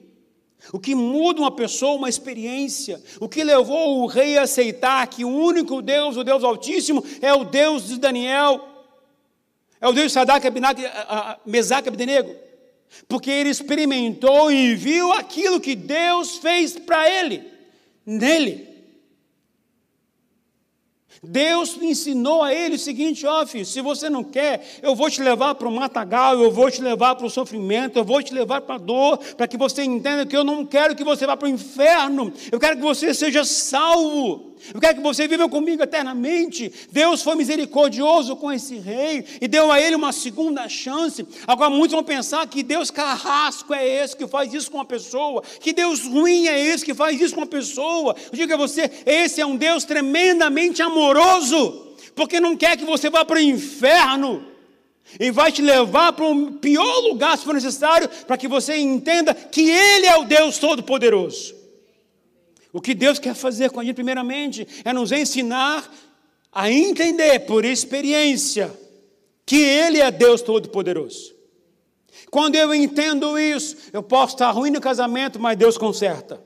O 0.71 0.79
que 0.79 0.93
muda 0.93 1.41
uma 1.41 1.51
pessoa, 1.51 1.97
uma 1.97 2.09
experiência. 2.09 3.01
O 3.19 3.27
que 3.27 3.43
levou 3.43 4.01
o 4.01 4.05
rei 4.05 4.37
a 4.37 4.43
aceitar 4.43 5.07
que 5.07 5.25
o 5.25 5.29
único 5.29 5.81
Deus, 5.81 6.17
o 6.17 6.23
Deus 6.23 6.43
Altíssimo, 6.43 7.03
é 7.21 7.33
o 7.33 7.43
Deus 7.43 7.87
de 7.87 7.99
Daniel, 7.99 8.67
é 9.79 9.87
o 9.87 9.91
Deus 9.91 10.07
de 10.07 10.13
Sadak, 10.13 10.45
Mesaque 11.45 11.87
e 11.87 11.89
Abdenego. 11.89 12.35
Porque 13.07 13.31
ele 13.31 13.49
experimentou 13.49 14.51
e 14.51 14.75
viu 14.75 15.11
aquilo 15.13 15.59
que 15.59 15.75
Deus 15.75 16.37
fez 16.37 16.77
para 16.77 17.09
ele, 17.09 17.43
nele. 18.05 18.70
Deus 21.23 21.77
ensinou 21.81 22.43
a 22.43 22.53
ele 22.53 22.75
o 22.75 22.79
seguinte: 22.79 23.25
ó, 23.25 23.45
filho, 23.45 23.65
se 23.65 23.81
você 23.81 24.09
não 24.09 24.23
quer, 24.23 24.79
eu 24.81 24.95
vou 24.95 25.09
te 25.09 25.21
levar 25.21 25.55
para 25.55 25.67
o 25.67 25.71
matagal, 25.71 26.39
eu 26.39 26.51
vou 26.51 26.69
te 26.69 26.81
levar 26.81 27.15
para 27.15 27.25
o 27.25 27.29
sofrimento, 27.29 27.97
eu 27.97 28.03
vou 28.03 28.21
te 28.21 28.33
levar 28.33 28.61
para 28.61 28.75
a 28.75 28.79
dor, 28.79 29.17
para 29.35 29.47
que 29.47 29.57
você 29.57 29.83
entenda 29.83 30.25
que 30.25 30.35
eu 30.35 30.43
não 30.43 30.65
quero 30.65 30.95
que 30.95 31.03
você 31.03 31.25
vá 31.25 31.35
para 31.35 31.47
o 31.47 31.51
inferno, 31.51 32.31
eu 32.51 32.59
quero 32.59 32.77
que 32.77 32.83
você 32.83 33.13
seja 33.13 33.43
salvo. 33.43 34.50
Eu 34.73 34.79
quero 34.79 34.95
que 34.95 35.01
você 35.01 35.27
viva 35.27 35.49
comigo 35.49 35.81
eternamente. 35.81 36.71
Deus 36.91 37.23
foi 37.23 37.35
misericordioso 37.35 38.35
com 38.35 38.51
esse 38.51 38.77
rei 38.77 39.25
e 39.41 39.47
deu 39.47 39.71
a 39.71 39.81
ele 39.81 39.95
uma 39.95 40.11
segunda 40.11 40.69
chance. 40.69 41.25
Agora, 41.47 41.69
muitos 41.69 41.93
vão 41.93 42.03
pensar 42.03 42.47
que 42.47 42.61
Deus 42.61 42.91
carrasco 42.91 43.73
é 43.73 44.03
esse 44.03 44.15
que 44.15 44.27
faz 44.27 44.53
isso 44.53 44.69
com 44.69 44.77
uma 44.77 44.85
pessoa, 44.85 45.41
que 45.59 45.73
Deus 45.73 46.05
ruim 46.05 46.47
é 46.47 46.59
esse 46.59 46.85
que 46.85 46.93
faz 46.93 47.19
isso 47.19 47.33
com 47.33 47.41
uma 47.41 47.47
pessoa. 47.47 48.15
Eu 48.31 48.37
digo 48.37 48.53
a 48.53 48.57
você: 48.57 48.89
esse 49.05 49.41
é 49.41 49.45
um 49.45 49.55
Deus 49.55 49.83
tremendamente 49.83 50.81
amoroso, 50.81 51.95
porque 52.15 52.39
não 52.39 52.55
quer 52.55 52.77
que 52.77 52.85
você 52.85 53.09
vá 53.09 53.25
para 53.25 53.37
o 53.37 53.41
inferno. 53.41 54.51
E 55.19 55.29
vai 55.29 55.51
te 55.51 55.61
levar 55.61 56.13
para 56.13 56.25
o 56.25 56.53
pior 56.53 56.99
lugar, 56.99 57.37
se 57.37 57.43
for 57.43 57.53
necessário, 57.53 58.07
para 58.25 58.37
que 58.37 58.47
você 58.47 58.77
entenda 58.77 59.33
que 59.33 59.69
Ele 59.69 60.05
é 60.05 60.15
o 60.15 60.23
Deus 60.23 60.57
Todo-Poderoso. 60.57 61.60
O 62.73 62.79
que 62.79 62.93
Deus 62.93 63.19
quer 63.19 63.35
fazer 63.35 63.69
com 63.69 63.79
a 63.79 63.83
gente, 63.83 63.95
primeiramente, 63.95 64.67
é 64.85 64.93
nos 64.93 65.11
ensinar 65.11 65.91
a 66.51 66.71
entender 66.71 67.39
por 67.41 67.65
experiência 67.65 68.71
que 69.45 69.57
Ele 69.57 69.99
é 69.99 70.09
Deus 70.09 70.41
Todo-Poderoso. 70.41 71.35
Quando 72.29 72.55
eu 72.55 72.73
entendo 72.73 73.37
isso, 73.37 73.75
eu 73.91 74.01
posso 74.01 74.35
estar 74.35 74.51
ruim 74.51 74.71
no 74.71 74.79
casamento, 74.79 75.39
mas 75.39 75.57
Deus 75.57 75.77
conserta. 75.77 76.41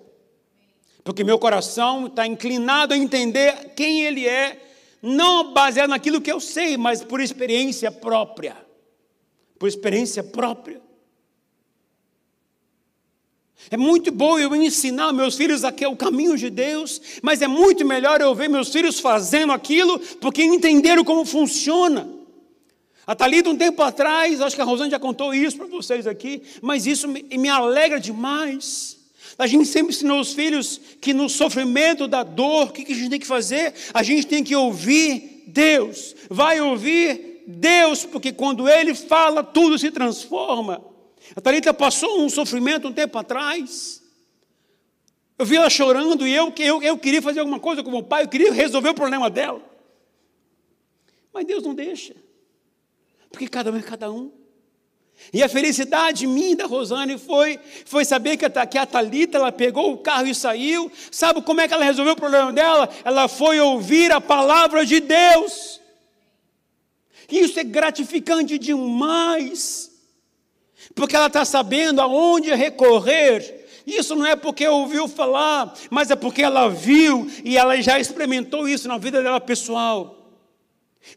Porque 1.03 1.23
meu 1.23 1.37
coração 1.37 2.07
está 2.07 2.25
inclinado 2.25 2.93
a 2.93 2.97
entender 2.97 3.73
quem 3.75 4.03
Ele 4.03 4.27
é, 4.27 4.59
não 5.01 5.53
baseado 5.53 5.91
naquilo 5.91 6.19
que 6.19 6.31
eu 6.31 6.39
sei, 6.39 6.77
mas 6.77 7.03
por 7.03 7.21
experiência 7.21 7.91
própria. 7.91 8.57
Por 9.59 9.67
experiência 9.67 10.23
própria. 10.23 10.81
É 13.71 13.77
muito 13.77 14.11
bom 14.11 14.37
eu 14.37 14.55
ensinar 14.55 15.11
meus 15.11 15.35
filhos 15.35 15.63
aqui 15.63 15.85
o 15.85 15.95
caminho 15.95 16.37
de 16.37 16.49
Deus, 16.49 17.01
mas 17.21 17.41
é 17.41 17.47
muito 17.47 17.83
melhor 17.85 18.21
eu 18.21 18.33
ver 18.35 18.47
meus 18.47 18.69
filhos 18.69 18.99
fazendo 18.99 19.51
aquilo 19.51 19.99
porque 20.21 20.43
entenderam 20.43 21.03
como 21.03 21.25
funciona. 21.25 22.07
A 23.07 23.15
Thalita, 23.15 23.49
um 23.49 23.55
tempo 23.55 23.81
atrás, 23.83 24.41
acho 24.41 24.55
que 24.55 24.61
a 24.61 24.65
Rosane 24.65 24.89
já 24.89 24.99
contou 24.99 25.33
isso 25.33 25.57
para 25.57 25.67
vocês 25.67 26.07
aqui, 26.07 26.41
mas 26.61 26.87
isso 26.87 27.07
me, 27.07 27.23
me 27.37 27.49
alegra 27.49 27.99
demais. 27.99 28.97
A 29.37 29.47
gente 29.47 29.65
sempre 29.65 29.93
ensinou 29.93 30.19
os 30.19 30.33
filhos 30.33 30.79
que 31.01 31.13
no 31.13 31.29
sofrimento 31.29 32.07
da 32.07 32.23
dor, 32.23 32.67
o 32.67 32.71
que, 32.71 32.85
que 32.85 32.93
a 32.93 32.95
gente 32.95 33.09
tem 33.09 33.19
que 33.19 33.27
fazer? 33.27 33.73
A 33.93 34.01
gente 34.01 34.25
tem 34.25 34.43
que 34.43 34.55
ouvir 34.55 35.43
Deus. 35.47 36.15
Vai 36.29 36.61
ouvir 36.61 37.43
Deus, 37.45 38.05
porque 38.05 38.31
quando 38.31 38.67
Ele 38.67 38.95
fala, 38.95 39.43
tudo 39.43 39.77
se 39.77 39.91
transforma. 39.91 40.94
A 41.33 41.41
Thalita 41.41 41.73
passou 41.73 42.21
um 42.21 42.29
sofrimento 42.29 42.87
um 42.87 42.93
tempo 42.93 43.17
atrás. 43.17 44.03
Eu 45.37 45.45
vi 45.45 45.55
ela 45.55 45.69
chorando 45.69 46.27
e 46.27 46.33
eu, 46.33 46.53
eu, 46.57 46.81
eu 46.81 46.97
queria 46.97 47.21
fazer 47.21 47.39
alguma 47.39 47.59
coisa 47.59 47.83
com 47.83 47.91
o 47.93 48.03
pai, 48.03 48.23
eu 48.23 48.27
queria 48.27 48.51
resolver 48.51 48.89
o 48.89 48.93
problema 48.93 49.29
dela. 49.29 49.61
Mas 51.33 51.45
Deus 51.45 51.63
não 51.63 51.73
deixa. 51.73 52.15
Porque 53.29 53.47
cada 53.47 53.71
um 53.71 53.77
é 53.77 53.81
cada 53.81 54.11
um. 54.11 54.31
E 55.33 55.41
a 55.41 55.49
felicidade 55.49 56.27
minha 56.27 56.55
da 56.55 56.65
Rosane 56.65 57.17
foi, 57.17 57.59
foi 57.85 58.05
saber 58.05 58.37
que 58.37 58.45
a, 58.45 58.65
que 58.65 58.77
a 58.77 58.85
Thalita, 58.85 59.37
ela 59.37 59.51
pegou 59.51 59.93
o 59.93 59.97
carro 59.97 60.27
e 60.27 60.35
saiu. 60.35 60.91
Sabe 61.11 61.41
como 61.41 61.61
é 61.61 61.67
que 61.67 61.73
ela 61.73 61.83
resolveu 61.83 62.13
o 62.13 62.17
problema 62.17 62.53
dela? 62.53 62.89
Ela 63.03 63.27
foi 63.27 63.59
ouvir 63.59 64.11
a 64.11 64.21
palavra 64.21 64.85
de 64.85 64.99
Deus. 64.99 65.81
Isso 67.29 67.59
é 67.59 67.63
gratificante 67.63 68.57
demais. 68.57 69.91
Porque 70.95 71.15
ela 71.15 71.27
está 71.27 71.43
sabendo 71.43 72.01
aonde 72.01 72.55
recorrer. 72.55 73.67
Isso 73.85 74.15
não 74.15 74.25
é 74.25 74.35
porque 74.35 74.67
ouviu 74.67 75.07
falar, 75.07 75.77
mas 75.91 76.09
é 76.09 76.15
porque 76.15 76.41
ela 76.41 76.69
viu 76.69 77.29
e 77.43 77.57
ela 77.57 77.79
já 77.81 77.99
experimentou 77.99 78.67
isso 78.67 78.87
na 78.87 78.97
vida 78.97 79.21
dela 79.21 79.39
pessoal. 79.39 80.15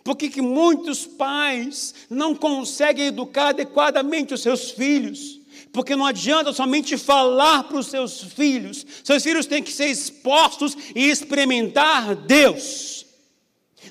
Por 0.04 0.16
que, 0.16 0.28
que 0.28 0.42
muitos 0.42 1.06
pais 1.06 1.94
não 2.10 2.34
conseguem 2.34 3.06
educar 3.06 3.48
adequadamente 3.48 4.34
os 4.34 4.42
seus 4.42 4.70
filhos? 4.70 5.40
Porque 5.72 5.96
não 5.96 6.04
adianta 6.04 6.52
somente 6.52 6.96
falar 6.98 7.64
para 7.64 7.78
os 7.78 7.86
seus 7.86 8.22
filhos, 8.22 8.84
seus 9.02 9.22
filhos 9.22 9.46
têm 9.46 9.62
que 9.62 9.72
ser 9.72 9.86
expostos 9.86 10.76
e 10.94 11.08
experimentar 11.08 12.14
Deus. 12.14 13.06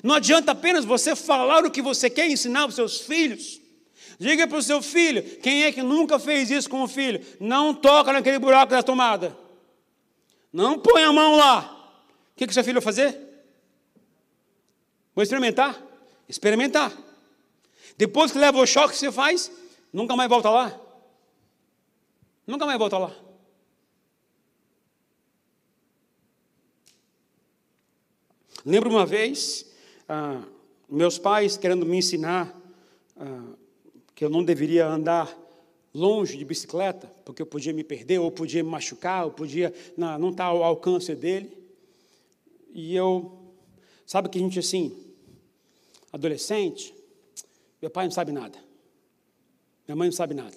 Não 0.02 0.14
adianta 0.14 0.52
apenas 0.52 0.84
você 0.84 1.16
falar 1.16 1.64
o 1.64 1.70
que 1.70 1.82
você 1.82 2.08
quer 2.08 2.28
ensinar 2.28 2.60
para 2.60 2.68
os 2.68 2.74
seus 2.76 3.00
filhos. 3.00 3.60
Diga 4.18 4.48
para 4.48 4.58
o 4.58 4.62
seu 4.62 4.82
filho, 4.82 5.22
quem 5.38 5.64
é 5.64 5.70
que 5.70 5.80
nunca 5.80 6.18
fez 6.18 6.50
isso 6.50 6.68
com 6.68 6.82
o 6.82 6.88
filho? 6.88 7.24
Não 7.38 7.72
toca 7.72 8.12
naquele 8.12 8.38
buraco 8.38 8.72
da 8.72 8.82
tomada. 8.82 9.36
Não 10.52 10.78
põe 10.78 11.04
a 11.04 11.12
mão 11.12 11.36
lá. 11.36 11.94
O 12.32 12.36
que, 12.36 12.46
que 12.46 12.52
seu 12.52 12.64
filho 12.64 12.80
vai 12.80 12.82
fazer? 12.82 13.16
Vou 15.14 15.22
experimentar? 15.22 15.80
Experimentar. 16.28 16.92
Depois 17.96 18.32
que 18.32 18.38
leva 18.38 18.58
o 18.58 18.66
choque, 18.66 18.96
você 18.96 19.12
faz, 19.12 19.52
nunca 19.92 20.16
mais 20.16 20.28
volta 20.28 20.50
lá. 20.50 20.80
Nunca 22.44 22.66
mais 22.66 22.78
volta 22.78 22.98
lá. 22.98 23.14
Lembro 28.64 28.90
uma 28.90 29.06
vez, 29.06 29.64
ah, 30.08 30.42
meus 30.88 31.18
pais 31.18 31.56
querendo 31.56 31.86
me 31.86 31.98
ensinar 31.98 32.52
ah, 33.16 33.57
que 34.18 34.24
eu 34.24 34.28
não 34.28 34.42
deveria 34.42 34.84
andar 34.84 35.32
longe 35.94 36.36
de 36.36 36.44
bicicleta, 36.44 37.06
porque 37.24 37.40
eu 37.40 37.46
podia 37.46 37.72
me 37.72 37.84
perder, 37.84 38.18
ou 38.18 38.32
podia 38.32 38.64
me 38.64 38.68
machucar, 38.68 39.24
ou 39.24 39.30
podia 39.30 39.72
não, 39.96 40.30
estar 40.30 40.46
ao 40.46 40.64
alcance 40.64 41.14
dele. 41.14 41.56
E 42.74 42.96
eu, 42.96 43.54
sabe 44.04 44.28
que 44.28 44.36
a 44.36 44.40
gente 44.40 44.58
assim, 44.58 44.92
adolescente, 46.12 46.92
meu 47.80 47.88
pai 47.92 48.06
não 48.06 48.10
sabe 48.10 48.32
nada. 48.32 48.58
Minha 49.86 49.94
mãe 49.94 50.08
não 50.08 50.12
sabe 50.12 50.34
nada. 50.34 50.56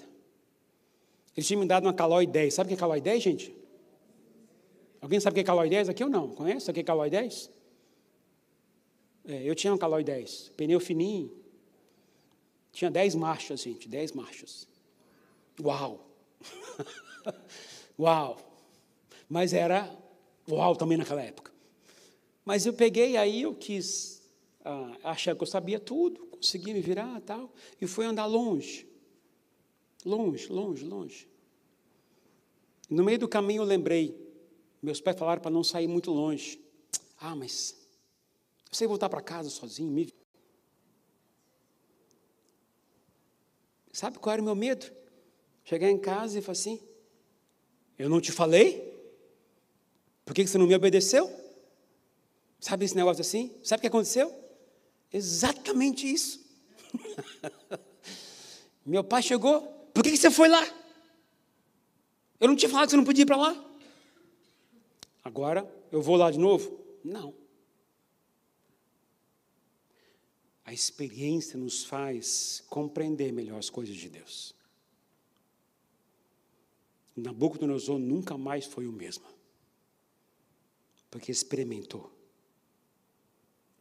Eles 1.38 1.45
tinham 1.45 1.62
me 1.62 1.68
dado 1.68 1.84
uma 1.84 1.93
Calói 1.93 2.26
10. 2.26 2.51
Sabe 2.51 2.66
o 2.66 2.70
que 2.70 2.74
é 2.74 2.78
Calói 2.78 2.99
10, 2.99 3.22
gente? 3.22 3.55
Alguém 4.99 5.20
sabe 5.20 5.34
o 5.34 5.36
que 5.36 5.41
é 5.41 5.43
Calói 5.43 5.70
10 5.70 5.88
aqui 5.88 6.03
ou 6.03 6.09
não? 6.09 6.30
Conhece 6.30 6.68
o 6.68 6.74
que 6.74 6.80
é 6.80 6.84
Calói 6.84 7.12
10? 7.12 7.51
É, 9.26 9.47
eu 9.47 9.53
tinha 9.53 9.72
um 9.72 9.78
Calói 9.78 10.03
10, 10.03 10.53
pneu 10.57 10.80
fininho. 10.80 11.41
Tinha 12.72 12.90
10 12.90 13.16
marchas, 13.16 13.62
gente, 13.62 13.88
10 13.88 14.14
marchas. 14.14 14.68
Uau! 15.60 16.08
uau! 18.00 18.38
Mas 19.30 19.54
era 19.54 19.90
uau 20.50 20.76
também 20.76 20.98
naquela 20.98 21.22
época. 21.22 21.52
Mas 22.46 22.66
eu 22.66 22.74
peguei 22.74 23.18
aí, 23.18 23.44
eu 23.44 23.54
quis 23.54 24.22
ah, 24.64 24.98
achando 25.04 25.38
que 25.38 25.44
eu 25.44 25.48
sabia 25.48 25.80
tudo, 25.80 26.26
consegui 26.28 26.74
me 26.74 26.82
virar 26.82 27.22
tal, 27.22 27.52
e 27.80 27.88
fui 27.88 28.06
andar 28.06 28.26
longe. 28.26 28.88
Longe, 30.06 30.52
longe, 30.52 30.84
longe. 30.84 31.28
No 32.90 33.04
meio 33.04 33.20
do 33.20 33.28
caminho 33.28 33.62
eu 33.62 33.66
lembrei, 33.66 34.18
meus 34.82 35.00
pais 35.00 35.18
falaram 35.18 35.42
para 35.42 35.52
não 35.52 35.64
sair 35.64 35.88
muito 35.88 36.12
longe. 36.12 36.60
Ah, 37.20 37.36
mas 37.36 37.76
eu 38.70 38.76
sei 38.76 38.88
voltar 38.88 39.10
para 39.10 39.22
casa 39.22 39.50
sozinho. 39.50 39.92
Me... 39.92 40.12
Sabe 44.02 44.18
qual 44.18 44.34
era 44.34 44.41
o 44.41 44.45
meu 44.45 44.56
medo? 44.56 44.91
Chegar 45.64 45.88
em 45.88 45.97
casa 45.99 46.39
e 46.39 46.41
falar 46.41 46.54
assim: 46.54 46.82
Eu 47.99 48.10
não 48.10 48.20
te 48.20 48.32
falei? 48.32 48.99
Por 50.26 50.34
que 50.34 50.47
você 50.47 50.58
não 50.58 50.66
me 50.66 50.74
obedeceu? 50.74 51.32
Sabe 52.60 52.86
esse 52.86 52.95
negócio 52.95 53.22
assim? 53.22 53.56
Sabe 53.64 53.78
o 53.78 53.82
que 53.82 53.88
aconteceu? 53.88 54.34
Exatamente 55.14 56.12
isso. 56.12 56.43
Meu 58.84 59.04
pai 59.04 59.22
chegou, 59.22 59.62
por 59.93 60.02
que 60.02 60.18
você 60.18 60.32
foi 60.32 60.49
lá? 60.49 60.68
Eu 62.39 62.47
não 62.47 62.56
tinha 62.56 62.70
falado 62.70 62.88
que 62.88 62.91
você 62.91 62.97
não 62.97 63.04
podia 63.04 63.22
ir 63.22 63.28
para 63.28 63.38
lá. 63.38 63.66
Agora 65.24 65.72
eu 65.91 66.02
vou 66.02 66.16
lá 66.16 66.32
de 66.32 66.39
novo? 66.39 66.76
Não. 67.04 67.36
A 70.72 70.74
experiência 70.74 71.60
nos 71.60 71.84
faz 71.84 72.64
compreender 72.70 73.34
melhor 73.34 73.60
as 73.60 73.70
coisas 73.70 73.94
de 73.94 74.08
Deus. 74.08 74.56
Nabucodonosor 77.14 78.00
nunca 78.00 78.38
mais 78.38 78.66
foi 78.66 78.88
o 78.88 78.92
mesmo, 78.94 79.26
porque 81.10 81.30
experimentou 81.30 82.10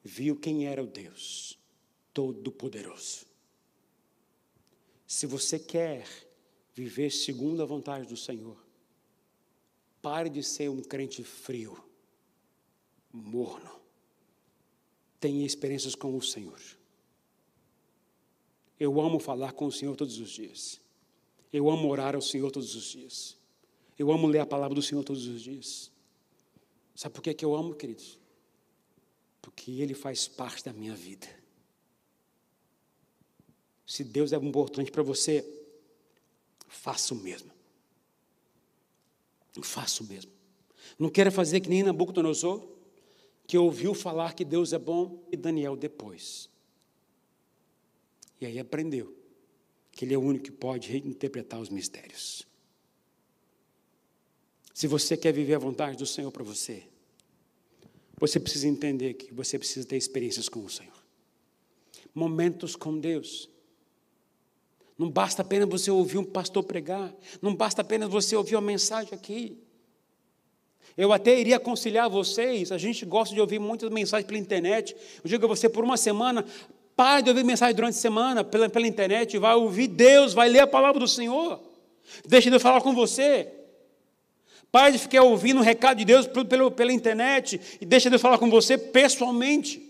viu 0.03 0.34
quem 0.34 0.66
era 0.66 0.82
o 0.82 0.86
Deus 0.88 1.57
Todo-Poderoso. 2.12 3.24
Se 5.07 5.26
você 5.26 5.61
quer 5.61 6.09
viver 6.74 7.12
segundo 7.12 7.62
a 7.62 7.66
vontade 7.66 8.09
do 8.09 8.16
Senhor, 8.16 8.61
pare 10.03 10.28
de 10.28 10.43
ser 10.43 10.68
um 10.68 10.82
crente 10.82 11.22
frio, 11.22 11.80
morno. 13.12 13.78
Tenha 15.20 15.47
experiências 15.47 15.95
com 15.95 16.16
o 16.16 16.20
Senhor. 16.20 16.79
Eu 18.80 19.00
amo 19.00 19.20
falar 19.20 19.52
com 19.52 19.66
o 19.66 19.72
Senhor 19.72 19.94
todos 19.94 20.18
os 20.18 20.30
dias. 20.30 20.80
Eu 21.52 21.70
amo 21.70 21.88
orar 21.88 22.16
ao 22.16 22.22
Senhor 22.22 22.50
todos 22.50 22.74
os 22.74 22.84
dias. 22.84 23.36
Eu 23.98 24.10
amo 24.10 24.26
ler 24.26 24.40
a 24.40 24.46
palavra 24.46 24.74
do 24.74 24.82
Senhor 24.82 25.04
todos 25.04 25.26
os 25.26 25.42
dias. 25.42 25.92
Sabe 26.96 27.14
por 27.14 27.22
que, 27.22 27.34
que 27.34 27.44
eu 27.44 27.54
amo, 27.54 27.74
queridos? 27.74 28.18
porque 29.40 29.70
Ele 29.72 29.94
faz 29.94 30.28
parte 30.28 30.64
da 30.64 30.72
minha 30.72 30.94
vida. 30.94 31.26
Se 33.86 34.04
Deus 34.04 34.32
é 34.32 34.36
importante 34.36 34.90
para 34.90 35.02
você, 35.02 35.44
faça 36.68 37.14
o 37.14 37.16
mesmo. 37.16 37.50
Faça 39.62 40.02
o 40.02 40.06
mesmo. 40.06 40.30
Não 40.98 41.10
quero 41.10 41.32
fazer 41.32 41.60
que 41.60 41.68
nem 41.68 41.82
Nabucodonosor, 41.82 42.66
que 43.46 43.58
ouviu 43.58 43.94
falar 43.94 44.34
que 44.34 44.44
Deus 44.44 44.72
é 44.72 44.78
bom, 44.78 45.24
e 45.32 45.36
Daniel 45.36 45.76
depois. 45.76 46.48
E 48.41 48.47
aí 48.47 48.59
aprendeu 48.59 49.14
que 49.93 50.05
Ele 50.05 50.14
é 50.14 50.18
o 50.18 50.22
único 50.22 50.47
que 50.47 50.53
pode 50.53 50.88
reinterpretar 50.91 51.61
os 51.61 51.68
mistérios. 51.68 52.47
Se 54.72 54.86
você 54.86 55.16
quer 55.16 55.32
viver 55.32 55.55
a 55.55 55.59
vontade 55.59 55.99
do 55.99 56.07
Senhor 56.07 56.30
para 56.30 56.43
você, 56.43 56.84
você 58.18 58.41
precisa 58.41 58.68
entender 58.68 59.14
que 59.14 59.32
você 59.32 59.59
precisa 59.59 59.86
ter 59.86 59.97
experiências 59.97 60.49
com 60.49 60.64
o 60.64 60.70
Senhor. 60.70 60.93
Momentos 62.14 62.76
com 62.76 62.99
Deus. 62.99 63.51
Não 64.97 65.11
basta 65.11 65.43
apenas 65.43 65.68
você 65.68 65.91
ouvir 65.91 66.18
um 66.18 66.24
pastor 66.24 66.62
pregar, 66.62 67.14
não 67.41 67.55
basta 67.55 67.80
apenas 67.80 68.11
você 68.11 68.36
ouvir 68.36 68.57
uma 68.57 68.62
mensagem 68.62 69.14
aqui. 69.14 69.59
Eu 70.97 71.12
até 71.12 71.38
iria 71.38 71.57
aconselhar 71.57 72.11
vocês, 72.11 72.70
a 72.70 72.76
gente 72.76 73.07
gosta 73.07 73.34
de 73.34 73.41
ouvir 73.41 73.59
muitas 73.59 73.91
mensagens 73.91 74.26
pela 74.26 74.38
internet. 74.38 74.95
Eu 75.24 75.28
digo 75.28 75.45
a 75.47 75.49
você, 75.49 75.68
por 75.68 75.84
uma 75.84 75.97
semana, 75.97 76.45
pare 77.01 77.22
de 77.22 77.30
ouvir 77.30 77.44
mensagem 77.44 77.74
durante 77.74 77.94
a 77.94 77.98
semana 77.98 78.44
pela, 78.44 78.68
pela 78.68 78.86
internet, 78.86 79.38
vai 79.38 79.55
ouvir 79.55 79.88
Deus, 79.88 80.34
vai 80.34 80.51
ler 80.51 80.61
a 80.61 80.66
palavra 80.66 81.01
do 81.01 81.09
Senhor. 81.09 81.59
Deixe 82.28 82.51
Deus 82.51 82.62
falar 82.62 82.82
com 82.82 82.94
você. 82.94 83.51
Pare 84.70 84.92
de 84.92 84.98
ficar 84.98 85.22
ouvindo 85.22 85.61
o 85.61 85.62
recado 85.62 85.96
de 85.96 86.05
Deus 86.05 86.26
pela, 86.26 86.70
pela 86.70 86.92
internet 86.92 87.59
e 87.80 87.86
deixa 87.86 88.11
Deus 88.11 88.20
falar 88.20 88.36
com 88.36 88.51
você 88.51 88.76
pessoalmente. 88.76 89.80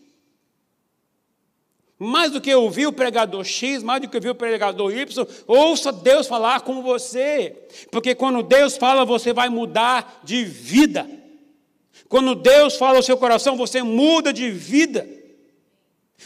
Mais 1.98 2.30
do 2.30 2.40
que 2.40 2.54
ouvir 2.54 2.86
o 2.86 2.92
pregador 2.92 3.42
X, 3.42 3.82
mais 3.82 4.00
do 4.00 4.08
que 4.08 4.16
ouvir 4.16 4.30
o 4.30 4.34
pregador 4.36 4.92
Y, 4.92 5.26
ouça 5.48 5.90
Deus 5.90 6.28
falar 6.28 6.60
com 6.60 6.80
você. 6.80 7.56
Porque 7.90 8.14
quando 8.14 8.40
Deus 8.40 8.76
fala, 8.76 9.04
você 9.04 9.32
vai 9.32 9.48
mudar 9.48 10.20
de 10.22 10.44
vida. 10.44 11.10
Quando 12.08 12.36
Deus 12.36 12.76
fala 12.76 12.98
ao 12.98 13.02
seu 13.02 13.16
coração, 13.16 13.56
você 13.56 13.82
muda 13.82 14.32
de 14.32 14.48
vida. 14.48 15.18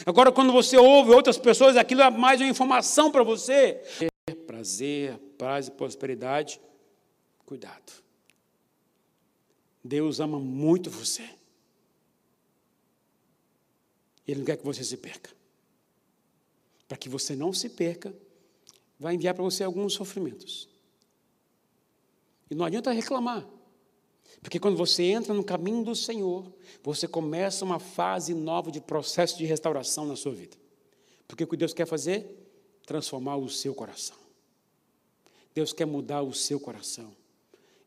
Agora, 0.03 0.31
quando 0.31 0.51
você 0.51 0.77
ouve 0.77 1.11
outras 1.11 1.37
pessoas, 1.37 1.77
aquilo 1.77 2.01
é 2.01 2.09
mais 2.09 2.41
uma 2.41 2.49
informação 2.49 3.11
para 3.11 3.23
você. 3.23 3.81
Prazer, 4.47 5.17
paz 5.37 5.67
e 5.67 5.71
prosperidade. 5.71 6.59
Cuidado. 7.45 7.93
Deus 9.83 10.19
ama 10.19 10.39
muito 10.39 10.89
você. 10.89 11.29
Ele 14.27 14.39
não 14.39 14.45
quer 14.45 14.57
que 14.57 14.65
você 14.65 14.83
se 14.83 14.97
perca. 14.97 15.29
Para 16.87 16.97
que 16.97 17.07
você 17.07 17.35
não 17.35 17.53
se 17.53 17.69
perca, 17.69 18.13
vai 18.99 19.13
enviar 19.13 19.35
para 19.35 19.43
você 19.43 19.63
alguns 19.63 19.93
sofrimentos. 19.93 20.67
E 22.49 22.55
não 22.55 22.65
adianta 22.65 22.91
reclamar. 22.91 23.45
Porque 24.45 24.59
quando 24.59 24.77
você 24.77 25.01
entra 25.05 25.33
no 25.33 25.43
caminho 25.43 25.83
do 25.83 25.95
Senhor, 25.95 26.45
você 26.83 27.07
começa 27.07 27.65
uma 27.65 27.79
fase 27.79 28.31
nova 28.35 28.71
de 28.71 28.79
processo 28.79 29.35
de 29.39 29.43
restauração 29.43 30.05
na 30.05 30.15
sua 30.15 30.35
vida. 30.35 30.55
Porque 31.27 31.43
o 31.43 31.47
que 31.47 31.57
Deus 31.57 31.73
quer 31.73 31.87
fazer? 31.87 32.47
Transformar 32.85 33.37
o 33.37 33.49
seu 33.49 33.73
coração. 33.73 34.15
Deus 35.51 35.73
quer 35.73 35.87
mudar 35.87 36.21
o 36.21 36.31
seu 36.31 36.59
coração. 36.59 37.11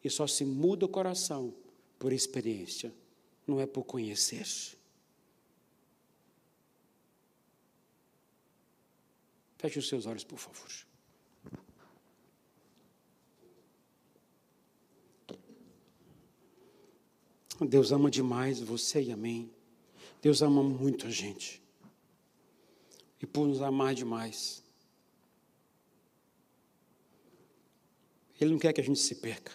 E 0.02 0.11
só 0.11 0.26
se 0.26 0.44
muda 0.44 0.84
o 0.84 0.88
coração 0.88 1.54
por 1.96 2.12
experiência, 2.12 2.92
não 3.46 3.61
é 3.61 3.64
por 3.66 3.84
conhecer. 3.84 4.44
Feche 9.59 9.78
os 9.78 9.86
seus 9.86 10.06
olhos, 10.06 10.24
por 10.24 10.40
favor. 10.40 10.88
Deus 17.66 17.92
ama 17.92 18.11
demais 18.11 18.61
você 18.61 19.02
e 19.02 19.12
a 19.12 19.16
mim. 19.16 19.50
Deus 20.22 20.42
ama 20.42 20.62
muito 20.62 21.06
a 21.06 21.11
gente. 21.11 21.62
E 23.20 23.26
por 23.26 23.46
nos 23.46 23.61
amar 23.61 23.94
demais, 23.94 24.62
Ele 28.40 28.52
não 28.52 28.59
quer 28.59 28.72
que 28.72 28.80
a 28.80 28.84
gente 28.84 29.00
se 29.00 29.16
perca. 29.16 29.52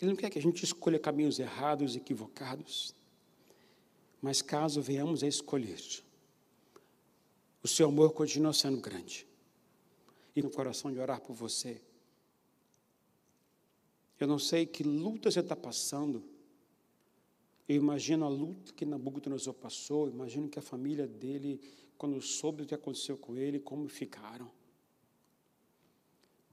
Ele 0.00 0.10
não 0.10 0.16
quer 0.16 0.30
que 0.30 0.38
a 0.38 0.42
gente 0.42 0.64
escolha 0.64 0.98
caminhos 0.98 1.38
errados, 1.40 1.96
equivocados. 1.96 2.94
Mas 4.22 4.40
caso 4.40 4.80
venhamos 4.80 5.22
a 5.22 5.28
escolher, 5.28 5.80
o 7.62 7.68
seu 7.68 7.88
amor 7.88 8.12
continua 8.12 8.52
sendo 8.52 8.80
grande. 8.80 9.26
E 10.34 10.42
no 10.42 10.50
coração 10.50 10.92
de 10.92 10.98
orar 10.98 11.20
por 11.20 11.34
você, 11.34 11.80
eu 14.18 14.26
não 14.26 14.38
sei 14.38 14.66
que 14.66 14.82
luta 14.82 15.30
você 15.30 15.40
está 15.40 15.54
passando. 15.54 16.24
Eu 17.68 17.76
imagino 17.76 18.24
a 18.24 18.28
luta 18.28 18.72
que 18.72 18.84
Nabucodonosor 18.84 19.54
passou, 19.54 20.08
imagino 20.08 20.48
que 20.48 20.58
a 20.58 20.62
família 20.62 21.06
dele, 21.06 21.60
quando 21.96 22.20
soube 22.20 22.62
o 22.62 22.66
que 22.66 22.74
aconteceu 22.74 23.16
com 23.16 23.36
ele, 23.36 23.60
como 23.60 23.88
ficaram. 23.88 24.50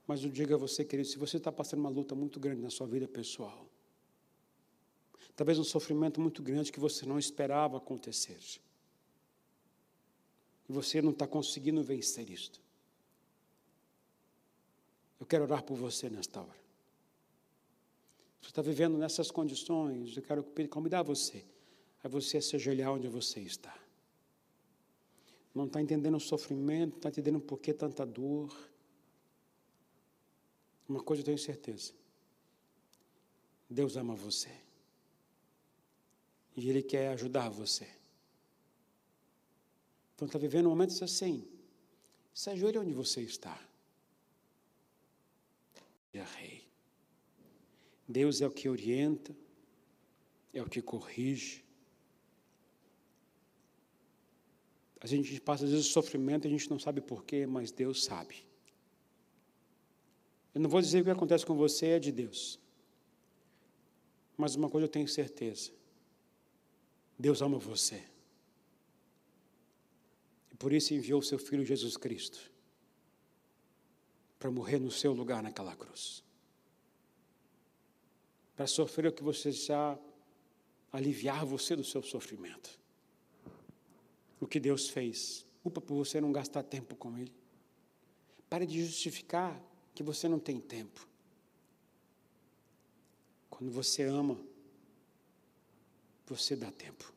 Mas 0.06 0.22
eu 0.22 0.30
digo 0.30 0.54
a 0.54 0.56
você, 0.56 0.84
querido, 0.84 1.08
se 1.08 1.18
você 1.18 1.38
está 1.38 1.50
passando 1.50 1.80
uma 1.80 1.88
luta 1.88 2.14
muito 2.14 2.38
grande 2.38 2.62
na 2.62 2.70
sua 2.70 2.86
vida 2.86 3.08
pessoal, 3.08 3.66
talvez 5.34 5.58
um 5.58 5.64
sofrimento 5.64 6.20
muito 6.20 6.42
grande 6.42 6.70
que 6.70 6.78
você 6.78 7.04
não 7.04 7.18
esperava 7.18 7.78
acontecer, 7.78 8.38
e 10.68 10.72
você 10.72 11.02
não 11.02 11.10
está 11.10 11.26
conseguindo 11.26 11.82
vencer 11.82 12.30
isto, 12.30 12.60
eu 15.18 15.26
quero 15.26 15.44
orar 15.44 15.64
por 15.64 15.76
você 15.76 16.08
nesta 16.08 16.40
hora. 16.40 16.65
Você 18.46 18.50
está 18.52 18.62
vivendo 18.62 18.96
nessas 18.96 19.28
condições, 19.28 20.16
eu 20.16 20.22
quero 20.22 20.44
convidar 20.70 21.02
você 21.02 21.44
a 22.00 22.06
você 22.06 22.40
se 22.40 22.54
ajoelhar 22.54 22.92
onde 22.92 23.08
você 23.08 23.40
está. 23.40 23.76
Não 25.52 25.66
está 25.66 25.82
entendendo 25.82 26.16
o 26.16 26.20
sofrimento, 26.20 26.90
não 26.90 26.96
está 26.98 27.08
entendendo 27.08 27.40
por 27.40 27.58
que 27.58 27.74
tanta 27.74 28.06
dor. 28.06 28.56
Uma 30.88 31.02
coisa 31.02 31.22
eu 31.22 31.24
tenho 31.24 31.38
certeza: 31.38 31.92
Deus 33.68 33.96
ama 33.96 34.14
você. 34.14 34.56
E 36.56 36.70
Ele 36.70 36.84
quer 36.84 37.08
ajudar 37.08 37.48
você. 37.48 37.88
Então 40.14 40.26
está 40.26 40.38
vivendo 40.38 40.68
momentos 40.68 41.02
assim. 41.02 41.44
Se 42.32 42.48
ajoelhe 42.50 42.78
onde 42.78 42.92
você 42.92 43.22
está. 43.22 43.60
E 46.14 46.20
a 46.20 46.24
rei. 46.24 46.65
Deus 48.08 48.40
é 48.40 48.46
o 48.46 48.50
que 48.50 48.68
orienta, 48.68 49.34
é 50.54 50.62
o 50.62 50.68
que 50.68 50.80
corrige. 50.80 51.64
A 55.00 55.06
gente 55.06 55.40
passa 55.40 55.64
às 55.64 55.70
vezes 55.70 55.86
sofrimento, 55.86 56.46
a 56.46 56.50
gente 56.50 56.70
não 56.70 56.78
sabe 56.78 57.00
porquê, 57.00 57.46
mas 57.46 57.70
Deus 57.70 58.04
sabe. 58.04 58.46
Eu 60.54 60.60
não 60.60 60.70
vou 60.70 60.80
dizer 60.80 60.98
que 60.98 61.02
o 61.02 61.04
que 61.06 61.10
acontece 61.10 61.44
com 61.44 61.54
você 61.54 61.86
é 61.88 61.98
de 61.98 62.12
Deus. 62.12 62.58
Mas 64.36 64.54
uma 64.54 64.70
coisa 64.70 64.86
eu 64.86 64.90
tenho 64.90 65.08
certeza: 65.08 65.72
Deus 67.18 67.42
ama 67.42 67.58
você. 67.58 68.02
E 70.52 70.56
por 70.56 70.72
isso 70.72 70.94
enviou 70.94 71.20
o 71.20 71.22
seu 71.22 71.38
Filho 71.38 71.64
Jesus 71.64 71.96
Cristo 71.96 72.52
para 74.38 74.50
morrer 74.50 74.78
no 74.78 74.90
seu 74.90 75.12
lugar 75.12 75.42
naquela 75.42 75.74
cruz 75.74 76.25
para 78.56 78.66
sofrer 78.66 79.08
o 79.08 79.12
que 79.12 79.22
você 79.22 79.52
já 79.52 79.98
aliviar 80.90 81.44
você 81.44 81.76
do 81.76 81.84
seu 81.84 82.02
sofrimento. 82.02 82.80
O 84.40 84.46
que 84.46 84.58
Deus 84.58 84.88
fez. 84.88 85.44
Culpa 85.62 85.80
por 85.80 85.94
você 85.94 86.20
não 86.20 86.32
gastar 86.32 86.62
tempo 86.62 86.96
com 86.96 87.18
Ele. 87.18 87.32
Pare 88.48 88.64
de 88.64 88.82
justificar 88.84 89.60
que 89.94 90.02
você 90.02 90.28
não 90.28 90.38
tem 90.38 90.58
tempo. 90.58 91.06
Quando 93.50 93.70
você 93.70 94.02
ama, 94.02 94.40
você 96.26 96.56
dá 96.56 96.70
tempo. 96.70 97.15